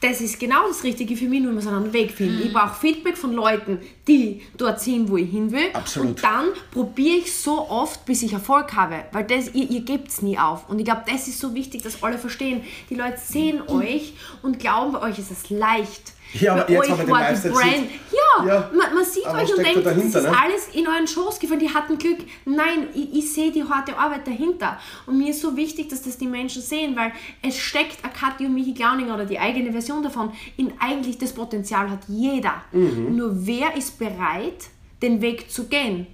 Das 0.00 0.20
ist 0.20 0.38
genau 0.38 0.68
das 0.68 0.84
Richtige 0.84 1.16
für 1.16 1.26
mich, 1.26 1.42
nur 1.42 1.52
muss 1.52 1.66
einen 1.66 1.92
Weg 1.92 2.12
finden. 2.12 2.40
Ich 2.46 2.52
brauche 2.52 2.74
Feedback 2.74 3.16
von 3.16 3.32
Leuten, 3.32 3.80
die 4.06 4.42
dort 4.56 4.80
sind, 4.80 5.10
wo 5.10 5.16
ich 5.16 5.28
hin 5.28 5.50
will. 5.50 5.70
Absolut. 5.72 6.10
Und 6.10 6.22
dann 6.22 6.46
probiere 6.70 7.18
ich 7.18 7.34
so 7.34 7.68
oft, 7.68 8.04
bis 8.04 8.22
ich 8.22 8.32
Erfolg 8.32 8.74
habe. 8.74 9.04
Weil 9.10 9.24
das, 9.24 9.54
ihr, 9.54 9.68
ihr 9.68 9.80
gebt 9.80 10.08
es 10.08 10.22
nie 10.22 10.38
auf. 10.38 10.68
Und 10.68 10.78
ich 10.78 10.84
glaube, 10.84 11.02
das 11.10 11.26
ist 11.26 11.40
so 11.40 11.52
wichtig, 11.54 11.82
dass 11.82 12.02
alle 12.02 12.16
verstehen. 12.16 12.62
Die 12.90 12.94
Leute 12.94 13.18
sehen 13.18 13.60
euch 13.68 14.12
und 14.42 14.60
glauben, 14.60 14.92
bei 14.92 15.02
euch 15.02 15.18
ist 15.18 15.32
es 15.32 15.50
leicht. 15.50 16.12
Ja, 16.34 16.52
aber 16.52 16.70
jetzt 16.70 16.90
euch 16.90 16.90
war 16.90 17.32
die 17.32 17.48
Brand. 17.48 17.90
Ja, 18.12 18.46
Ja. 18.46 18.70
Man, 18.72 18.94
man 18.94 19.04
sieht 19.04 19.26
euch 19.26 19.50
und 19.50 19.64
denkt, 19.64 19.86
da 19.86 19.90
dahinter, 19.90 20.20
das 20.20 20.24
ist 20.24 20.30
ne? 20.30 20.42
alles 20.42 20.68
in 20.72 20.86
euren 20.86 21.06
Schoß 21.06 21.38
gefallen. 21.38 21.60
Die 21.60 21.72
hatten 21.72 21.98
Glück. 21.98 22.18
Nein, 22.44 22.88
ich, 22.94 23.14
ich 23.14 23.32
sehe 23.32 23.50
die 23.50 23.64
harte 23.64 23.96
Arbeit 23.96 24.26
dahinter. 24.26 24.78
Und 25.06 25.18
mir 25.18 25.30
ist 25.30 25.40
so 25.40 25.56
wichtig, 25.56 25.88
dass 25.88 26.02
das 26.02 26.18
die 26.18 26.26
Menschen 26.26 26.62
sehen, 26.62 26.96
weil 26.96 27.12
es 27.42 27.56
steckt 27.58 28.02
Kathi 28.18 28.46
und 28.46 28.54
Michi 28.54 28.72
Glauninger 28.72 29.14
oder 29.14 29.24
die 29.24 29.38
eigene 29.38 29.72
Version 29.72 30.02
davon 30.02 30.32
in 30.56 30.72
eigentlich 30.78 31.18
das 31.18 31.32
Potenzial 31.32 31.90
hat 31.90 32.00
jeder. 32.08 32.62
Mhm. 32.72 33.16
Nur 33.16 33.46
wer 33.46 33.76
ist 33.76 33.98
bereit, 33.98 34.68
den 35.02 35.20
Weg 35.20 35.50
zu 35.50 35.68
gehen? 35.68 36.06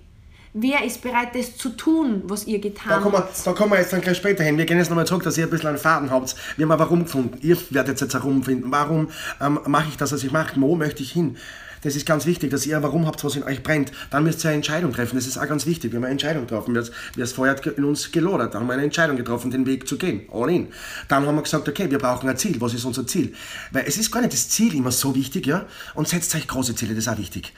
Wer 0.57 0.85
ist 0.85 1.03
bereit, 1.03 1.35
das 1.35 1.57
zu 1.57 1.71
tun, 1.71 2.23
was 2.27 2.47
ihr 2.47 2.61
Da 2.61 2.69
getan 2.69 3.03
kommen, 3.03 3.14
wir, 3.14 3.19
habt? 3.19 3.45
da 3.45 3.53
kommen 3.55 3.73
wir 3.73 3.81
jetzt 3.81 3.93
dann 3.93 4.01
gleich 4.01 4.17
später 4.17 4.45
hin. 4.45 4.57
Wir 4.57 4.67
gehen 4.67 4.79
jetzt 4.79 4.88
nochmal 4.88 5.05
zurück, 5.05 5.25
dass 5.25 5.37
ihr 5.37 5.43
ein 5.43 5.51
bisschen 5.51 5.71
einen 5.71 5.79
Faden 5.79 6.12
habt. 6.12 6.37
Wir 6.57 6.64
haben 6.64 6.71
aber 6.71 6.85
warum 6.85 7.03
gefunden. 7.03 7.38
Ihr 7.43 7.59
werdet 7.71 8.01
jetzt 8.01 8.14
herumfinden. 8.14 8.71
Warum 8.71 9.09
ähm, 9.40 9.59
mache 9.67 9.88
ich 9.88 9.97
das, 9.97 10.12
was 10.12 10.23
ich 10.23 10.31
mache? 10.31 10.61
Wo 10.61 10.77
möchte 10.77 11.03
ich 11.03 11.11
hin? 11.11 11.37
Das 11.83 11.97
ist 11.97 12.07
ganz 12.07 12.25
wichtig, 12.25 12.53
dass 12.53 12.67
ihr 12.67 12.81
warum 12.85 13.05
habt, 13.05 13.25
was 13.25 13.35
in 13.35 13.43
euch 13.43 13.64
brennt. 13.64 13.90
Dann 14.11 14.23
müsst 14.23 14.45
ihr 14.45 14.51
eine 14.51 14.59
Entscheidung 14.59 14.93
treffen. 14.93 15.17
Das 15.17 15.27
ist 15.27 15.38
auch 15.38 15.49
ganz 15.49 15.67
wichtig. 15.67 15.90
Wir 15.90 15.97
haben 15.97 16.05
eine 16.05 16.12
Entscheidung 16.12 16.47
getroffen. 16.47 16.73
Wir 16.73 16.83
haben 16.83 16.90
es 17.17 17.33
vorher 17.33 17.57
in 17.77 17.85
uns 17.85 18.12
gelodert. 18.12 18.55
Da 18.55 18.61
haben 18.61 18.69
wir 18.69 18.75
eine 18.75 18.85
Entscheidung 18.85 19.17
getroffen, 19.17 19.51
den 19.51 19.67
Weg 19.67 19.88
zu 19.88 19.99
gehen. 19.99 20.29
All 20.33 20.49
in. 20.51 20.69
Dann 21.09 21.27
haben 21.27 21.35
wir 21.35 21.43
gesagt, 21.43 21.69
okay, 21.69 21.90
wir 21.90 21.99
brauchen 21.99 22.29
ein 22.29 22.37
Ziel. 22.37 22.61
Was 22.61 22.75
ist 22.75 22.85
unser 22.85 23.09
Ziel? 23.09 23.35
Weil 23.73 23.87
es 23.88 23.99
ist 23.99 24.12
gar 24.12 24.21
nicht 24.21 24.33
das 24.33 24.49
Ziel 24.51 24.73
immer 24.77 24.93
so 24.93 25.17
wichtig, 25.17 25.47
ja? 25.47 25.67
Und 25.95 26.07
setzt 26.07 26.33
euch 26.37 26.47
große 26.47 26.77
Ziele, 26.77 26.95
das 26.95 27.07
ist 27.07 27.12
auch 27.12 27.19
wichtig 27.19 27.53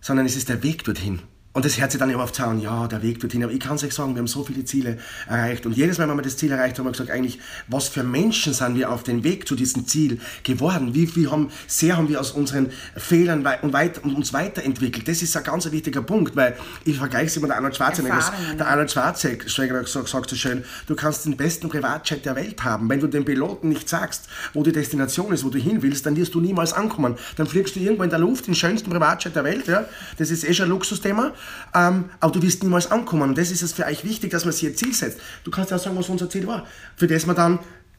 sondern 0.00 0.26
es 0.26 0.36
ist 0.36 0.48
der 0.48 0.62
Weg 0.62 0.84
dorthin. 0.84 1.20
Und 1.52 1.64
das 1.64 1.80
hört 1.80 1.90
sich 1.90 1.98
dann 1.98 2.08
immer 2.10 2.22
auf 2.22 2.32
sagen, 2.32 2.60
ja, 2.60 2.86
der 2.86 3.02
Weg 3.02 3.18
dorthin. 3.18 3.42
Aber 3.42 3.52
ich 3.52 3.58
kann 3.58 3.74
es 3.74 3.82
euch 3.82 3.92
sagen, 3.92 4.14
wir 4.14 4.20
haben 4.20 4.28
so 4.28 4.44
viele 4.44 4.64
Ziele 4.64 4.98
erreicht. 5.28 5.66
Und 5.66 5.76
jedes 5.76 5.98
Mal, 5.98 6.08
wenn 6.08 6.16
wir 6.16 6.22
das 6.22 6.36
Ziel 6.36 6.52
erreicht 6.52 6.78
haben, 6.78 6.86
haben 6.86 6.86
wir 6.86 6.92
gesagt, 6.92 7.10
eigentlich, 7.10 7.40
was 7.66 7.88
für 7.88 8.04
Menschen 8.04 8.54
sind 8.54 8.76
wir 8.76 8.88
auf 8.88 9.02
dem 9.02 9.24
Weg 9.24 9.48
zu 9.48 9.56
diesem 9.56 9.84
Ziel 9.88 10.20
geworden? 10.44 10.94
Wie, 10.94 11.14
wie 11.16 11.26
haben, 11.26 11.50
sehr 11.66 11.96
haben 11.96 12.08
wir 12.08 12.20
aus 12.20 12.30
unseren 12.30 12.70
Fehlern 12.96 13.44
und, 13.62 13.72
weit, 13.72 13.98
und 14.04 14.14
uns 14.14 14.32
weiterentwickelt? 14.32 15.08
Das 15.08 15.22
ist 15.22 15.36
ein 15.36 15.42
ganz 15.42 15.68
wichtiger 15.72 16.02
Punkt, 16.02 16.36
weil 16.36 16.56
ich 16.84 16.98
vergleiche 16.98 17.26
es 17.26 17.36
immer 17.36 17.48
mit 17.48 17.56
Arnold 17.56 17.74
Schwarzenegger. 17.74 18.32
Der 18.56 18.68
Arnold 18.68 18.92
Schwarzenegger 18.92 19.84
sagt, 19.88 20.08
sagt 20.08 20.30
so 20.30 20.36
schön, 20.36 20.62
du 20.86 20.94
kannst 20.94 21.24
den 21.24 21.36
besten 21.36 21.68
Privatjet 21.68 22.24
der 22.26 22.36
Welt 22.36 22.62
haben. 22.62 22.88
Wenn 22.88 23.00
du 23.00 23.08
dem 23.08 23.24
Piloten 23.24 23.70
nicht 23.70 23.88
sagst, 23.88 24.28
wo 24.54 24.62
die 24.62 24.70
Destination 24.70 25.32
ist, 25.32 25.44
wo 25.44 25.48
du 25.48 25.58
hin 25.58 25.82
willst, 25.82 26.06
dann 26.06 26.14
wirst 26.14 26.32
du 26.32 26.40
niemals 26.40 26.72
ankommen. 26.72 27.16
Dann 27.34 27.48
fliegst 27.48 27.74
du 27.74 27.80
irgendwo 27.80 28.04
in 28.04 28.10
der 28.10 28.20
Luft, 28.20 28.46
den 28.46 28.54
schönsten 28.54 28.88
Privatjet 28.88 29.34
der 29.34 29.42
Welt. 29.42 29.66
Ja? 29.66 29.86
Das 30.16 30.30
ist 30.30 30.44
eh 30.44 30.54
schon 30.54 30.66
ein 30.66 30.70
Luxusthema 30.70 31.32
ähm, 31.74 32.10
aber 32.20 32.32
du 32.32 32.42
wirst 32.42 32.62
niemals 32.62 32.90
ankommen. 32.90 33.30
Und 33.30 33.38
das 33.38 33.50
ist 33.50 33.62
es 33.62 33.72
für 33.72 33.86
euch 33.86 34.04
wichtig, 34.04 34.30
dass 34.30 34.44
man 34.44 34.52
sich 34.52 34.68
ein 34.68 34.76
Ziel 34.76 34.94
setzt. 34.94 35.20
Du 35.44 35.50
kannst 35.50 35.70
ja 35.70 35.76
auch 35.76 35.82
sagen, 35.82 35.96
was 35.96 36.08
unser 36.08 36.28
Ziel 36.28 36.46
war, 36.46 36.66
für 36.96 37.06
das 37.06 37.26
wir 37.26 37.34
dann 37.34 37.58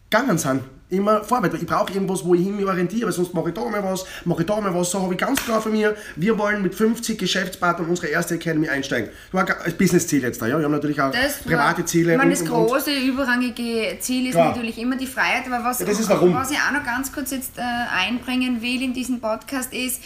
gegangen 0.10 0.38
sind. 0.38 0.62
Immer 0.92 1.24
vorwärts. 1.24 1.56
Ich 1.60 1.66
brauche 1.66 1.94
irgendwas, 1.94 2.24
wo 2.26 2.36
ich 2.36 2.42
hin 2.42 2.56
mich 2.56 2.66
orientiere, 2.66 3.06
weil 3.06 3.14
sonst 3.14 3.34
mache 3.34 3.50
ich 3.50 3.56
da 3.56 3.64
mal 3.66 3.84
was, 3.84 4.06
mache 4.26 4.42
ich 4.42 4.48
da 4.48 4.60
mal 4.60 4.74
was. 4.76 4.92
So 4.92 5.02
habe 5.02 5.14
ich 5.14 5.20
ganz 5.20 5.44
klar 5.44 5.62
von 5.62 5.72
mir, 5.72 5.96
wir 6.16 6.38
wollen 6.38 6.62
mit 6.62 6.76
50 6.76 7.18
Geschäftspartnern 7.18 7.90
unsere 7.90 8.08
erste 8.08 8.36
Academy 8.36 8.68
einsteigen. 8.68 9.10
Das 9.32 9.48
war 9.48 9.66
ein 9.66 9.78
Business-Ziel 9.78 10.22
jetzt 10.22 10.42
da, 10.42 10.48
ja. 10.48 10.58
Wir 10.58 10.66
haben 10.66 10.72
natürlich 10.72 11.02
auch 11.02 11.12
das 11.12 11.40
private 11.40 11.86
Ziele. 11.86 12.12
Ich 12.12 12.18
meine, 12.18 12.32
das 12.32 12.46
große, 12.46 12.92
überrangige 12.92 13.98
Ziel 14.00 14.28
ist 14.28 14.36
ja. 14.36 14.50
natürlich 14.50 14.78
immer 14.78 14.98
die 14.98 15.08
Freiheit, 15.08 15.44
aber 15.48 15.64
was, 15.64 15.80
ja, 15.80 15.88
was 15.88 16.52
ich 16.52 16.58
auch 16.58 16.72
noch 16.74 16.84
ganz 16.84 17.12
kurz 17.12 17.32
jetzt 17.32 17.58
äh, 17.58 17.62
einbringen 17.62 18.62
will 18.62 18.82
in 18.84 18.94
diesen 18.94 19.22
Podcast 19.22 19.74
ist, 19.74 20.02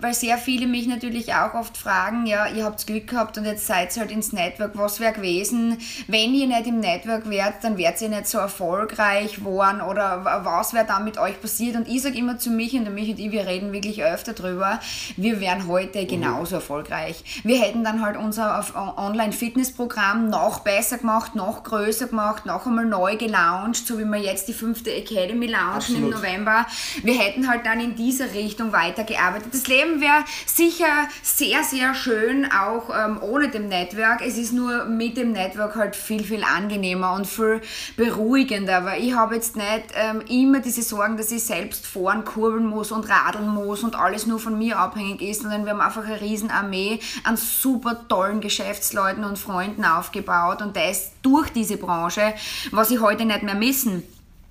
weil 0.00 0.14
sehr 0.14 0.38
viele 0.38 0.66
mich 0.66 0.86
natürlich 0.86 1.34
auch 1.34 1.54
oft 1.54 1.76
fragen, 1.76 2.26
ja, 2.26 2.46
ihr 2.46 2.64
habt 2.64 2.86
Glück 2.86 3.08
gehabt 3.08 3.38
und 3.38 3.44
jetzt 3.44 3.66
seid 3.66 3.94
ihr 3.96 4.00
halt 4.00 4.12
ins 4.12 4.32
Network, 4.32 4.72
was 4.74 5.00
wäre 5.00 5.12
gewesen, 5.12 5.78
wenn 6.06 6.34
ihr 6.34 6.46
nicht 6.46 6.66
im 6.66 6.80
Network 6.80 7.28
wärt, 7.28 7.64
dann 7.64 7.76
wärt 7.78 8.00
ihr 8.00 8.08
nicht 8.08 8.26
so 8.26 8.38
erfolgreich 8.38 9.36
geworden 9.36 9.80
oder 9.80 10.24
was 10.44 10.72
wäre 10.72 10.86
dann 10.86 11.04
mit 11.04 11.18
euch 11.18 11.40
passiert 11.40 11.76
und 11.76 11.88
ich 11.88 12.02
sage 12.02 12.16
immer 12.16 12.38
zu 12.38 12.50
mich 12.50 12.74
und 12.74 12.92
mich 12.94 13.10
und 13.10 13.18
ich, 13.18 13.30
wir 13.30 13.46
reden 13.46 13.72
wirklich 13.72 14.02
öfter 14.04 14.32
drüber, 14.32 14.80
wir 15.16 15.40
wären 15.40 15.66
heute 15.66 16.06
genauso 16.06 16.56
mhm. 16.56 16.60
erfolgreich. 16.60 17.42
Wir 17.44 17.60
hätten 17.60 17.84
dann 17.84 18.02
halt 18.02 18.16
unser 18.16 18.64
Online-Fitness-Programm 18.96 20.28
noch 20.28 20.60
besser 20.60 20.98
gemacht, 20.98 21.34
noch 21.34 21.62
größer 21.62 22.08
gemacht, 22.08 22.46
noch 22.46 22.66
einmal 22.66 22.84
neu 22.84 23.16
gelauncht, 23.16 23.86
so 23.86 23.98
wie 23.98 24.04
wir 24.04 24.18
jetzt 24.18 24.48
die 24.48 24.54
fünfte 24.54 24.92
Academy 24.92 25.46
launchen 25.46 25.96
Absolut. 25.96 26.02
im 26.02 26.10
November. 26.10 26.66
Wir 27.02 27.18
hätten 27.18 27.48
halt 27.48 27.66
dann 27.66 27.80
in 27.80 27.94
dieser 27.94 28.32
Richtung 28.34 28.72
weitergearbeitet. 28.72 29.52
Das 29.52 29.66
Leben 29.66 30.00
wäre 30.00 30.24
sicher 30.46 31.08
sehr, 31.22 31.62
sehr 31.62 31.94
schön, 31.94 32.50
auch 32.50 32.90
ähm, 32.94 33.18
ohne 33.22 33.48
dem 33.48 33.68
Network. 33.68 34.20
Es 34.24 34.38
ist 34.38 34.52
nur 34.52 34.84
mit 34.84 35.16
dem 35.16 35.32
Network 35.32 35.76
halt 35.76 35.96
viel, 35.96 36.24
viel 36.24 36.44
angenehmer 36.44 37.12
und 37.14 37.26
viel 37.26 37.60
beruhigender, 37.96 38.84
weil 38.84 39.02
ich 39.02 39.14
habe 39.14 39.34
jetzt 39.34 39.56
nicht 39.56 39.68
ähm, 39.94 40.17
immer 40.22 40.60
diese 40.60 40.82
Sorgen, 40.82 41.16
dass 41.16 41.30
ich 41.30 41.44
selbst 41.44 41.86
fahren, 41.86 42.24
kurbeln 42.24 42.66
muss 42.66 42.92
und 42.92 43.08
radeln 43.08 43.48
muss 43.48 43.82
und 43.82 43.96
alles 43.96 44.26
nur 44.26 44.38
von 44.38 44.58
mir 44.58 44.78
abhängig 44.78 45.22
ist, 45.22 45.42
sondern 45.42 45.64
wir 45.64 45.72
haben 45.72 45.80
einfach 45.80 46.04
eine 46.04 46.20
riesen 46.20 46.50
Armee 46.50 47.00
an 47.24 47.36
super 47.36 48.06
tollen 48.08 48.40
Geschäftsleuten 48.40 49.24
und 49.24 49.38
Freunden 49.38 49.84
aufgebaut 49.84 50.62
und 50.62 50.76
das 50.76 51.12
durch 51.22 51.50
diese 51.50 51.76
Branche, 51.76 52.34
was 52.70 52.90
ich 52.90 53.00
heute 53.00 53.24
nicht 53.24 53.42
mehr 53.42 53.54
missen 53.54 54.02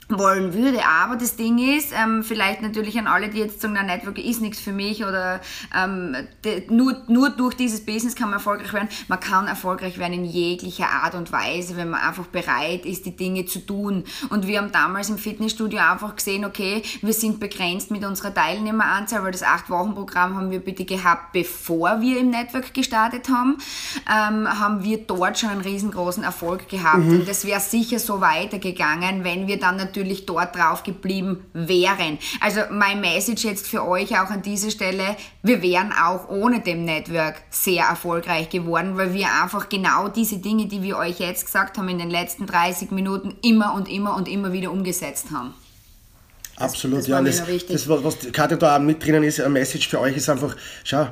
wollen 0.09 0.53
würde. 0.53 0.79
Aber 0.85 1.17
das 1.17 1.35
Ding 1.35 1.57
ist, 1.57 1.91
ähm, 1.93 2.23
vielleicht 2.23 2.61
natürlich 2.61 2.97
an 2.97 3.07
alle, 3.07 3.29
die 3.29 3.39
jetzt 3.39 3.61
sagen, 3.61 3.73
na, 3.75 3.83
Network 3.83 4.17
ist 4.17 4.41
nichts 4.41 4.59
für 4.59 4.71
mich 4.71 5.03
oder 5.03 5.41
ähm, 5.75 6.15
de, 6.45 6.63
nur, 6.71 6.95
nur 7.07 7.29
durch 7.29 7.55
dieses 7.55 7.85
Business 7.85 8.15
kann 8.15 8.29
man 8.29 8.35
erfolgreich 8.35 8.71
werden. 8.71 8.87
Man 9.09 9.19
kann 9.19 9.47
erfolgreich 9.47 9.97
werden 9.97 10.13
in 10.13 10.25
jeglicher 10.25 10.89
Art 10.89 11.15
und 11.15 11.31
Weise, 11.31 11.75
wenn 11.75 11.89
man 11.89 11.99
einfach 11.99 12.27
bereit 12.27 12.85
ist, 12.85 13.05
die 13.05 13.15
Dinge 13.15 13.45
zu 13.45 13.59
tun. 13.59 14.05
Und 14.29 14.47
wir 14.47 14.59
haben 14.59 14.71
damals 14.71 15.09
im 15.09 15.17
Fitnessstudio 15.17 15.79
einfach 15.79 16.15
gesehen, 16.15 16.45
okay, 16.45 16.83
wir 17.01 17.13
sind 17.13 17.39
begrenzt 17.39 17.91
mit 17.91 18.05
unserer 18.05 18.33
Teilnehmeranzahl, 18.33 19.23
weil 19.23 19.31
das 19.31 19.43
8-Wochen-Programm 19.43 20.35
haben 20.35 20.51
wir 20.51 20.59
bitte 20.59 20.85
gehabt, 20.85 21.33
bevor 21.33 21.99
wir 21.99 22.19
im 22.19 22.29
Network 22.29 22.73
gestartet 22.73 23.27
haben, 23.29 23.57
ähm, 24.09 24.47
haben 24.47 24.83
wir 24.83 24.99
dort 24.99 25.37
schon 25.37 25.49
einen 25.49 25.61
riesengroßen 25.61 26.23
Erfolg 26.23 26.69
gehabt. 26.69 27.03
Mhm. 27.03 27.19
Und 27.19 27.29
das 27.29 27.45
wäre 27.45 27.59
sicher 27.59 27.99
so 27.99 28.21
weitergegangen, 28.21 29.25
wenn 29.25 29.47
wir 29.47 29.59
dann 29.59 29.75
natürlich 29.75 29.96
natürlich 29.97 30.25
dort 30.25 30.55
drauf 30.55 30.83
geblieben 30.83 31.45
wären. 31.53 32.19
Also 32.39 32.61
mein 32.71 33.01
Message 33.01 33.43
jetzt 33.43 33.67
für 33.67 33.85
euch 33.85 34.19
auch 34.19 34.29
an 34.29 34.41
dieser 34.41 34.69
Stelle, 34.69 35.15
wir 35.41 35.61
wären 35.61 35.91
auch 35.91 36.29
ohne 36.29 36.61
dem 36.61 36.85
Network 36.85 37.35
sehr 37.49 37.85
erfolgreich 37.85 38.49
geworden, 38.49 38.97
weil 38.97 39.13
wir 39.13 39.27
einfach 39.41 39.69
genau 39.69 40.07
diese 40.07 40.37
Dinge, 40.37 40.67
die 40.67 40.83
wir 40.83 40.97
euch 40.97 41.19
jetzt 41.19 41.45
gesagt 41.45 41.77
haben 41.77 41.89
in 41.89 41.97
den 41.97 42.09
letzten 42.09 42.45
30 42.45 42.91
Minuten 42.91 43.35
immer 43.43 43.73
und 43.73 43.89
immer 43.89 44.15
und 44.15 44.27
immer 44.27 44.53
wieder 44.53 44.71
umgesetzt 44.71 45.27
haben. 45.31 45.53
Absolut, 46.57 46.99
das, 46.99 47.07
das 47.07 47.39
ja. 47.39 47.45
Das, 47.45 47.85
das, 47.85 47.89
was 47.89 48.31
Katja 48.31 48.57
da 48.57 48.79
mit 48.79 49.03
drinnen 49.03 49.23
ist, 49.23 49.39
ein 49.39 49.53
Message 49.53 49.87
für 49.87 49.99
euch 49.99 50.17
ist 50.17 50.29
einfach, 50.29 50.55
schau, 50.83 51.07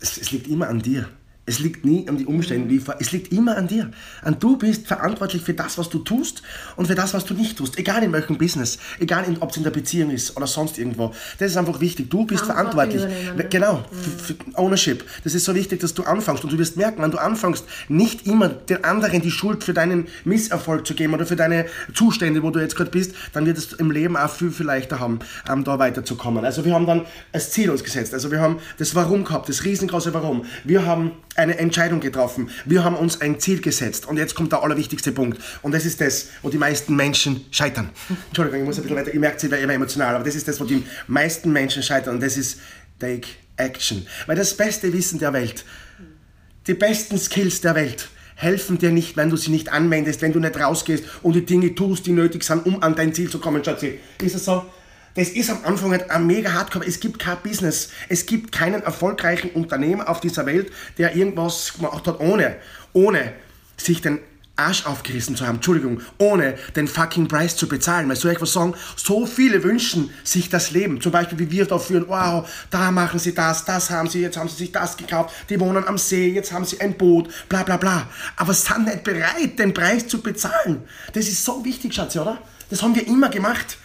es, 0.00 0.18
es 0.18 0.30
liegt 0.30 0.46
immer 0.46 0.68
an 0.68 0.80
dir. 0.80 1.08
Es 1.46 1.60
liegt 1.60 1.84
nie 1.84 2.08
an 2.08 2.18
die 2.18 2.26
Umstände, 2.26 2.74
mhm. 2.74 2.82
es 2.98 3.12
liegt 3.12 3.32
immer 3.32 3.56
an 3.56 3.68
dir. 3.68 3.90
Und 4.24 4.42
du 4.42 4.58
bist 4.58 4.86
verantwortlich 4.86 5.42
für 5.42 5.54
das, 5.54 5.78
was 5.78 5.88
du 5.88 6.00
tust 6.00 6.42
und 6.74 6.86
für 6.86 6.96
das, 6.96 7.14
was 7.14 7.24
du 7.24 7.34
nicht 7.34 7.56
tust. 7.56 7.78
Egal 7.78 8.02
in 8.02 8.12
welchem 8.12 8.36
Business, 8.36 8.78
egal 8.98 9.24
ob 9.40 9.50
es 9.50 9.56
in 9.56 9.62
der 9.62 9.70
Beziehung 9.70 10.10
ist 10.10 10.36
oder 10.36 10.46
sonst 10.46 10.78
irgendwo. 10.78 11.12
Das 11.38 11.52
ist 11.52 11.56
einfach 11.56 11.80
wichtig. 11.80 12.10
Du 12.10 12.26
bist 12.26 12.44
verantwortlich. 12.44 13.02
Genau, 13.48 13.78
mhm. 13.78 14.18
für 14.18 14.34
Ownership. 14.54 15.04
Das 15.22 15.34
ist 15.34 15.44
so 15.44 15.54
wichtig, 15.54 15.80
dass 15.80 15.94
du 15.94 16.02
anfängst. 16.02 16.42
Und 16.42 16.52
du 16.52 16.58
wirst 16.58 16.76
merken, 16.76 17.02
wenn 17.02 17.12
du 17.12 17.18
anfängst, 17.18 17.64
nicht 17.88 18.26
immer 18.26 18.48
den 18.48 18.84
anderen 18.84 19.22
die 19.22 19.30
Schuld 19.30 19.62
für 19.62 19.72
deinen 19.72 20.08
Misserfolg 20.24 20.86
zu 20.86 20.94
geben 20.94 21.14
oder 21.14 21.26
für 21.26 21.36
deine 21.36 21.66
Zustände, 21.94 22.42
wo 22.42 22.50
du 22.50 22.58
jetzt 22.58 22.74
gerade 22.74 22.90
bist, 22.90 23.14
dann 23.32 23.46
wird 23.46 23.58
es 23.58 23.72
im 23.74 23.90
Leben 23.90 24.16
auch 24.16 24.30
viel, 24.30 24.50
viel 24.50 24.66
leichter 24.66 24.98
haben, 24.98 25.20
um 25.50 25.62
da 25.62 25.78
weiterzukommen. 25.78 26.44
Also 26.44 26.64
wir 26.64 26.74
haben 26.74 26.86
dann 26.86 27.06
als 27.32 27.52
Ziel 27.52 27.70
uns 27.70 27.84
gesetzt. 27.84 28.14
Also 28.14 28.30
wir 28.30 28.40
haben 28.40 28.58
das 28.78 28.94
Warum 28.94 29.24
gehabt, 29.24 29.48
das 29.48 29.64
riesengroße 29.64 30.12
Warum. 30.12 30.44
Wir 30.64 30.84
haben 30.84 31.12
eine 31.36 31.58
Entscheidung 31.58 32.00
getroffen. 32.00 32.50
Wir 32.64 32.84
haben 32.84 32.96
uns 32.96 33.20
ein 33.20 33.38
Ziel 33.40 33.60
gesetzt. 33.60 34.06
Und 34.06 34.16
jetzt 34.16 34.34
kommt 34.34 34.52
der 34.52 34.62
allerwichtigste 34.62 35.12
Punkt. 35.12 35.40
Und 35.62 35.72
das 35.72 35.84
ist 35.84 36.00
das, 36.00 36.28
wo 36.42 36.50
die 36.50 36.58
meisten 36.58 36.96
Menschen 36.96 37.44
scheitern. 37.50 37.90
Entschuldigung, 38.28 38.60
ich 38.60 38.66
muss 38.66 38.76
ein 38.76 38.82
bisschen 38.82 38.96
weiter. 38.96 39.12
Ihr 39.12 39.20
merkt, 39.20 39.42
ich 39.42 39.50
werde 39.50 39.64
immer 39.64 39.74
emotional. 39.74 40.14
Aber 40.14 40.24
das 40.24 40.34
ist 40.34 40.48
das, 40.48 40.60
wo 40.60 40.64
die 40.64 40.84
meisten 41.06 41.52
Menschen 41.52 41.82
scheitern. 41.82 42.14
Und 42.14 42.22
das 42.22 42.36
ist 42.36 42.58
Take 42.98 43.28
Action. 43.56 44.06
Weil 44.26 44.36
das 44.36 44.54
beste 44.54 44.92
Wissen 44.92 45.18
der 45.18 45.32
Welt, 45.32 45.64
die 46.66 46.74
besten 46.74 47.18
Skills 47.18 47.60
der 47.60 47.74
Welt, 47.74 48.08
helfen 48.34 48.78
dir 48.78 48.90
nicht, 48.90 49.16
wenn 49.16 49.30
du 49.30 49.36
sie 49.36 49.50
nicht 49.50 49.72
anwendest, 49.72 50.20
wenn 50.22 50.32
du 50.32 50.40
nicht 50.40 50.58
rausgehst 50.58 51.04
und 51.22 51.34
die 51.34 51.44
Dinge 51.44 51.74
tust, 51.74 52.06
die 52.06 52.12
nötig 52.12 52.44
sind, 52.44 52.66
um 52.66 52.82
an 52.82 52.94
dein 52.94 53.14
Ziel 53.14 53.30
zu 53.30 53.38
kommen. 53.38 53.64
Schatzi, 53.64 53.98
ist 54.20 54.34
es 54.34 54.44
so? 54.44 54.66
Das 55.16 55.30
ist 55.30 55.50
am 55.50 55.64
Anfang 55.64 55.90
halt 55.90 56.10
ein 56.10 56.26
mega 56.26 56.52
Hardcore. 56.52 56.86
Es 56.86 57.00
gibt 57.00 57.18
kein 57.18 57.38
Business. 57.42 57.90
Es 58.08 58.26
gibt 58.26 58.52
keinen 58.52 58.82
erfolgreichen 58.82 59.50
Unternehmer 59.50 60.08
auf 60.08 60.20
dieser 60.20 60.46
Welt, 60.46 60.70
der 60.98 61.16
irgendwas 61.16 61.72
gemacht 61.74 62.06
hat, 62.06 62.20
ohne, 62.20 62.56
ohne 62.92 63.32
sich 63.78 64.02
den 64.02 64.20
Arsch 64.56 64.86
aufgerissen 64.86 65.36
zu 65.36 65.46
haben, 65.46 65.56
Entschuldigung, 65.56 66.00
ohne 66.18 66.54
den 66.74 66.88
fucking 66.88 67.28
Preis 67.28 67.56
zu 67.56 67.68
bezahlen. 67.68 68.08
Weil 68.08 68.16
soll 68.16 68.32
ich 68.32 68.40
was 68.40 68.52
sagen? 68.52 68.74
So 68.96 69.26
viele 69.26 69.62
wünschen 69.62 70.10
sich 70.24 70.48
das 70.48 70.70
Leben. 70.70 71.00
Zum 71.00 71.12
Beispiel, 71.12 71.38
wie 71.38 71.50
wir 71.50 71.66
da 71.66 71.78
führen, 71.78 72.06
wow, 72.08 72.48
da 72.70 72.90
machen 72.90 73.18
sie 73.18 73.34
das, 73.34 73.64
das 73.66 73.90
haben 73.90 74.08
sie, 74.08 74.22
jetzt 74.22 74.38
haben 74.38 74.48
sie 74.48 74.56
sich 74.56 74.72
das 74.72 74.96
gekauft, 74.96 75.34
die 75.50 75.60
wohnen 75.60 75.86
am 75.86 75.98
See, 75.98 76.30
jetzt 76.30 76.52
haben 76.52 76.64
sie 76.64 76.80
ein 76.80 76.96
Boot, 76.96 77.28
bla 77.48 77.62
bla 77.62 77.76
bla. 77.76 78.08
Aber 78.36 78.54
sind 78.54 78.86
nicht 78.86 79.04
bereit, 79.04 79.58
den 79.58 79.74
Preis 79.74 80.08
zu 80.08 80.22
bezahlen. 80.22 80.82
Das 81.12 81.28
ist 81.28 81.44
so 81.44 81.62
wichtig, 81.64 81.94
Schatz, 81.94 82.16
oder? 82.16 82.38
Das 82.70 82.82
haben 82.82 82.94
wir 82.94 83.06
immer 83.06 83.28
gemacht. 83.28 83.76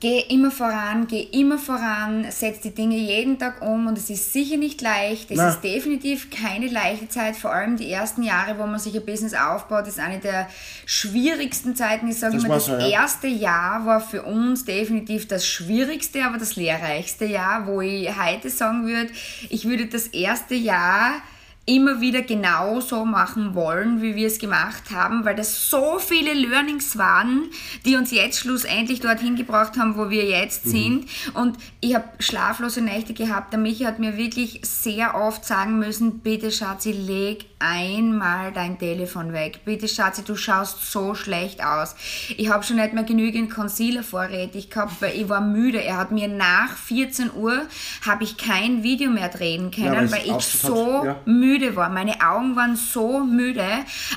Geh 0.00 0.20
immer 0.28 0.50
voran, 0.50 1.06
geh 1.06 1.22
immer 1.22 1.58
voran, 1.58 2.26
setz 2.30 2.60
die 2.60 2.74
Dinge 2.74 2.96
jeden 2.96 3.38
Tag 3.38 3.62
um 3.62 3.86
und 3.86 3.96
es 3.96 4.10
ist 4.10 4.32
sicher 4.32 4.56
nicht 4.56 4.80
leicht. 4.82 5.30
Es 5.30 5.38
Na. 5.38 5.48
ist 5.48 5.62
definitiv 5.62 6.30
keine 6.30 6.68
leichte 6.68 7.08
Zeit, 7.08 7.36
vor 7.36 7.52
allem 7.52 7.76
die 7.76 7.90
ersten 7.90 8.22
Jahre, 8.22 8.58
wo 8.58 8.66
man 8.66 8.78
sich 8.78 8.94
ein 8.94 9.06
Business 9.06 9.34
aufbaut, 9.34 9.86
ist 9.86 9.98
eine 9.98 10.18
der 10.18 10.48
schwierigsten 10.84 11.74
Zeiten. 11.74 12.08
Ich 12.08 12.18
sage 12.18 12.36
immer, 12.36 12.48
das 12.48 12.66
so, 12.66 12.72
ja. 12.72 12.88
erste 12.88 13.28
Jahr 13.28 13.86
war 13.86 14.00
für 14.00 14.22
uns 14.24 14.64
definitiv 14.64 15.26
das 15.26 15.46
schwierigste, 15.46 16.24
aber 16.24 16.38
das 16.38 16.56
lehrreichste 16.56 17.24
Jahr, 17.24 17.66
wo 17.66 17.80
ich 17.80 18.08
heute 18.16 18.50
sagen 18.50 18.86
würde, 18.86 19.10
ich 19.48 19.66
würde 19.66 19.86
das 19.86 20.08
erste 20.08 20.54
Jahr 20.54 21.22
immer 21.68 22.00
wieder 22.00 22.22
genauso 22.22 23.04
machen 23.04 23.54
wollen, 23.54 24.00
wie 24.00 24.16
wir 24.16 24.26
es 24.26 24.38
gemacht 24.38 24.90
haben, 24.90 25.26
weil 25.26 25.36
das 25.36 25.68
so 25.68 25.98
viele 25.98 26.32
Learnings 26.32 26.96
waren, 26.96 27.50
die 27.84 27.96
uns 27.96 28.10
jetzt 28.10 28.38
schlussendlich 28.38 29.00
dorthin 29.00 29.36
gebracht 29.36 29.76
haben, 29.76 29.96
wo 29.96 30.08
wir 30.08 30.24
jetzt 30.24 30.64
mhm. 30.66 30.70
sind. 30.70 31.06
Und 31.34 31.58
ich 31.80 31.94
habe 31.94 32.08
schlaflose 32.18 32.80
Nächte 32.80 33.12
gehabt. 33.12 33.52
Der 33.52 33.60
Michi 33.60 33.84
hat 33.84 33.98
mir 33.98 34.16
wirklich 34.16 34.60
sehr 34.62 35.14
oft 35.14 35.44
sagen 35.44 35.78
müssen, 35.78 36.20
bitte 36.20 36.50
Schatzi, 36.50 36.92
leg 36.92 37.44
einmal 37.58 38.52
dein 38.52 38.78
Telefon 38.78 39.32
weg. 39.32 39.60
Bitte 39.64 39.88
Schatzi, 39.88 40.22
du 40.22 40.36
schaust 40.36 40.90
so 40.90 41.14
schlecht 41.14 41.62
aus. 41.64 41.94
Ich 42.36 42.50
habe 42.50 42.62
schon 42.62 42.76
nicht 42.76 42.92
mehr 42.92 43.02
genügend 43.02 43.50
Concealer 43.50 44.02
vorrätig 44.02 44.70
gehabt, 44.70 45.00
weil 45.00 45.16
ich 45.16 45.28
war 45.28 45.40
müde. 45.40 45.82
Er 45.82 45.96
hat 45.96 46.12
mir 46.12 46.28
nach 46.28 46.76
14 46.76 47.30
Uhr, 47.34 47.66
habe 48.06 48.24
ich 48.24 48.36
kein 48.36 48.82
Video 48.82 49.10
mehr 49.10 49.28
drehen 49.28 49.70
können, 49.70 50.08
ja, 50.08 50.12
weil 50.12 50.36
ich 50.36 50.46
so 50.46 51.04
ja. 51.04 51.16
müde 51.24 51.74
war. 51.74 51.88
Meine 51.88 52.20
Augen 52.20 52.54
waren 52.54 52.76
so 52.76 53.20
müde, 53.20 53.66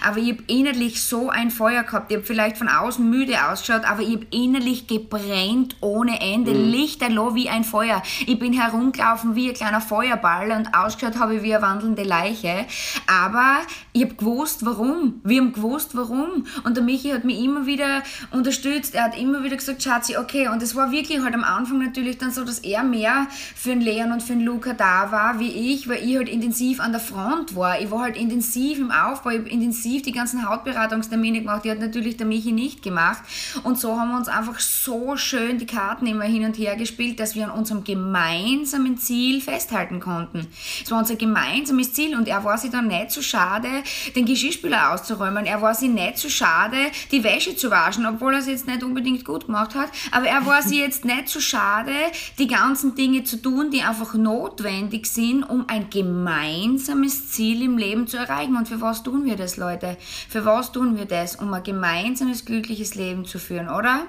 aber 0.06 0.18
ich 0.18 0.32
habe 0.32 0.44
innerlich 0.48 1.04
so 1.04 1.30
ein 1.30 1.50
Feuer 1.50 1.84
gehabt. 1.84 2.12
Ich 2.12 2.18
habe 2.18 2.26
vielleicht 2.26 2.58
von 2.58 2.68
außen 2.68 3.08
müde 3.10 3.34
ausgeschaut, 3.50 3.86
aber 3.86 4.02
ich 4.02 4.16
habe 4.16 4.28
innerlich 4.32 4.88
gebrennt 4.88 5.76
ohne 5.82 6.22
Ende. 6.22 6.54
Mhm. 6.54 6.72
Lichterloh 6.72 7.34
wie 7.34 7.50
ein 7.50 7.64
Feuer. 7.64 8.04
Ich 8.28 8.38
bin 8.38 8.54
herumgelaufen 8.54 9.36
wie 9.36 9.50
ein 9.50 9.56
kleiner 9.56 9.82
Feuerball 9.82 10.52
und 10.52 10.76
ausgeschaut 10.76 11.18
habe 11.18 11.36
ich 11.36 11.44
wie 11.44 11.56
eine 11.56 11.64
wandelnde 11.64 12.04
Leiche. 12.04 12.66
Aber 13.08 13.31
aber 13.32 13.66
ich 13.94 14.04
habe 14.04 14.16
gewusst, 14.16 14.66
warum. 14.66 15.22
Wir 15.24 15.42
haben 15.42 15.54
gewusst, 15.54 15.96
warum. 15.96 16.46
Und 16.64 16.76
der 16.76 16.84
Michi 16.84 17.10
hat 17.10 17.24
mich 17.24 17.40
immer 17.40 17.66
wieder 17.66 18.04
unterstützt. 18.32 18.94
Er 18.96 19.06
hat 19.06 19.18
immer 19.18 19.44
wieder 19.44 19.56
gesagt, 19.56 19.82
Schatzi, 19.82 20.18
okay. 20.18 20.50
Und 20.50 20.62
es 20.62 20.76
war 20.76 20.92
wirklich 20.92 21.22
halt 21.22 21.34
am 21.34 21.44
Anfang 21.44 21.80
natürlich 21.80 22.18
dann 22.18 22.32
so, 22.32 22.44
dass 22.44 22.60
er 22.60 22.84
mehr 22.84 23.28
für 23.56 23.70
den 23.70 23.82
Leon 23.82 24.12
und 24.12 24.22
für 24.22 24.34
den 24.34 24.42
Luca 24.42 24.74
da 24.74 25.12
war, 25.12 25.40
wie 25.40 25.74
ich, 25.74 25.88
weil 25.88 26.04
ich 26.04 26.18
halt 26.18 26.30
intensiv 26.30 26.80
an 26.80 26.92
der 26.92 27.00
Front 27.00 27.56
war. 27.56 27.80
Ich 27.80 27.90
war 27.90 28.02
halt 28.02 28.18
intensiv 28.18 28.80
im 28.80 28.92
Aufbau, 28.92 29.30
ich 29.30 29.40
habe 29.40 29.50
intensiv 29.50 30.02
die 30.02 30.12
ganzen 30.12 30.48
Hautberatungstermine 30.48 31.40
gemacht. 31.40 31.64
Die 31.64 31.72
hat 31.72 31.80
natürlich 31.80 32.18
der 32.18 32.28
Michi 32.28 32.52
nicht 32.52 32.84
gemacht. 32.84 33.24
Und 33.64 33.80
so 33.80 33.98
haben 33.98 34.12
wir 34.12 34.18
uns 34.18 34.28
einfach 34.28 34.60
so 34.60 35.16
schön 35.16 35.58
die 35.58 35.66
Karten 35.66 36.06
immer 36.06 36.26
hin 36.26 36.44
und 36.44 36.58
her 36.58 36.76
gespielt, 36.76 37.20
dass 37.20 37.36
wir 37.36 37.46
an 37.46 37.58
unserem 37.58 37.84
gemeinsamen 37.84 38.98
Ziel 38.98 39.42
festhalten 39.42 40.00
konnten. 40.00 40.48
Es 40.84 40.92
war 40.92 41.00
unser 41.00 41.16
gemeinsames 41.16 41.94
Ziel 41.94 42.16
und 42.16 42.28
er 42.28 42.44
war 42.44 42.58
sich 42.58 42.72
dann 42.72 42.88
nicht 42.88 43.12
so 43.12 43.20
schade, 43.22 43.69
den 44.15 44.26
Geschirrspüler 44.26 44.93
auszuräumen. 44.93 45.45
Er 45.45 45.61
war 45.61 45.74
sich 45.74 45.89
nicht 45.89 46.17
zu 46.17 46.30
schade, 46.30 46.78
die 47.11 47.24
Wäsche 47.24 47.55
zu 47.55 47.69
waschen, 47.72 48.05
obwohl 48.05 48.34
er 48.34 48.39
es 48.39 48.47
jetzt 48.47 48.67
nicht 48.67 48.84
unbedingt 48.84 49.26
gut 49.26 49.45
gemacht 49.45 49.76
hat. 49.76 49.89
Aber 50.11 50.28
er 50.28 50.45
war 50.45 50.61
sich 50.61 50.80
jetzt 50.80 51.05
nicht 51.05 51.28
zu 51.28 51.41
schade, 51.41 51.93
die 52.39 52.47
ganzen 52.47 52.95
Dinge 52.95 53.24
zu 53.24 53.41
tun, 53.41 53.72
die 53.72 53.82
einfach 53.82 54.13
notwendig 54.13 55.05
sind, 55.07 55.43
um 55.43 55.65
ein 55.67 55.89
gemeinsames 55.89 57.30
Ziel 57.32 57.61
im 57.61 57.78
Leben 57.78 58.07
zu 58.07 58.17
erreichen. 58.17 58.55
Und 58.55 58.67
für 58.67 58.82
was 58.82 59.03
tun 59.03 59.26
wir 59.26 59.36
das, 59.36 59.57
Leute? 59.57 59.97
Für 60.30 60.45
was 60.45 60.72
tun 60.72 60.97
wir 60.97 61.05
das? 61.05 61.36
Um 61.36 61.53
ein 61.53 61.63
gemeinsames, 61.63 62.45
glückliches 62.45 62.95
Leben 62.95 63.26
zu 63.26 63.39
führen, 63.39 63.69
oder? 63.69 64.01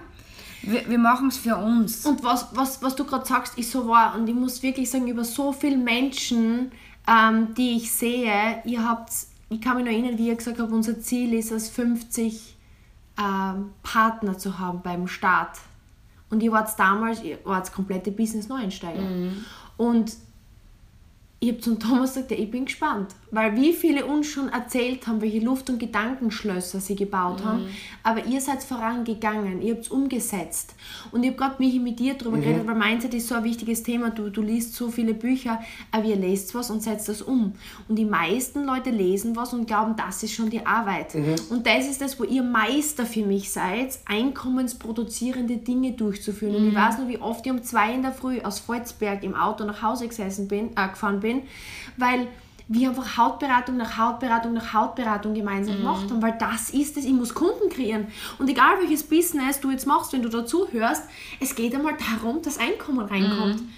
Wir, 0.63 0.89
wir 0.89 0.99
machen 0.99 1.29
es 1.29 1.39
für 1.39 1.57
uns. 1.57 2.07
Und 2.07 2.23
was, 2.23 2.47
was, 2.53 2.83
was 2.83 2.95
du 2.95 3.05
gerade 3.05 3.27
sagst, 3.27 3.59
ist 3.59 3.73
so 3.73 3.89
wahr. 3.89 4.15
Und 4.15 4.29
ich 4.29 4.35
muss 4.35 4.63
wirklich 4.63 4.89
sagen, 4.91 5.09
über 5.09 5.25
so 5.25 5.53
viele 5.53 5.77
Menschen 5.77 6.71
ähm, 7.09 7.55
die 7.55 7.77
ich 7.77 7.93
sehe. 7.93 8.63
Ihr 8.65 8.89
habt, 8.89 9.13
ich 9.49 9.61
kann 9.61 9.77
mich 9.77 9.85
noch 9.85 9.93
erinnern, 9.93 10.19
wie 10.19 10.29
ihr 10.29 10.37
gesagt 10.37 10.59
habt, 10.59 10.73
unser 10.73 11.01
Ziel 11.01 11.35
ist 11.35 11.51
es, 11.51 11.69
50 11.69 12.57
ähm, 13.19 13.71
Partner 13.83 14.39
zu 14.39 14.59
haben 14.59 14.83
beim 14.83 15.07
Start. 15.09 15.59
Und 16.31 16.43
ihr 16.43 16.53
wart 16.53 16.71
damals, 16.79 17.23
ihr 17.23 17.39
wart 17.45 17.73
komplette 17.73 18.11
Business-Neuensteiger. 18.11 19.03
Mhm. 19.03 19.45
Und 19.77 20.17
ich 21.41 21.51
habe 21.51 21.61
zum 21.61 21.79
Thomas 21.79 22.15
gesagt, 22.15 22.31
ja, 22.31 22.39
ich 22.39 22.51
bin 22.51 22.65
gespannt, 22.65 23.15
weil 23.33 23.57
wie 23.57 23.73
viele 23.73 24.05
uns 24.05 24.29
schon 24.29 24.51
erzählt 24.51 25.07
haben, 25.07 25.23
welche 25.23 25.41
Luft- 25.41 25.71
und 25.71 25.79
Gedankenschlösser 25.79 26.81
sie 26.81 26.95
gebaut 26.95 27.41
mhm. 27.41 27.45
haben, 27.45 27.67
aber 28.03 28.27
ihr 28.27 28.41
seid 28.41 28.63
vorangegangen, 28.63 29.63
ihr 29.63 29.75
habt 29.75 29.85
es 29.85 29.89
umgesetzt. 29.89 30.75
Und 31.11 31.25
ich 31.25 31.31
habe 31.31 31.39
gerade 31.39 31.63
mich 31.63 31.81
mit 31.81 31.99
dir 31.99 32.15
darüber 32.15 32.37
mhm. 32.37 32.43
geredet, 32.43 32.67
weil 32.67 32.75
Mindset 32.75 33.15
ist 33.15 33.29
so 33.29 33.35
ein 33.35 33.45
wichtiges 33.45 33.83
Thema, 33.83 34.11
du, 34.11 34.29
du 34.29 34.43
liest 34.43 34.75
so 34.75 34.91
viele 34.91 35.15
Bücher, 35.15 35.61
aber 35.91 36.05
ihr 36.05 36.17
lest 36.17 36.55
was 36.55 36.71
und 36.71 36.83
setzt 36.83 37.09
das 37.09 37.23
um. 37.23 37.55
Und 37.89 37.97
die 37.97 38.05
meisten 38.05 38.65
Leute 38.65 38.91
lesen 38.91 39.35
was 39.35 39.55
und 39.55 39.67
glauben, 39.67 39.97
das 39.97 40.23
ist 40.23 40.35
schon 40.35 40.51
die 40.51 40.67
Arbeit. 40.67 41.15
Mhm. 41.15 41.35
Und 41.49 41.67
das 41.67 41.89
ist 41.89 42.03
das, 42.03 42.21
wo 42.21 42.25
ihr 42.25 42.43
Meister 42.43 43.07
für 43.07 43.25
mich 43.25 43.51
seid, 43.51 43.99
einkommensproduzierende 44.05 45.57
Dinge 45.57 45.93
durchzuführen. 45.93 46.55
Und 46.57 46.67
ich 46.69 46.75
mhm. 46.75 46.77
weiß 46.77 46.99
noch, 46.99 47.09
wie 47.09 47.19
oft 47.19 47.47
ich 47.47 47.53
um 47.53 47.63
zwei 47.63 47.95
in 47.95 48.03
der 48.03 48.13
Früh 48.13 48.43
aus 48.43 48.61
Volzberg 48.61 49.23
im 49.23 49.35
Auto 49.35 49.65
nach 49.65 49.81
Hause 49.81 50.07
gesessen 50.07 50.49
bin, 50.49 50.73
äh, 50.77 50.89
gefahren 50.89 51.21
bin, 51.21 51.43
weil 51.97 52.29
wir 52.73 52.89
einfach 52.89 53.17
Hautberatung 53.17 53.77
nach 53.77 53.99
Hautberatung 53.99 54.53
nach 54.53 54.73
Hautberatung 54.73 55.35
gemeinsam 55.35 55.77
mhm. 55.77 55.79
gemacht 55.79 56.11
haben, 56.11 56.23
weil 56.23 56.37
das 56.39 56.71
ist 56.71 56.97
es, 56.97 57.05
ich 57.05 57.13
muss 57.13 57.35
Kunden 57.35 57.69
kreieren. 57.69 58.07
Und 58.39 58.49
egal 58.49 58.79
welches 58.81 59.03
Business 59.03 59.61
du 59.61 59.71
jetzt 59.71 59.87
machst, 59.87 60.13
wenn 60.13 60.23
du 60.23 60.29
dazu 60.29 60.69
hörst, 60.71 61.05
es 61.41 61.55
geht 61.55 61.75
einmal 61.75 61.97
darum, 61.97 62.43
dass 62.43 62.59
Einkommen 62.59 63.07
reinkommt. 63.07 63.61
Mhm. 63.61 63.73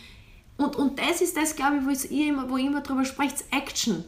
Und, 0.56 0.76
und 0.76 1.00
das 1.00 1.20
ist 1.20 1.36
das, 1.36 1.56
glaube 1.56 1.78
ich, 1.78 1.84
wo, 1.84 2.14
ihr 2.14 2.28
immer, 2.28 2.48
wo 2.48 2.56
immer 2.56 2.80
drüber 2.80 3.04
sprecht, 3.04 3.44
Action 3.50 4.04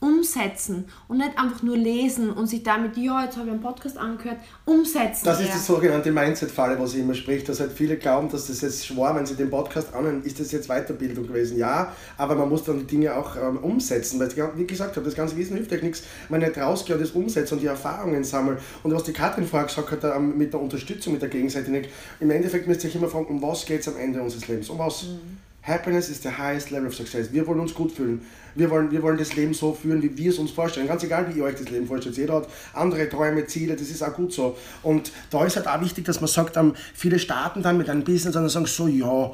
umsetzen 0.00 0.86
und 1.08 1.18
nicht 1.18 1.38
einfach 1.38 1.62
nur 1.62 1.76
lesen 1.76 2.30
und 2.30 2.46
sich 2.46 2.62
damit, 2.62 2.96
ja, 2.96 3.24
jetzt 3.24 3.36
habe 3.36 3.46
ich 3.46 3.52
einen 3.52 3.62
Podcast 3.62 3.98
angehört, 3.98 4.38
umsetzen. 4.64 5.24
Das 5.24 5.40
ist 5.40 5.48
ja. 5.48 5.54
die 5.54 5.60
sogenannte 5.60 6.10
Mindset-Falle, 6.10 6.78
was 6.78 6.94
ich 6.94 7.00
immer 7.00 7.14
spricht, 7.14 7.48
dass 7.48 7.60
halt 7.60 7.72
viele 7.72 7.98
glauben, 7.98 8.30
dass 8.30 8.46
das 8.46 8.62
jetzt 8.62 8.86
schwer, 8.86 9.14
wenn 9.14 9.26
sie 9.26 9.34
den 9.34 9.50
Podcast 9.50 9.94
anhören, 9.94 10.22
ist 10.24 10.40
das 10.40 10.52
jetzt 10.52 10.68
Weiterbildung 10.68 11.26
gewesen. 11.26 11.58
Ja, 11.58 11.92
aber 12.16 12.34
man 12.34 12.48
muss 12.48 12.64
dann 12.64 12.78
die 12.78 12.86
Dinge 12.86 13.14
auch 13.14 13.36
ähm, 13.36 13.58
umsetzen, 13.58 14.18
weil, 14.18 14.30
wie 14.56 14.66
gesagt 14.66 14.96
habe, 14.96 15.04
das 15.04 15.14
ganze 15.14 15.36
Wissen 15.36 15.56
hilft 15.56 15.72
euch 15.72 15.82
nichts, 15.82 16.02
wenn 16.30 16.40
ich 16.40 16.48
nicht 16.48 16.58
rausgehe 16.58 16.96
und 16.96 17.02
das 17.02 17.10
umsetze 17.10 17.54
und 17.54 17.60
die 17.60 17.66
Erfahrungen 17.66 18.24
sammle. 18.24 18.58
Und 18.82 18.94
was 18.94 19.04
die 19.04 19.12
Katrin 19.12 19.46
vorher 19.46 19.66
gesagt 19.66 19.90
hat, 19.90 20.16
ähm, 20.16 20.38
mit 20.38 20.52
der 20.54 20.60
Unterstützung, 20.60 21.12
mit 21.12 21.22
der 21.22 21.28
Gegenseitigen, 21.28 21.84
im 22.20 22.30
Endeffekt 22.30 22.66
müsst 22.66 22.84
ihr 22.84 22.90
euch 22.90 22.96
immer 22.96 23.08
fragen, 23.08 23.26
um 23.26 23.42
was 23.42 23.66
geht 23.66 23.80
es 23.80 23.88
am 23.88 23.98
Ende 23.98 24.22
unseres 24.22 24.48
Lebens? 24.48 24.70
Um 24.70 24.78
was? 24.78 25.04
Mhm. 25.04 25.49
Happiness 25.62 26.08
is 26.08 26.22
the 26.22 26.30
highest 26.30 26.70
level 26.70 26.88
of 26.88 26.94
success. 26.94 27.32
Wir 27.32 27.46
wollen 27.46 27.60
uns 27.60 27.74
gut 27.74 27.92
fühlen. 27.92 28.22
Wir 28.54 28.70
wollen, 28.70 28.90
wir 28.90 29.02
wollen 29.02 29.18
das 29.18 29.36
Leben 29.36 29.52
so 29.52 29.74
führen, 29.74 30.02
wie 30.02 30.16
wir 30.16 30.30
es 30.30 30.38
uns 30.38 30.50
vorstellen. 30.50 30.88
Ganz 30.88 31.02
egal, 31.02 31.28
wie 31.28 31.38
ihr 31.38 31.44
euch 31.44 31.56
das 31.56 31.68
Leben 31.68 31.86
vorstellt. 31.86 32.16
Jeder 32.16 32.36
hat 32.36 32.48
andere 32.72 33.08
Träume, 33.08 33.46
Ziele, 33.46 33.76
das 33.76 33.90
ist 33.90 34.02
auch 34.02 34.14
gut 34.14 34.32
so. 34.32 34.56
Und 34.82 35.12
da 35.30 35.44
ist 35.44 35.56
halt 35.56 35.68
auch 35.68 35.80
wichtig, 35.80 36.06
dass 36.06 36.20
man 36.20 36.28
sagt, 36.28 36.56
ähm, 36.56 36.74
viele 36.94 37.18
starten 37.18 37.62
dann 37.62 37.76
mit 37.76 37.90
einem 37.90 38.04
Business 38.04 38.34
und 38.34 38.42
dann 38.42 38.48
sagen 38.48 38.66
so, 38.66 38.88
ja, 38.88 39.32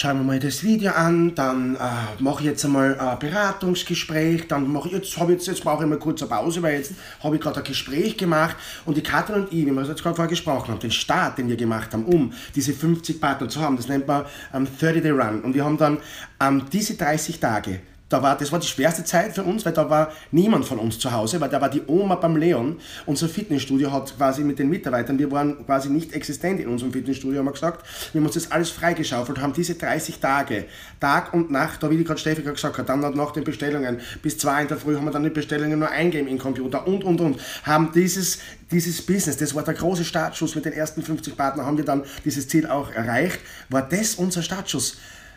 schauen 0.00 0.18
wir 0.18 0.24
mal 0.24 0.38
das 0.38 0.62
Video 0.62 0.92
an, 0.92 1.34
dann 1.34 1.74
äh, 1.74 1.78
mache 2.20 2.40
ich 2.40 2.46
jetzt 2.46 2.64
einmal 2.64 2.98
ein 2.98 3.18
Beratungsgespräch, 3.18 4.46
dann 4.46 4.70
mache 4.70 4.88
ich 4.88 4.94
jetzt, 4.94 5.16
jetzt, 5.16 5.46
jetzt 5.48 5.64
brauche 5.64 5.82
ich 5.82 5.90
mal 5.90 5.98
kurz 5.98 6.22
eine 6.22 6.30
Pause, 6.30 6.62
weil 6.62 6.76
jetzt 6.76 6.92
habe 7.22 7.34
ich 7.34 7.42
gerade 7.42 7.58
ein 7.58 7.64
Gespräch 7.64 8.16
gemacht 8.16 8.56
und 8.86 8.96
die 8.96 9.02
Katrin 9.02 9.42
und 9.42 9.52
ich, 9.52 9.66
wie 9.66 9.72
wir 9.72 9.82
jetzt 9.82 10.02
gerade 10.02 10.14
vorher 10.14 10.30
gesprochen 10.30 10.70
haben, 10.70 10.78
den 10.78 10.92
Start, 10.92 11.38
den 11.38 11.48
wir 11.48 11.56
gemacht 11.56 11.92
haben, 11.92 12.04
um 12.04 12.32
diese 12.54 12.72
50 12.72 13.20
Partner 13.20 13.48
zu 13.48 13.60
haben, 13.60 13.76
das 13.76 13.88
nennt 13.88 14.06
man 14.06 14.24
ähm, 14.54 14.68
30 14.78 15.02
Day 15.02 15.10
Run. 15.10 15.40
Und 15.42 15.54
wir 15.54 15.64
haben 15.64 15.76
dann 15.76 15.98
ähm, 16.40 16.62
diese 16.72 16.94
30 16.94 17.40
Tage 17.40 17.80
da 18.08 18.22
war, 18.22 18.38
das 18.38 18.50
war 18.52 18.58
die 18.58 18.66
schwerste 18.66 19.04
Zeit 19.04 19.34
für 19.34 19.42
uns, 19.42 19.66
weil 19.66 19.72
da 19.72 19.90
war 19.90 20.12
niemand 20.30 20.64
von 20.64 20.78
uns 20.78 20.98
zu 20.98 21.12
Hause, 21.12 21.40
weil 21.40 21.50
da 21.50 21.60
war 21.60 21.68
die 21.68 21.82
Oma 21.86 22.14
beim 22.14 22.36
Leon. 22.36 22.78
Unser 23.04 23.28
Fitnessstudio 23.28 23.92
hat 23.92 24.16
quasi 24.16 24.42
mit 24.42 24.58
den 24.58 24.70
Mitarbeitern, 24.70 25.18
wir 25.18 25.30
waren 25.30 25.64
quasi 25.66 25.90
nicht 25.90 26.14
existent 26.14 26.60
in 26.60 26.68
unserem 26.68 26.92
Fitnessstudio, 26.92 27.38
haben 27.38 27.46
wir 27.46 27.52
gesagt. 27.52 27.84
Wir 28.12 28.20
haben 28.20 28.26
uns 28.26 28.34
das 28.34 28.50
alles 28.50 28.70
freigeschaufelt, 28.70 29.38
haben 29.40 29.52
diese 29.52 29.74
30 29.74 30.20
Tage, 30.20 30.64
Tag 31.00 31.34
und 31.34 31.50
Nacht, 31.50 31.82
da 31.82 31.90
wie 31.90 31.98
die 31.98 32.04
gerade 32.04 32.18
Steffi 32.18 32.42
gesagt 32.42 32.78
hat, 32.78 32.88
dann 32.88 33.00
nach 33.00 33.32
den 33.32 33.44
Bestellungen, 33.44 34.00
bis 34.22 34.38
zwei 34.38 34.62
in 34.62 34.68
der 34.68 34.78
Früh 34.78 34.96
haben 34.96 35.04
wir 35.04 35.12
dann 35.12 35.24
die 35.24 35.30
Bestellungen 35.30 35.78
nur 35.78 35.90
eingeben 35.90 36.28
im 36.28 36.38
Computer 36.38 36.86
und, 36.86 37.04
und, 37.04 37.20
und, 37.20 37.38
haben 37.64 37.92
dieses, 37.94 38.38
dieses 38.70 39.02
Business, 39.02 39.36
das 39.36 39.54
war 39.54 39.64
der 39.64 39.74
große 39.74 40.04
Startschuss 40.04 40.54
mit 40.54 40.64
den 40.64 40.72
ersten 40.72 41.02
50 41.02 41.36
Partnern, 41.36 41.66
haben 41.66 41.76
wir 41.76 41.84
dann 41.84 42.04
dieses 42.24 42.48
Ziel 42.48 42.66
auch 42.66 42.90
erreicht, 42.90 43.38
war 43.68 43.82
das 43.82 44.14
unser 44.14 44.42
Startschuss. 44.42 44.96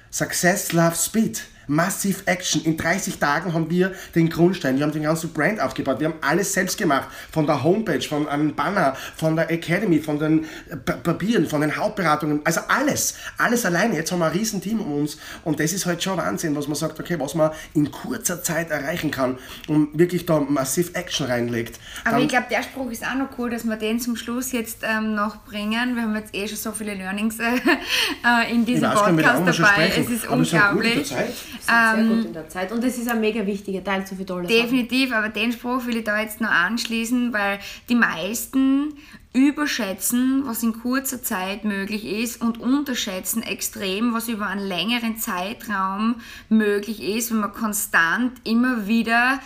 Success, 0.10 0.74
Love, 0.74 0.96
Speed. 0.96 1.42
Massive 1.72 2.28
Action. 2.28 2.62
In 2.66 2.76
30 2.76 3.18
Tagen 3.18 3.54
haben 3.54 3.70
wir 3.70 3.94
den 4.14 4.30
Grundstein, 4.30 4.78
wir 4.78 4.84
haben 4.84 4.92
den 4.92 5.04
ganzen 5.04 5.32
Brand 5.32 5.62
aufgebaut, 5.62 6.02
wir 6.02 6.10
haben 6.10 6.18
alles 6.20 6.52
selbst 6.52 6.78
gemacht. 6.78 7.08
Von 7.32 7.48
der 7.48 7.64
Homepage, 7.64 8.02
von 8.02 8.28
einem 8.28 8.54
Banner, 8.54 8.94
von 9.16 9.38
der 9.38 9.50
Academy, 9.50 10.00
von 10.00 10.20
den 10.20 10.46
Papieren, 10.84 11.48
von 11.48 11.62
den 11.62 11.74
Hauptberatungen, 11.74 12.42
also 12.44 12.60
alles. 12.68 13.16
Alles 13.38 13.66
alleine. 13.66 13.96
Jetzt 13.96 14.12
haben 14.12 14.20
wir 14.20 14.26
ein 14.26 14.34
riesen 14.34 14.62
Team 14.62 14.82
um 14.82 15.02
uns 15.02 15.18
und 15.46 15.62
das 15.62 15.72
ist 15.72 15.86
halt 15.86 16.04
schon 16.04 16.18
Wahnsinn, 16.18 16.58
was 16.58 16.68
man 16.68 16.76
sagt, 16.76 17.00
okay, 17.00 17.18
was 17.18 17.36
man 17.36 17.52
in 17.74 17.90
kurzer 17.90 18.44
Zeit 18.44 18.70
erreichen 18.70 19.10
kann 19.10 19.38
und 19.70 19.98
wirklich 19.98 20.26
da 20.26 20.42
Massive 20.42 20.94
Action 20.94 21.28
reinlegt. 21.28 21.80
Aber 22.04 22.16
Dann, 22.16 22.24
ich 22.24 22.28
glaube, 22.28 22.48
der 22.52 22.64
Spruch 22.64 22.92
ist 22.92 23.06
auch 23.06 23.16
noch 23.16 23.30
cool, 23.38 23.50
dass 23.50 23.64
wir 23.64 23.78
den 23.78 23.98
zum 24.02 24.18
Schluss 24.18 24.52
jetzt 24.52 24.80
ähm, 24.84 25.16
noch 25.16 25.38
bringen. 25.46 25.96
Wir 25.96 26.04
haben 26.04 26.16
jetzt 26.18 26.36
eh 26.36 26.50
schon 26.50 26.58
so 26.58 26.74
viele 26.74 26.96
Learnings 26.96 27.40
äh, 27.40 28.52
in 28.52 28.66
diesem 28.66 28.92
Podcast 28.92 29.60
dabei. 29.60 29.94
Es 29.96 30.10
ist 30.10 30.28
unglaublich. 30.28 31.14
Sehr 31.66 31.96
ähm, 31.98 32.10
gut 32.10 32.26
in 32.26 32.34
der 32.34 32.50
Zeit. 32.50 32.72
Und 32.72 32.84
das 32.84 32.98
ist 32.98 33.10
ein 33.10 33.20
mega 33.20 33.46
wichtiger 33.46 33.84
Teil 33.84 34.06
zu 34.06 34.16
für 34.16 34.26
tolle 34.26 34.48
Definitiv, 34.48 35.10
Sachen. 35.10 35.24
aber 35.24 35.34
den 35.34 35.52
Spruch 35.52 35.86
will 35.86 35.98
ich 35.98 36.04
da 36.04 36.20
jetzt 36.20 36.42
noch 36.42 36.52
anschließen, 36.52 37.34
weil 37.34 37.60
die 37.90 37.96
meisten 37.96 38.94
überschätzen, 39.34 40.44
was 40.46 40.62
in 40.62 40.74
kurzer 40.74 41.24
Zeit 41.24 41.64
möglich 41.64 42.06
ist 42.06 42.42
und 42.42 42.60
unterschätzen 42.60 43.44
extrem, 43.44 44.14
was 44.14 44.28
über 44.28 44.48
einen 44.48 44.68
längeren 44.68 45.18
Zeitraum 45.18 46.16
möglich 46.50 47.02
ist, 47.02 47.32
wenn 47.32 47.40
man 47.40 47.54
konstant 47.54 48.34
immer 48.44 48.88
wieder 48.88 49.40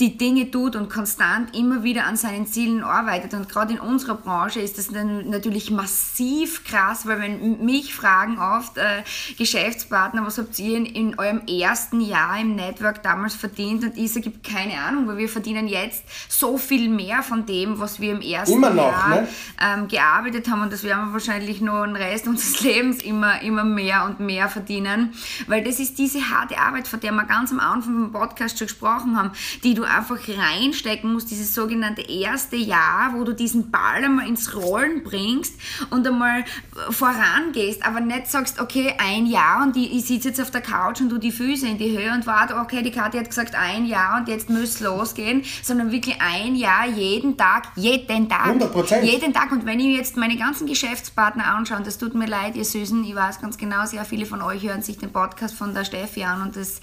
die 0.00 0.16
Dinge 0.16 0.50
tut 0.50 0.76
und 0.76 0.88
konstant 0.88 1.56
immer 1.56 1.82
wieder 1.82 2.06
an 2.06 2.16
seinen 2.16 2.46
Zielen 2.46 2.84
arbeitet. 2.84 3.34
Und 3.34 3.48
gerade 3.48 3.74
in 3.74 3.80
unserer 3.80 4.14
Branche 4.14 4.60
ist 4.60 4.78
das 4.78 4.90
natürlich 4.90 5.72
massiv 5.72 6.64
krass, 6.64 7.06
weil 7.06 7.20
wenn 7.20 7.64
mich 7.64 7.94
fragen 7.94 8.38
oft 8.38 8.78
äh, 8.78 9.02
Geschäftspartner, 9.36 10.24
was 10.24 10.38
habt 10.38 10.56
ihr 10.60 10.76
in, 10.76 10.86
in, 10.86 11.18
eurem 11.18 11.42
ersten 11.46 12.00
Jahr 12.00 12.38
im 12.40 12.54
Network 12.54 13.02
damals 13.02 13.34
verdient? 13.34 13.82
Und 13.82 13.96
ich 13.96 14.12
sage, 14.12 14.30
keine 14.30 14.80
Ahnung, 14.80 15.08
weil 15.08 15.16
wir 15.16 15.28
verdienen 15.28 15.66
jetzt 15.66 16.04
so 16.28 16.58
viel 16.58 16.88
mehr 16.88 17.24
von 17.24 17.44
dem, 17.44 17.80
was 17.80 17.98
wir 17.98 18.12
im 18.12 18.20
ersten 18.20 18.60
noch, 18.60 18.74
Jahr 18.74 19.08
ne? 19.08 19.28
ähm, 19.60 19.88
gearbeitet 19.88 20.48
haben. 20.48 20.62
Und 20.62 20.72
das 20.72 20.84
werden 20.84 21.06
wir 21.06 21.12
wahrscheinlich 21.14 21.60
nur 21.60 21.84
den 21.84 21.96
Rest 21.96 22.28
unseres 22.28 22.60
Lebens 22.62 23.02
immer, 23.02 23.42
immer 23.42 23.64
mehr 23.64 24.04
und 24.04 24.20
mehr 24.20 24.48
verdienen. 24.48 25.12
Weil 25.48 25.64
das 25.64 25.80
ist 25.80 25.98
diese 25.98 26.20
harte 26.30 26.56
Arbeit, 26.56 26.86
von 26.86 27.00
der 27.00 27.10
wir 27.10 27.24
ganz 27.24 27.50
am 27.50 27.58
Anfang 27.58 27.94
vom 27.94 28.12
Podcast 28.12 28.58
schon 28.58 28.68
gesprochen 28.68 29.16
haben, 29.16 29.32
die 29.64 29.74
du 29.74 29.87
einfach 29.88 30.18
reinstecken 30.28 31.12
musst, 31.12 31.30
dieses 31.30 31.54
sogenannte 31.54 32.02
erste 32.02 32.56
Jahr, 32.56 33.14
wo 33.14 33.24
du 33.24 33.34
diesen 33.34 33.70
Ball 33.70 34.04
einmal 34.04 34.28
ins 34.28 34.54
Rollen 34.54 35.02
bringst 35.02 35.54
und 35.90 36.06
einmal 36.06 36.44
vorangehst, 36.90 37.84
aber 37.84 38.00
nicht 38.00 38.28
sagst, 38.28 38.60
okay, 38.60 38.94
ein 38.98 39.26
Jahr 39.26 39.62
und 39.62 39.76
ich, 39.76 39.92
ich 39.92 40.06
sitze 40.06 40.28
jetzt 40.28 40.40
auf 40.40 40.50
der 40.50 40.60
Couch 40.60 41.00
und 41.00 41.10
du 41.10 41.18
die 41.18 41.32
Füße 41.32 41.66
in 41.66 41.78
die 41.78 41.96
Höhe 41.96 42.12
und 42.12 42.26
warte, 42.26 42.56
okay, 42.56 42.82
die 42.82 42.90
Kathi 42.90 43.18
hat 43.18 43.28
gesagt 43.28 43.54
ein 43.54 43.86
Jahr 43.86 44.18
und 44.18 44.28
jetzt 44.28 44.50
muss 44.50 44.62
es 44.62 44.80
losgehen, 44.80 45.42
sondern 45.62 45.92
wirklich 45.92 46.16
ein 46.20 46.54
Jahr, 46.54 46.86
jeden 46.86 47.36
Tag, 47.36 47.68
jeden 47.76 48.28
Tag. 48.28 48.56
100%. 48.56 49.02
Jeden 49.02 49.32
Tag. 49.32 49.52
Und 49.52 49.66
wenn 49.66 49.80
ich 49.80 49.96
jetzt 49.96 50.16
meine 50.16 50.36
ganzen 50.36 50.66
Geschäftspartner 50.66 51.46
anschaue, 51.46 51.78
und 51.78 51.86
das 51.86 51.98
tut 51.98 52.14
mir 52.14 52.26
leid, 52.26 52.56
ihr 52.56 52.64
Süßen, 52.64 53.04
ich 53.04 53.14
weiß 53.14 53.40
ganz 53.40 53.58
genau, 53.58 53.86
sehr 53.86 54.04
viele 54.04 54.26
von 54.26 54.42
euch 54.42 54.62
hören 54.62 54.82
sich 54.82 54.98
den 54.98 55.12
Podcast 55.12 55.54
von 55.54 55.74
der 55.74 55.84
Steffi 55.84 56.24
an 56.24 56.42
und 56.42 56.56
das 56.56 56.80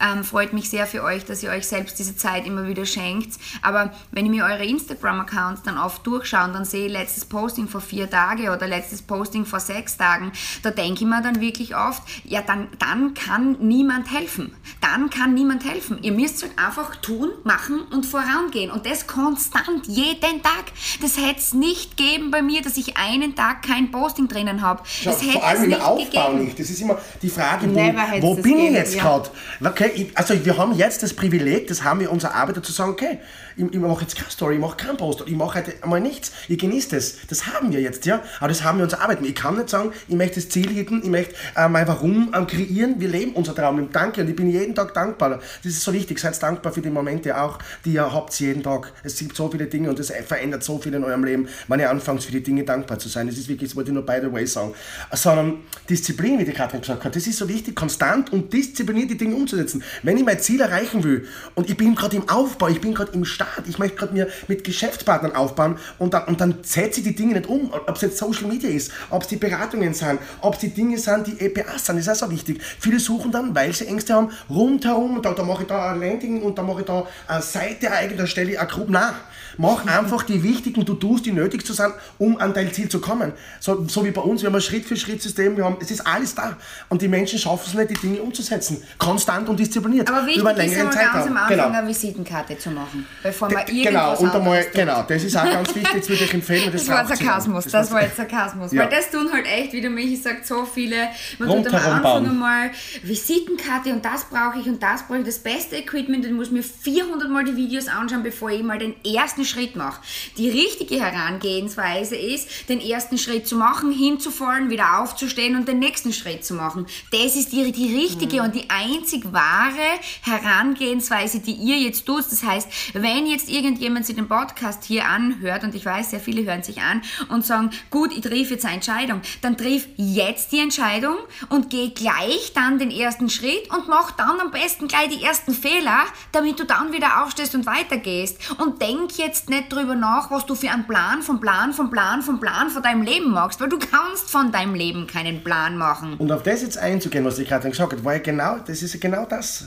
ähm, 0.00 0.24
freut 0.24 0.52
mich 0.52 0.70
sehr 0.70 0.86
für 0.86 1.02
euch, 1.02 1.24
dass 1.24 1.42
ihr 1.42 1.50
euch 1.50 1.66
selbst 1.66 1.98
diese 1.98 2.16
Zeit 2.16 2.39
Zeit 2.40 2.46
immer 2.46 2.66
wieder 2.66 2.86
schenkt. 2.86 3.38
Aber 3.62 3.92
wenn 4.10 4.26
ich 4.26 4.30
mir 4.30 4.44
eure 4.44 4.64
Instagram-Accounts 4.64 5.62
dann 5.62 5.78
oft 5.78 6.06
durchschaue 6.06 6.44
und 6.44 6.54
dann 6.54 6.64
sehe 6.64 6.86
ich 6.86 6.92
letztes 6.92 7.24
Posting 7.24 7.68
vor 7.68 7.80
vier 7.80 8.08
Tagen 8.08 8.48
oder 8.48 8.66
letztes 8.66 9.02
Posting 9.02 9.44
vor 9.44 9.60
sechs 9.60 9.96
Tagen, 9.96 10.32
da 10.62 10.70
denke 10.70 11.04
ich 11.04 11.08
mir 11.08 11.22
dann 11.22 11.40
wirklich 11.40 11.76
oft, 11.76 12.02
ja, 12.24 12.42
dann, 12.42 12.68
dann 12.78 13.14
kann 13.14 13.56
niemand 13.60 14.12
helfen. 14.12 14.54
Dann 14.80 15.10
kann 15.10 15.34
niemand 15.34 15.64
helfen. 15.68 15.98
Ihr 16.02 16.12
müsst 16.12 16.42
halt 16.42 16.58
einfach 16.58 16.96
tun, 16.96 17.30
machen 17.44 17.82
und 17.92 18.06
vorangehen. 18.06 18.70
Und 18.70 18.86
das 18.86 19.06
konstant, 19.06 19.86
jeden 19.86 20.42
Tag. 20.42 20.64
Das 21.02 21.16
hätte 21.16 21.38
es 21.38 21.52
nicht 21.52 21.96
geben 21.96 22.30
bei 22.30 22.42
mir, 22.42 22.62
dass 22.62 22.76
ich 22.76 22.96
einen 22.96 23.34
Tag 23.34 23.62
kein 23.62 23.90
Posting 23.90 24.28
drinnen 24.28 24.62
habe. 24.62 24.82
Das 25.04 25.22
hätte 25.22 25.32
vor 25.32 25.44
allem 25.44 25.64
im 25.64 25.80
Aufbau 25.80 26.30
gegeben. 26.30 26.44
nicht. 26.44 26.58
Das 26.58 26.70
ist 26.70 26.80
immer 26.80 26.98
die 27.22 27.28
Frage, 27.28 27.68
wo, 27.74 28.36
wo 28.36 28.42
bin 28.42 28.58
ich 28.58 28.72
jetzt 28.72 28.94
ja. 28.94 29.02
gerade? 29.02 29.30
Okay, 29.64 30.10
also 30.14 30.44
wir 30.44 30.56
haben 30.56 30.74
jetzt 30.74 31.02
das 31.02 31.14
Privileg, 31.14 31.66
das 31.68 31.84
haben 31.84 32.00
wir 32.00 32.10
unser 32.10 32.29
Arbeiter 32.30 32.62
zu 32.62 32.72
sagen, 32.72 32.90
okay, 32.90 33.20
ich, 33.56 33.64
ich 33.64 33.78
mache 33.78 34.02
jetzt 34.02 34.16
keine 34.16 34.30
Story, 34.30 34.54
ich 34.54 34.60
mache 34.60 34.76
keinen 34.76 34.96
Post, 34.96 35.24
ich 35.26 35.34
mache 35.34 35.58
heute 35.58 35.74
einmal 35.82 36.00
nichts, 36.00 36.32
ich 36.48 36.58
genieße 36.58 36.96
das. 36.96 37.16
Das 37.28 37.46
haben 37.46 37.72
wir 37.72 37.80
jetzt, 37.80 38.06
ja. 38.06 38.22
Aber 38.38 38.48
das 38.48 38.62
haben 38.62 38.78
wir 38.78 38.84
unser 38.84 39.00
Arbeiten. 39.00 39.24
Ich 39.24 39.34
kann 39.34 39.56
nicht 39.56 39.68
sagen, 39.68 39.92
ich 40.08 40.14
möchte 40.14 40.36
das 40.36 40.48
Ziel 40.48 40.68
hitten, 40.68 41.00
ich 41.02 41.08
möchte 41.08 41.34
äh, 41.56 41.68
mein 41.68 41.86
Warum 41.86 42.32
ähm, 42.34 42.46
kreieren. 42.46 42.96
Wir 42.98 43.08
leben 43.08 43.32
unser 43.32 43.54
Traum. 43.54 43.90
Danke 43.92 44.20
und 44.22 44.28
ich 44.28 44.36
bin 44.36 44.50
jeden 44.50 44.74
Tag 44.74 44.94
dankbar. 44.94 45.30
Das 45.30 45.72
ist 45.72 45.82
so 45.82 45.92
wichtig. 45.92 46.18
Seid 46.18 46.40
dankbar 46.42 46.72
für 46.72 46.80
die 46.80 46.90
Momente 46.90 47.40
auch, 47.40 47.58
die 47.84 47.92
ihr 47.92 48.12
habt 48.12 48.38
jeden 48.40 48.62
Tag. 48.62 48.92
Es 49.02 49.18
gibt 49.18 49.36
so 49.36 49.48
viele 49.48 49.66
Dinge 49.66 49.90
und 49.90 49.98
es 49.98 50.12
verändert 50.26 50.62
so 50.62 50.78
viel 50.78 50.94
in 50.94 51.04
eurem 51.04 51.24
Leben, 51.24 51.48
wenn 51.68 51.80
ihr 51.80 51.90
anfangt 51.90 52.22
für 52.22 52.32
die 52.32 52.42
Dinge 52.42 52.64
dankbar 52.64 52.98
zu 52.98 53.08
sein. 53.08 53.26
Das 53.26 53.36
ist 53.36 53.48
wirklich, 53.48 53.70
das 53.70 53.76
wollte 53.76 53.90
ich 53.90 53.94
nur 53.94 54.04
by 54.04 54.18
the 54.22 54.32
way 54.32 54.46
sagen. 54.46 54.74
Sondern 55.12 55.60
Disziplin, 55.88 56.38
wie 56.38 56.44
die 56.44 56.52
Katrin 56.52 56.80
gesagt 56.80 57.04
hat, 57.04 57.16
das 57.16 57.26
ist 57.26 57.38
so 57.38 57.48
wichtig, 57.48 57.74
konstant 57.74 58.32
und 58.32 58.52
diszipliniert 58.52 59.10
die 59.10 59.16
Dinge 59.16 59.34
umzusetzen. 59.34 59.82
Wenn 60.02 60.16
ich 60.16 60.24
mein 60.24 60.40
Ziel 60.40 60.60
erreichen 60.60 61.02
will 61.02 61.26
und 61.54 61.68
ich 61.68 61.76
bin 61.76 61.94
gerade 61.94 62.16
im 62.16 62.28
Aufbau, 62.28 62.68
ich 62.68 62.80
bin 62.80 62.94
gerade 62.94 63.12
im 63.12 63.24
Start, 63.24 63.39
ich 63.66 63.78
möchte 63.78 63.96
gerade 63.96 64.12
mir 64.12 64.28
mit 64.48 64.64
Geschäftspartnern 64.64 65.34
aufbauen 65.34 65.78
und 65.98 66.14
dann, 66.14 66.24
und 66.24 66.40
dann 66.40 66.58
setze 66.62 67.00
ich 67.00 67.06
die 67.06 67.14
Dinge 67.14 67.34
nicht 67.34 67.46
um, 67.46 67.72
ob 67.72 67.96
es 67.96 68.02
jetzt 68.02 68.18
Social 68.18 68.46
Media 68.46 68.70
ist, 68.70 68.92
ob 69.10 69.22
es 69.22 69.28
die 69.28 69.36
Beratungen 69.36 69.94
sind, 69.94 70.18
ob 70.40 70.54
es 70.54 70.60
die 70.60 70.70
Dinge 70.70 70.98
sind, 70.98 71.26
die 71.26 71.40
EPAs 71.40 71.86
sind, 71.86 71.96
das 71.96 72.06
ist 72.06 72.22
auch 72.22 72.28
so 72.28 72.30
wichtig. 72.30 72.62
Viele 72.80 73.00
suchen 73.00 73.32
dann, 73.32 73.54
weil 73.54 73.72
sie 73.72 73.86
Ängste 73.86 74.14
haben, 74.14 74.30
rundherum, 74.48 75.22
da, 75.22 75.32
da 75.32 75.42
mache 75.42 75.62
ich 75.62 75.68
da 75.68 75.92
ein 75.92 76.00
Landing 76.00 76.42
und 76.42 76.58
da 76.58 76.62
mache 76.62 76.80
ich 76.80 76.86
da 76.86 77.06
eine 77.26 77.42
Seite 77.42 77.90
eigentlich, 77.90 78.18
da 78.18 78.26
stelle 78.26 78.52
ich 78.52 78.58
eine 78.58 78.68
Gruppe 78.68 78.92
nach. 78.92 79.14
Mach 79.56 79.86
einfach 79.98 80.22
die 80.22 80.42
wichtigen 80.42 80.84
To-Dos, 80.86 81.22
die 81.22 81.32
nötig 81.32 81.66
zu 81.66 81.72
sein, 81.72 81.92
um 82.18 82.38
an 82.38 82.54
dein 82.54 82.72
Ziel 82.72 82.88
zu 82.88 83.00
kommen. 83.00 83.32
So, 83.58 83.86
so 83.86 84.04
wie 84.04 84.10
bei 84.10 84.22
uns, 84.22 84.42
wir 84.42 84.48
haben 84.48 84.54
ein 84.54 84.60
Schritt-für-Schritt-System, 84.60 85.56
wir 85.56 85.64
haben, 85.64 85.76
es 85.80 85.90
ist 85.90 86.06
alles 86.06 86.34
da. 86.34 86.56
Und 86.88 87.02
die 87.02 87.08
Menschen 87.08 87.38
schaffen 87.38 87.64
es 87.66 87.74
nicht, 87.74 87.90
die 87.90 88.06
Dinge 88.06 88.22
umzusetzen. 88.22 88.82
Konstant 88.98 89.48
und 89.48 89.58
diszipliniert. 89.58 90.08
Aber 90.08 90.26
wichtig 90.26 90.42
über 90.42 90.52
längeren 90.52 90.88
ist 90.88 90.94
ganz 90.96 91.26
am 91.26 91.36
Anfang 91.36 91.48
genau. 91.48 91.78
eine 91.78 91.88
Visitenkarte 91.88 92.58
zu 92.58 92.70
machen, 92.70 93.06
bevor 93.30 93.50
man 93.50 93.64
De, 93.66 93.82
Genau, 93.82 94.16
und 94.18 94.34
einmal, 94.34 94.66
genau, 94.72 95.04
das 95.06 95.24
ist 95.24 95.36
auch 95.36 95.44
ganz 95.44 95.68
wichtig, 95.74 95.94
jetzt 95.94 96.08
würde 96.08 96.24
ich 96.24 96.34
empfehlen. 96.34 96.70
Das, 96.72 96.84
das 96.84 96.88
war 96.88 97.06
Sarkasmus, 97.06 97.64
das, 97.64 97.72
das 97.72 97.90
war 97.92 98.02
jetzt 98.02 98.16
Sarkasmus. 98.16 98.72
Ja. 98.72 98.82
Weil 98.82 98.90
das 98.90 99.10
tun 99.10 99.28
halt 99.32 99.46
echt, 99.46 99.72
wie 99.72 99.80
der 99.80 99.90
Michi 99.90 100.16
sagt, 100.16 100.46
so 100.46 100.64
viele. 100.64 101.08
Man 101.38 101.48
tut 101.48 101.68
am 101.68 101.74
Anfang 101.74 102.02
bauen. 102.02 102.26
einmal 102.26 102.70
Visitenkarte 103.02 103.92
und 103.92 104.04
das 104.04 104.24
brauche 104.24 104.58
ich 104.58 104.66
und 104.66 104.82
das 104.82 105.06
brauche 105.06 105.18
ich, 105.18 105.24
das 105.24 105.38
beste 105.38 105.76
Equipment, 105.76 106.24
dann 106.24 106.34
muss 106.34 106.48
ich 106.48 106.52
mir 106.52 106.62
400 106.62 107.30
Mal 107.30 107.44
die 107.44 107.56
Videos 107.56 107.88
anschauen, 107.88 108.22
bevor 108.22 108.50
ich 108.50 108.62
mal 108.62 108.78
den 108.78 108.94
ersten 109.04 109.44
Schritt 109.44 109.76
mache. 109.76 110.00
Die 110.36 110.50
richtige 110.50 111.00
Herangehensweise 111.02 112.16
ist, 112.16 112.68
den 112.68 112.80
ersten 112.80 113.18
Schritt 113.18 113.46
zu 113.46 113.56
machen, 113.56 113.92
hinzufallen, 113.92 114.70
wieder 114.70 115.00
aufzustehen 115.00 115.56
und 115.56 115.68
den 115.68 115.78
nächsten 115.78 116.12
Schritt 116.12 116.44
zu 116.44 116.54
machen. 116.54 116.86
Das 117.12 117.36
ist 117.36 117.52
die, 117.52 117.70
die 117.72 117.96
richtige 117.96 118.38
mhm. 118.38 118.44
und 118.44 118.54
die 118.54 118.68
einzig 118.68 119.32
wahre 119.32 119.78
Herangehensweise, 120.22 121.40
die 121.40 121.52
ihr 121.52 121.76
jetzt 121.78 122.06
tut. 122.06 122.24
Das 122.30 122.42
heißt, 122.42 122.68
wenn 122.94 123.19
jetzt 123.26 123.48
irgendjemand 123.48 124.06
sich 124.06 124.16
den 124.16 124.28
Podcast 124.28 124.84
hier 124.84 125.06
anhört, 125.06 125.64
und 125.64 125.74
ich 125.74 125.84
weiß, 125.84 126.10
sehr 126.10 126.20
viele 126.20 126.44
hören 126.44 126.62
sich 126.62 126.80
an 126.80 127.02
und 127.28 127.44
sagen, 127.44 127.70
gut, 127.90 128.12
ich 128.12 128.20
triff 128.20 128.50
jetzt 128.50 128.64
eine 128.64 128.74
Entscheidung, 128.74 129.20
dann 129.42 129.56
triff 129.56 129.86
jetzt 129.96 130.52
die 130.52 130.60
Entscheidung 130.60 131.16
und 131.48 131.70
geh 131.70 131.90
gleich 131.90 132.52
dann 132.54 132.78
den 132.78 132.90
ersten 132.90 133.30
Schritt 133.30 133.70
und 133.70 133.88
mach 133.88 134.12
dann 134.12 134.40
am 134.40 134.50
besten 134.50 134.88
gleich 134.88 135.08
die 135.08 135.22
ersten 135.22 135.52
Fehler, 135.52 136.04
damit 136.32 136.58
du 136.58 136.64
dann 136.64 136.92
wieder 136.92 137.22
aufstehst 137.22 137.54
und 137.54 137.66
weitergehst. 137.66 138.38
Und 138.58 138.80
denk 138.80 139.18
jetzt 139.18 139.50
nicht 139.50 139.72
drüber 139.72 139.94
nach, 139.94 140.30
was 140.30 140.46
du 140.46 140.54
für 140.54 140.70
einen 140.70 140.86
Plan 140.86 141.22
vom 141.22 141.40
Plan 141.40 141.72
vom 141.72 141.90
Plan 141.90 142.22
vom 142.22 142.40
Plan 142.40 142.70
von 142.70 142.82
deinem 142.82 143.02
Leben 143.02 143.30
machst, 143.30 143.60
weil 143.60 143.68
du 143.68 143.78
kannst 143.78 144.30
von 144.30 144.52
deinem 144.52 144.74
Leben 144.74 145.06
keinen 145.06 145.42
Plan 145.42 145.76
machen. 145.76 146.14
Und 146.14 146.30
auf 146.32 146.42
das 146.42 146.62
jetzt 146.62 146.78
einzugehen, 146.78 147.24
was 147.24 147.38
ich 147.38 147.48
gerade 147.48 147.68
gesagt 147.68 147.92
habe, 147.92 148.04
war 148.04 148.14
ja 148.14 148.20
genau, 148.20 148.58
das 148.58 148.82
ist 148.82 148.94
ja 148.94 149.00
genau 149.00 149.24
das. 149.26 149.64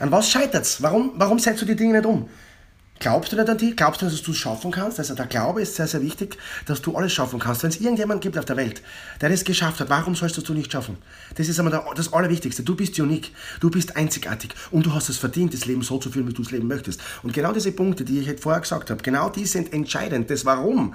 An 0.00 0.10
was 0.10 0.30
scheitert 0.30 0.62
es? 0.62 0.82
Warum, 0.82 1.12
warum 1.16 1.38
setzt 1.38 1.62
du 1.62 1.66
die 1.66 1.76
Dinge 1.76 1.94
nicht 1.94 2.06
um? 2.06 2.28
Glaubst 3.04 3.32
du 3.32 3.36
nicht 3.36 3.50
an 3.50 3.58
die? 3.58 3.76
Glaubst 3.76 4.00
du, 4.00 4.06
dass 4.06 4.22
du 4.22 4.30
es 4.30 4.38
schaffen 4.38 4.70
kannst? 4.70 4.98
Also 4.98 5.14
der 5.14 5.26
Glaube 5.26 5.60
ist 5.60 5.74
sehr, 5.74 5.86
sehr 5.86 6.00
wichtig, 6.00 6.38
dass 6.64 6.80
du 6.80 6.96
alles 6.96 7.12
schaffen 7.12 7.38
kannst. 7.38 7.62
Wenn 7.62 7.68
es 7.68 7.78
irgendjemand 7.78 8.22
gibt 8.22 8.38
auf 8.38 8.46
der 8.46 8.56
Welt, 8.56 8.80
der 9.20 9.28
das 9.28 9.44
geschafft 9.44 9.80
hat, 9.80 9.90
warum 9.90 10.14
sollst 10.14 10.38
du 10.38 10.40
es 10.40 10.48
nicht 10.48 10.72
schaffen? 10.72 10.96
Das 11.34 11.46
ist 11.46 11.58
einmal 11.58 11.84
das 11.96 12.14
Allerwichtigste. 12.14 12.62
Du 12.62 12.74
bist 12.74 12.98
unik, 12.98 13.30
du 13.60 13.70
bist 13.70 13.94
einzigartig 13.94 14.54
und 14.70 14.86
du 14.86 14.94
hast 14.94 15.10
es 15.10 15.18
verdient, 15.18 15.52
das 15.52 15.66
Leben 15.66 15.82
so 15.82 15.98
zu 15.98 16.10
führen, 16.10 16.26
wie 16.28 16.32
du 16.32 16.40
es 16.40 16.50
leben 16.50 16.66
möchtest. 16.66 16.98
Und 17.22 17.34
genau 17.34 17.52
diese 17.52 17.72
Punkte, 17.72 18.06
die 18.06 18.20
ich 18.20 18.40
vorher 18.40 18.62
gesagt 18.62 18.88
habe, 18.88 19.02
genau 19.02 19.28
die 19.28 19.44
sind 19.44 19.74
entscheidend. 19.74 20.30
Das 20.30 20.46
Warum 20.46 20.94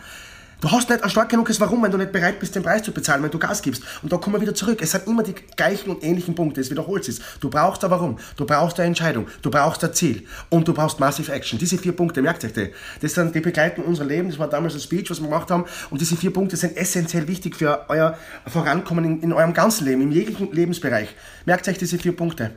Du 0.61 0.69
hast 0.69 0.89
nicht 0.89 1.01
ein 1.01 1.09
stark 1.09 1.29
genuges 1.29 1.61
Warum, 1.61 1.81
wenn 1.83 1.91
du 1.91 1.97
nicht 1.97 2.11
bereit 2.11 2.37
bist, 2.37 2.53
den 2.53 2.63
Preis 2.63 2.83
zu 2.83 2.91
bezahlen, 2.91 3.23
wenn 3.23 3.31
du 3.31 3.39
Gas 3.39 3.61
gibst. 3.61 3.81
Und 4.03 4.11
da 4.11 4.17
kommen 4.17 4.35
wir 4.35 4.41
wieder 4.41 4.53
zurück. 4.53 4.81
Es 4.81 4.91
sind 4.91 5.07
immer 5.07 5.23
die 5.23 5.33
gleichen 5.55 5.89
und 5.89 6.03
ähnlichen 6.03 6.35
Punkte. 6.35 6.59
Es 6.59 6.69
wiederholt 6.69 7.05
sich. 7.05 7.21
Du 7.39 7.49
brauchst 7.49 7.81
ein 7.85 7.91
Warum, 7.91 8.19
du 8.35 8.45
brauchst 8.45 8.77
eine 8.77 8.87
Entscheidung, 8.87 9.27
du 9.41 9.49
brauchst 9.49 9.85
ein 9.85 9.93
Ziel 9.93 10.25
und 10.49 10.67
du 10.67 10.73
brauchst 10.73 10.99
Massive 10.99 11.31
Action. 11.31 11.57
Diese 11.57 11.77
vier 11.77 11.93
Punkte, 11.93 12.21
merkt 12.21 12.43
euch 12.43 12.51
die. 12.51 12.73
Das 12.99 13.13
sind 13.13 13.33
die 13.33 13.39
begleiten 13.39 13.83
unser 13.83 14.03
Leben. 14.03 14.27
Das 14.27 14.37
war 14.37 14.49
damals 14.49 14.73
ein 14.73 14.81
Speech, 14.81 15.09
was 15.09 15.21
wir 15.21 15.29
gemacht 15.29 15.49
haben. 15.49 15.63
Und 15.91 16.01
diese 16.01 16.17
vier 16.17 16.33
Punkte 16.33 16.57
sind 16.57 16.75
essentiell 16.75 17.29
wichtig 17.29 17.55
für 17.55 17.85
euer 17.87 18.17
Vorankommen 18.45 19.05
in, 19.05 19.23
in 19.23 19.31
eurem 19.31 19.53
ganzen 19.53 19.85
Leben, 19.85 20.01
im 20.01 20.11
jeglichen 20.11 20.51
Lebensbereich. 20.51 21.15
Merkt 21.45 21.69
euch 21.69 21.77
diese 21.77 21.97
vier 21.97 22.17
Punkte 22.17 22.51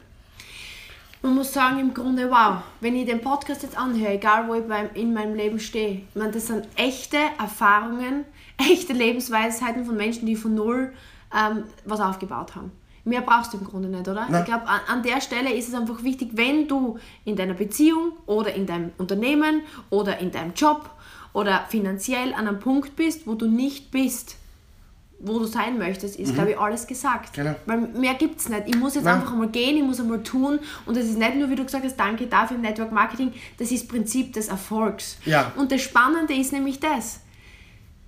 man 1.22 1.34
muss 1.36 1.52
sagen, 1.52 1.78
im 1.78 1.94
Grunde, 1.94 2.30
wow, 2.30 2.62
wenn 2.80 2.96
ich 2.96 3.06
den 3.06 3.20
Podcast 3.20 3.62
jetzt 3.62 3.78
anhöre, 3.78 4.14
egal 4.14 4.48
wo 4.48 4.54
ich 4.54 4.66
beim, 4.66 4.90
in 4.94 5.14
meinem 5.14 5.34
Leben 5.34 5.60
stehe, 5.60 6.02
ich 6.08 6.14
meine, 6.14 6.32
das 6.32 6.48
sind 6.48 6.66
echte 6.76 7.18
Erfahrungen, 7.38 8.24
echte 8.58 8.92
Lebensweisheiten 8.92 9.84
von 9.84 9.96
Menschen, 9.96 10.26
die 10.26 10.36
von 10.36 10.54
null 10.54 10.92
ähm, 11.34 11.64
was 11.84 12.00
aufgebaut 12.00 12.56
haben. 12.56 12.72
Mehr 13.04 13.20
brauchst 13.20 13.52
du 13.52 13.58
im 13.58 13.64
Grunde 13.64 13.88
nicht, 13.88 14.06
oder? 14.06 14.28
Nein. 14.28 14.42
Ich 14.42 14.46
glaube, 14.46 14.66
an, 14.68 14.80
an, 14.86 15.02
der 15.02 15.20
Stelle 15.20 15.52
ist 15.52 15.68
es 15.68 15.74
einfach 15.74 16.04
wichtig, 16.04 16.30
wenn 16.34 16.68
du 16.68 16.98
in 17.24 17.34
deiner 17.34 17.54
Beziehung 17.54 18.12
oder 18.26 18.54
in 18.54 18.66
deinem 18.66 18.92
Unternehmen 18.98 19.62
oder 19.90 20.18
in 20.18 20.30
deinem 20.30 20.54
Job 20.54 20.88
oder 21.32 21.64
finanziell 21.68 22.32
an 22.32 22.46
einem 22.46 22.60
Punkt 22.60 22.94
bist, 22.94 23.26
wo 23.26 23.34
du 23.34 23.46
nicht 23.46 23.90
bist, 23.90 24.36
wo 25.22 25.38
du 25.38 25.44
sein 25.44 25.78
möchtest, 25.78 26.18
ist, 26.18 26.34
glaube 26.34 26.50
ich, 26.50 26.58
alles 26.58 26.86
gesagt. 26.86 27.32
Genau. 27.32 27.54
Weil 27.66 27.78
mehr 27.78 28.14
gibt 28.14 28.40
es 28.40 28.48
nicht. 28.48 28.64
Ich 28.66 28.76
muss 28.76 28.94
jetzt 28.94 29.04
Nein. 29.04 29.14
einfach 29.14 29.32
einmal 29.32 29.48
gehen, 29.48 29.76
ich 29.76 29.82
muss 29.82 30.00
einmal 30.00 30.22
tun. 30.22 30.58
Und 30.84 30.96
das 30.96 31.06
ist 31.06 31.18
nicht 31.18 31.36
nur, 31.36 31.48
wie 31.48 31.54
du 31.54 31.64
gesagt 31.64 31.84
hast, 31.84 31.96
danke 31.96 32.26
dafür 32.26 32.56
im 32.56 32.62
Network 32.62 32.92
Marketing, 32.92 33.32
das 33.58 33.70
ist 33.70 33.88
Prinzip 33.88 34.32
des 34.32 34.48
Erfolgs. 34.48 35.16
Ja. 35.24 35.52
Und 35.56 35.72
das 35.72 35.80
Spannende 35.80 36.34
ist 36.34 36.52
nämlich 36.52 36.80
das. 36.80 37.20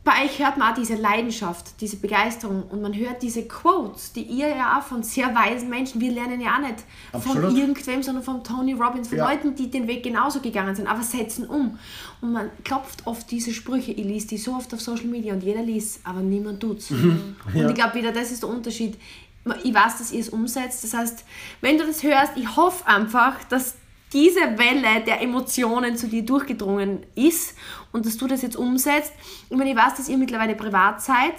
Bei 0.04 0.26
euch 0.26 0.38
hört 0.38 0.58
man 0.58 0.70
auch 0.70 0.74
diese 0.76 0.96
Leidenschaft, 0.96 1.80
diese 1.80 1.96
Begeisterung 1.96 2.64
und 2.64 2.82
man 2.82 2.94
hört 2.94 3.22
diese 3.22 3.44
Quotes, 3.48 4.12
die 4.12 4.20
ihr 4.22 4.48
ja 4.48 4.78
auch 4.78 4.82
von 4.82 5.02
sehr 5.02 5.34
weisen 5.34 5.70
Menschen, 5.70 5.98
wir 5.98 6.12
lernen 6.12 6.42
ja 6.42 6.56
auch 6.56 6.60
nicht 6.60 6.84
Absolut. 7.10 7.44
von 7.46 7.56
irgendwem, 7.56 8.02
sondern 8.02 8.22
von 8.22 8.44
Tony 8.44 8.74
Robbins, 8.74 9.08
von 9.08 9.16
Ja. 9.16 9.30
Leuten, 9.30 9.54
die 9.54 9.70
den 9.70 9.86
Weg 9.88 10.02
genauso 10.02 10.40
gegangen 10.40 10.76
sind, 10.76 10.88
aber 10.88 11.02
setzen 11.02 11.46
um. 11.46 11.78
Und 12.20 12.32
man 12.32 12.50
klopft 12.64 13.06
oft 13.06 13.30
diese 13.30 13.54
Sprüche, 13.54 13.92
ich 13.92 14.04
lese 14.04 14.26
die 14.28 14.36
so 14.38 14.52
oft 14.54 14.74
auf 14.74 14.80
Social 14.82 15.06
Media 15.06 15.32
und 15.32 15.42
jeder 15.42 15.62
liest, 15.62 16.00
aber 16.04 16.20
niemand 16.20 16.60
tut's. 16.60 16.90
Und 16.90 17.34
Ja. 17.54 17.68
ich 17.70 17.74
glaube 17.74 17.94
wieder, 17.94 18.12
das 18.12 18.30
ist 18.30 18.42
der 18.42 18.50
Unterschied. 18.50 18.98
Ich 19.62 19.72
weiß, 19.74 19.98
dass 19.98 20.12
ihr 20.12 20.20
es 20.20 20.28
umsetzt. 20.28 20.84
Das 20.84 20.92
heißt, 20.92 21.24
wenn 21.62 21.78
du 21.78 21.86
das 21.86 22.02
hörst, 22.02 22.32
ich 22.36 22.56
hoffe 22.56 22.86
einfach, 22.86 23.42
dass 23.44 23.76
diese 24.14 24.56
Welle 24.58 25.02
der 25.04 25.20
Emotionen 25.20 25.96
zu 25.96 26.06
dir 26.06 26.24
durchgedrungen 26.24 27.04
ist 27.14 27.56
und 27.92 28.06
dass 28.06 28.16
du 28.16 28.26
das 28.26 28.42
jetzt 28.42 28.56
umsetzt. 28.56 29.12
Ich 29.50 29.56
meine, 29.56 29.70
ich 29.70 29.76
weiß, 29.76 29.94
dass 29.96 30.08
ihr 30.08 30.16
mittlerweile 30.16 30.54
privat 30.54 31.02
seid. 31.02 31.34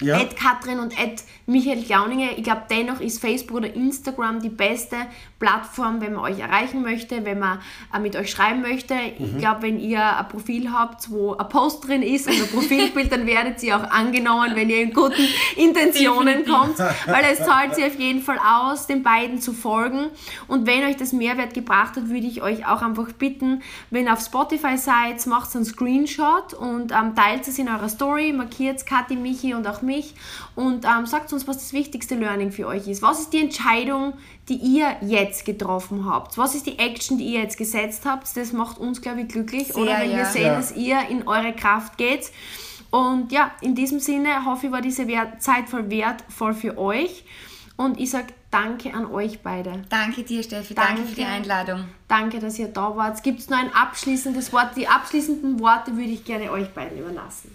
Ja. 0.00 0.20
Ed 0.20 0.36
Katrin 0.36 0.78
und 0.78 0.98
Ed 0.98 1.22
Michael 1.46 1.82
Klauninger. 1.82 2.36
Ich 2.36 2.44
glaube, 2.44 2.62
dennoch 2.68 3.00
ist 3.00 3.20
Facebook 3.20 3.58
oder 3.58 3.74
Instagram 3.74 4.40
die 4.40 4.50
beste 4.50 4.96
Plattform, 5.38 6.00
wenn 6.00 6.14
man 6.14 6.24
euch 6.24 6.38
erreichen 6.38 6.82
möchte, 6.82 7.24
wenn 7.24 7.38
man 7.38 7.60
äh, 7.94 7.98
mit 7.98 8.16
euch 8.16 8.30
schreiben 8.30 8.60
möchte. 8.62 8.94
Ich 9.18 9.38
glaube, 9.38 9.62
wenn 9.62 9.78
ihr 9.78 10.18
ein 10.18 10.28
Profil 10.28 10.72
habt, 10.72 11.10
wo 11.10 11.34
ein 11.34 11.48
Post 11.48 11.86
drin 11.86 12.02
ist 12.02 12.26
und 12.26 12.34
ein 12.34 12.48
Profilbild, 12.48 13.10
dann 13.12 13.26
werdet 13.26 13.62
ihr 13.62 13.76
auch 13.76 13.90
angenommen, 13.90 14.52
wenn 14.54 14.68
ihr 14.68 14.82
in 14.82 14.92
guten 14.92 15.26
Intentionen 15.56 16.44
kommt, 16.44 16.78
weil 16.78 17.24
es 17.32 17.38
zahlt 17.38 17.74
sich 17.74 17.84
auf 17.84 17.98
jeden 17.98 18.22
Fall 18.22 18.38
aus, 18.38 18.86
den 18.86 19.02
beiden 19.02 19.40
zu 19.40 19.52
folgen. 19.52 20.06
Und 20.48 20.66
wenn 20.66 20.84
euch 20.84 20.96
das 20.96 21.12
Mehrwert 21.12 21.54
gebracht 21.54 21.96
hat, 21.96 22.08
würde 22.08 22.26
ich 22.26 22.42
euch 22.42 22.66
auch 22.66 22.82
einfach 22.82 23.12
bitten, 23.12 23.62
wenn 23.90 24.06
ihr 24.06 24.12
auf 24.12 24.20
Spotify 24.20 24.76
seid, 24.76 25.24
macht 25.26 25.54
einen 25.54 25.64
Screenshot 25.64 26.54
und 26.54 26.92
ähm, 26.92 27.14
teilt 27.14 27.46
es 27.48 27.58
in 27.58 27.68
eurer 27.68 27.88
Story, 27.88 28.32
markiert 28.32 28.84
Kathi, 28.86 29.16
Michi 29.16 29.54
und 29.54 29.66
auch 29.66 29.82
mich 29.86 30.14
und 30.54 30.84
ähm, 30.84 31.06
sagt 31.06 31.32
uns, 31.32 31.46
was 31.48 31.56
das 31.56 31.72
wichtigste 31.72 32.14
Learning 32.16 32.52
für 32.52 32.66
euch 32.66 32.86
ist. 32.86 33.00
Was 33.00 33.20
ist 33.20 33.32
die 33.32 33.40
Entscheidung, 33.40 34.12
die 34.50 34.56
ihr 34.56 34.96
jetzt 35.00 35.44
getroffen 35.46 36.04
habt? 36.04 36.36
Was 36.36 36.54
ist 36.54 36.66
die 36.66 36.78
Action, 36.78 37.16
die 37.16 37.24
ihr 37.24 37.40
jetzt 37.40 37.56
gesetzt 37.56 38.04
habt? 38.04 38.36
Das 38.36 38.52
macht 38.52 38.78
uns, 38.78 39.00
glaube 39.00 39.22
ich, 39.22 39.28
glücklich. 39.28 39.68
Sehr, 39.68 39.76
Oder 39.78 40.00
wenn 40.00 40.10
wir 40.10 40.18
ja. 40.18 40.24
sehen, 40.26 40.42
Ja. 40.46 40.56
dass 40.56 40.76
ihr 40.76 41.00
in 41.08 41.26
eure 41.26 41.54
Kraft 41.54 41.96
geht. 41.96 42.30
Und 42.90 43.32
ja, 43.32 43.50
in 43.62 43.74
diesem 43.74 44.00
Sinne 44.00 44.44
hoffe 44.44 44.66
ich, 44.66 44.72
war 44.72 44.80
diese 44.82 45.06
Wert 45.08 45.42
Zeit 45.42 45.68
voll 45.68 45.90
wertvoll 45.90 46.54
für 46.54 46.76
euch. 46.78 47.24
Und 47.76 48.00
ich 48.00 48.10
sage 48.10 48.28
danke 48.50 48.94
an 48.94 49.06
euch 49.06 49.40
beide. 49.42 49.82
Danke 49.90 50.22
dir, 50.22 50.42
Steffi. 50.42 50.74
Danke, 50.74 51.02
für 51.02 51.14
die 51.14 51.20
Danke. 51.22 51.34
Einladung. 51.34 51.84
Danke, 52.08 52.38
dass 52.38 52.58
ihr 52.58 52.68
da 52.68 52.96
wart. 52.96 53.22
Gibt 53.22 53.40
es 53.40 53.50
noch 53.50 53.58
ein 53.58 53.70
abschließendes 53.74 54.50
Wort? 54.52 54.76
Die 54.76 54.88
abschließenden 54.88 55.60
Worte 55.60 55.90
würde 55.96 56.08
ich 56.10 56.24
gerne 56.24 56.50
euch 56.50 56.72
beiden 56.72 56.98
überlassen. 56.98 57.54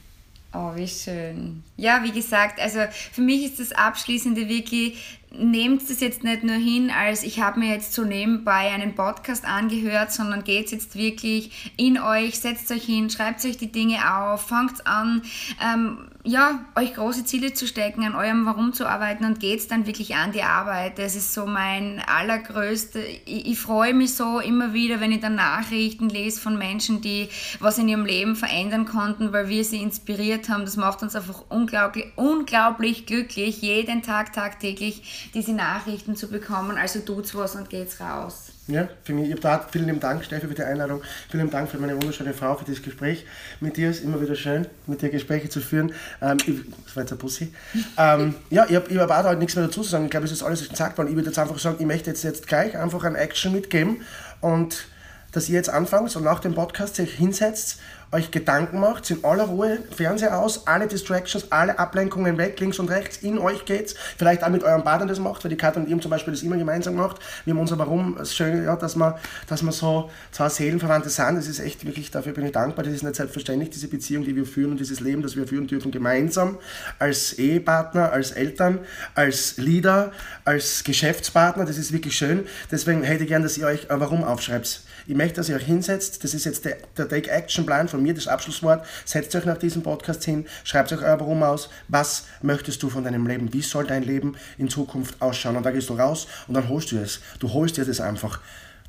Oh, 0.53 0.75
wie 0.75 0.87
schön. 0.87 1.63
Ja, 1.77 2.03
wie 2.03 2.11
gesagt, 2.11 2.59
also 2.59 2.79
für 3.11 3.21
mich 3.21 3.45
ist 3.45 3.59
das 3.59 3.71
Abschließende 3.71 4.49
wirklich, 4.49 5.20
nehmt 5.37 5.89
es 5.89 5.99
jetzt 6.01 6.23
nicht 6.23 6.43
nur 6.43 6.55
hin, 6.55 6.91
als 6.91 7.23
ich 7.23 7.39
habe 7.39 7.59
mir 7.59 7.73
jetzt 7.73 7.93
so 7.93 8.03
nebenbei 8.03 8.71
einen 8.71 8.95
Podcast 8.95 9.45
angehört, 9.45 10.11
sondern 10.11 10.43
geht 10.43 10.71
jetzt 10.71 10.95
wirklich 10.95 11.71
in 11.77 11.99
euch, 11.99 12.39
setzt 12.39 12.71
euch 12.71 12.83
hin, 12.83 13.09
schreibt 13.09 13.43
euch 13.45 13.57
die 13.57 13.71
Dinge 13.71 13.99
auf, 14.13 14.47
fangt 14.47 14.85
an, 14.85 15.21
ähm, 15.63 16.09
ja, 16.23 16.59
euch 16.75 16.93
große 16.93 17.25
Ziele 17.25 17.53
zu 17.53 17.65
stecken, 17.65 18.03
an 18.03 18.15
eurem 18.15 18.45
Warum 18.45 18.73
zu 18.73 18.87
arbeiten 18.87 19.25
und 19.25 19.39
geht 19.39 19.71
dann 19.71 19.87
wirklich 19.87 20.15
an 20.15 20.31
die 20.31 20.43
Arbeit. 20.43 20.99
Das 20.99 21.15
ist 21.15 21.33
so 21.33 21.45
mein 21.47 22.01
allergrößte, 22.05 22.99
ich, 22.99 23.47
ich 23.47 23.59
freue 23.59 23.93
mich 23.93 24.13
so 24.13 24.39
immer 24.39 24.73
wieder, 24.73 24.99
wenn 24.99 25.11
ich 25.11 25.21
dann 25.21 25.35
Nachrichten 25.35 26.09
lese 26.09 26.39
von 26.39 26.57
Menschen, 26.57 27.01
die 27.01 27.29
was 27.59 27.79
in 27.79 27.87
ihrem 27.87 28.05
Leben 28.05 28.35
verändern 28.35 28.85
konnten, 28.85 29.33
weil 29.33 29.49
wir 29.49 29.63
sie 29.63 29.81
inspiriert 29.81 30.49
haben. 30.49 30.65
Das 30.65 30.77
macht 30.77 31.01
uns 31.01 31.15
einfach 31.15 31.43
unglaublich, 31.49 32.05
unglaublich 32.15 33.05
glücklich, 33.05 33.61
jeden 33.61 34.03
Tag, 34.03 34.33
tagtäglich 34.33 35.20
diese 35.33 35.53
Nachrichten 35.53 36.15
zu 36.15 36.27
bekommen. 36.27 36.77
Also 36.77 36.99
tut's 36.99 37.35
was 37.35 37.55
und 37.55 37.69
geht's 37.69 37.99
raus. 37.99 38.51
Ja, 38.67 38.87
für 39.03 39.13
mich, 39.13 39.27
ich 39.27 39.33
hab 39.33 39.41
da, 39.41 39.67
vielen 39.69 39.87
lieben 39.87 39.99
Dank, 39.99 40.23
Steffi, 40.23 40.47
für 40.47 40.53
die 40.53 40.63
Einladung. 40.63 41.01
Vielen 41.29 41.43
lieben 41.43 41.51
Dank 41.51 41.69
für 41.69 41.77
meine 41.77 41.93
wunderschöne 41.93 42.33
Frau, 42.33 42.55
für 42.55 42.65
das 42.65 42.81
Gespräch. 42.81 43.25
Mit 43.59 43.75
dir 43.75 43.89
ist 43.89 44.03
immer 44.03 44.21
wieder 44.21 44.35
schön, 44.35 44.67
mit 44.87 45.01
dir 45.01 45.09
Gespräche 45.09 45.49
zu 45.49 45.59
führen. 45.59 45.93
Ähm, 46.21 46.37
ich, 46.45 46.61
das 46.85 46.95
war 46.95 47.03
jetzt 47.03 47.11
ein 47.11 47.17
Pussy. 47.17 47.53
Ähm, 47.97 48.35
ja, 48.49 48.65
ich 48.69 48.75
habe 48.75 48.99
hab 48.99 49.11
auch 49.11 49.23
da 49.23 49.33
nichts 49.33 49.55
mehr 49.55 49.65
dazu 49.65 49.81
zu 49.81 49.89
sagen. 49.89 50.05
Ich 50.05 50.11
glaube, 50.11 50.25
es 50.25 50.31
ist 50.31 50.43
alles 50.43 50.67
gesagt 50.67 50.97
worden. 50.97 51.09
Ich 51.09 51.15
würde 51.15 51.29
jetzt 51.29 51.39
einfach 51.39 51.57
sagen, 51.59 51.77
ich 51.79 51.85
möchte 51.85 52.09
jetzt, 52.09 52.23
jetzt 52.23 52.47
gleich 52.47 52.77
einfach 52.77 53.03
ein 53.03 53.15
Action 53.15 53.51
mitgeben 53.51 54.01
und 54.41 54.85
dass 55.31 55.49
ihr 55.49 55.55
jetzt 55.55 55.69
anfangt 55.69 56.15
und 56.15 56.23
nach 56.23 56.39
dem 56.39 56.53
Podcast 56.53 56.95
sich 56.95 57.13
hinsetzt, 57.13 57.79
euch 58.11 58.29
Gedanken 58.31 58.79
macht, 58.79 59.09
in 59.09 59.23
aller 59.23 59.45
Ruhe, 59.45 59.79
Fernseher 59.95 60.37
aus, 60.37 60.67
alle 60.67 60.87
Distractions, 60.87 61.51
alle 61.51 61.79
Ablenkungen 61.79 62.37
weg, 62.37 62.59
links 62.59 62.77
und 62.77 62.89
rechts, 62.89 63.17
in 63.17 63.37
euch 63.37 63.63
geht's. 63.65 63.95
Vielleicht 64.17 64.43
auch 64.43 64.49
mit 64.49 64.63
eurem 64.63 64.83
Partner 64.83 65.07
das 65.07 65.19
macht, 65.19 65.43
weil 65.43 65.49
die 65.49 65.57
Katja 65.57 65.81
und 65.81 65.89
haben 65.89 66.01
zum 66.01 66.11
Beispiel 66.11 66.33
das 66.33 66.43
immer 66.43 66.57
gemeinsam 66.57 66.95
gemacht. 66.95 67.21
Wir 67.45 67.53
haben 67.53 67.61
unser 67.61 67.77
Warum, 67.77 68.15
das 68.17 68.35
Schöne, 68.35 68.65
ja, 68.65 68.75
dass 68.75 68.97
wir, 68.97 69.17
dass 69.47 69.63
wir 69.63 69.71
so 69.71 70.09
zwei 70.31 70.49
Seelenverwandte 70.49 71.09
sind, 71.09 71.35
das 71.35 71.47
ist 71.47 71.59
echt 71.59 71.85
wirklich, 71.85 72.11
dafür 72.11 72.33
bin 72.33 72.45
ich 72.45 72.51
dankbar, 72.51 72.83
das 72.83 72.93
ist 72.93 73.03
nicht 73.03 73.15
selbstverständlich, 73.15 73.69
diese 73.69 73.87
Beziehung, 73.87 74.25
die 74.25 74.35
wir 74.35 74.45
führen 74.45 74.71
und 74.71 74.79
dieses 74.79 74.99
Leben, 74.99 75.21
das 75.21 75.37
wir 75.37 75.47
führen 75.47 75.67
dürfen, 75.67 75.91
gemeinsam, 75.91 76.57
als 76.99 77.33
Ehepartner, 77.33 78.11
als 78.11 78.31
Eltern, 78.31 78.79
als 79.15 79.57
Leader, 79.57 80.11
als 80.43 80.83
Geschäftspartner, 80.83 81.65
das 81.65 81.77
ist 81.77 81.93
wirklich 81.93 82.17
schön. 82.17 82.45
Deswegen 82.69 83.03
hätte 83.03 83.23
ich 83.23 83.29
gern, 83.29 83.43
dass 83.43 83.57
ihr 83.57 83.67
euch 83.67 83.87
Warum 83.89 84.23
aufschreibt. 84.23 84.81
Ich 85.07 85.15
möchte, 85.15 85.35
dass 85.35 85.49
ihr 85.49 85.55
euch 85.55 85.65
hinsetzt, 85.65 86.23
das 86.23 86.33
ist 86.33 86.45
jetzt 86.45 86.65
der, 86.65 86.77
der 86.97 87.07
Take-Action-Plan 87.07 87.87
von 87.87 88.01
mir, 88.01 88.13
das 88.13 88.27
Abschlusswort. 88.27 88.85
Setzt 89.05 89.35
euch 89.35 89.45
nach 89.45 89.57
diesem 89.57 89.83
Podcast 89.83 90.23
hin, 90.23 90.45
schreibt 90.63 90.91
euch 90.93 91.01
euer 91.01 91.19
Warum 91.19 91.43
aus. 91.43 91.69
Was 91.87 92.25
möchtest 92.41 92.81
du 92.83 92.89
von 92.89 93.03
deinem 93.03 93.27
Leben? 93.27 93.53
Wie 93.53 93.61
soll 93.61 93.85
dein 93.85 94.03
Leben 94.03 94.35
in 94.57 94.69
Zukunft 94.69 95.21
ausschauen? 95.21 95.55
Und 95.55 95.65
da 95.65 95.71
gehst 95.71 95.89
du 95.89 95.93
raus 95.95 96.27
und 96.47 96.53
dann 96.53 96.69
holst 96.69 96.91
du 96.91 96.97
es. 96.97 97.21
Du 97.39 97.51
holst 97.53 97.77
dir 97.77 97.85
das 97.85 98.01
einfach. 98.01 98.39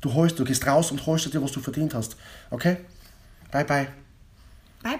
Du 0.01 0.13
holst, 0.13 0.37
du 0.37 0.43
gehst 0.43 0.67
raus 0.67 0.91
und 0.91 1.05
holst 1.05 1.33
dir, 1.33 1.41
was 1.41 1.51
du 1.51 1.61
verdient 1.61 1.93
hast. 1.93 2.17
Okay? 2.49 2.77
Bye, 3.51 3.63
bye. 3.63 4.02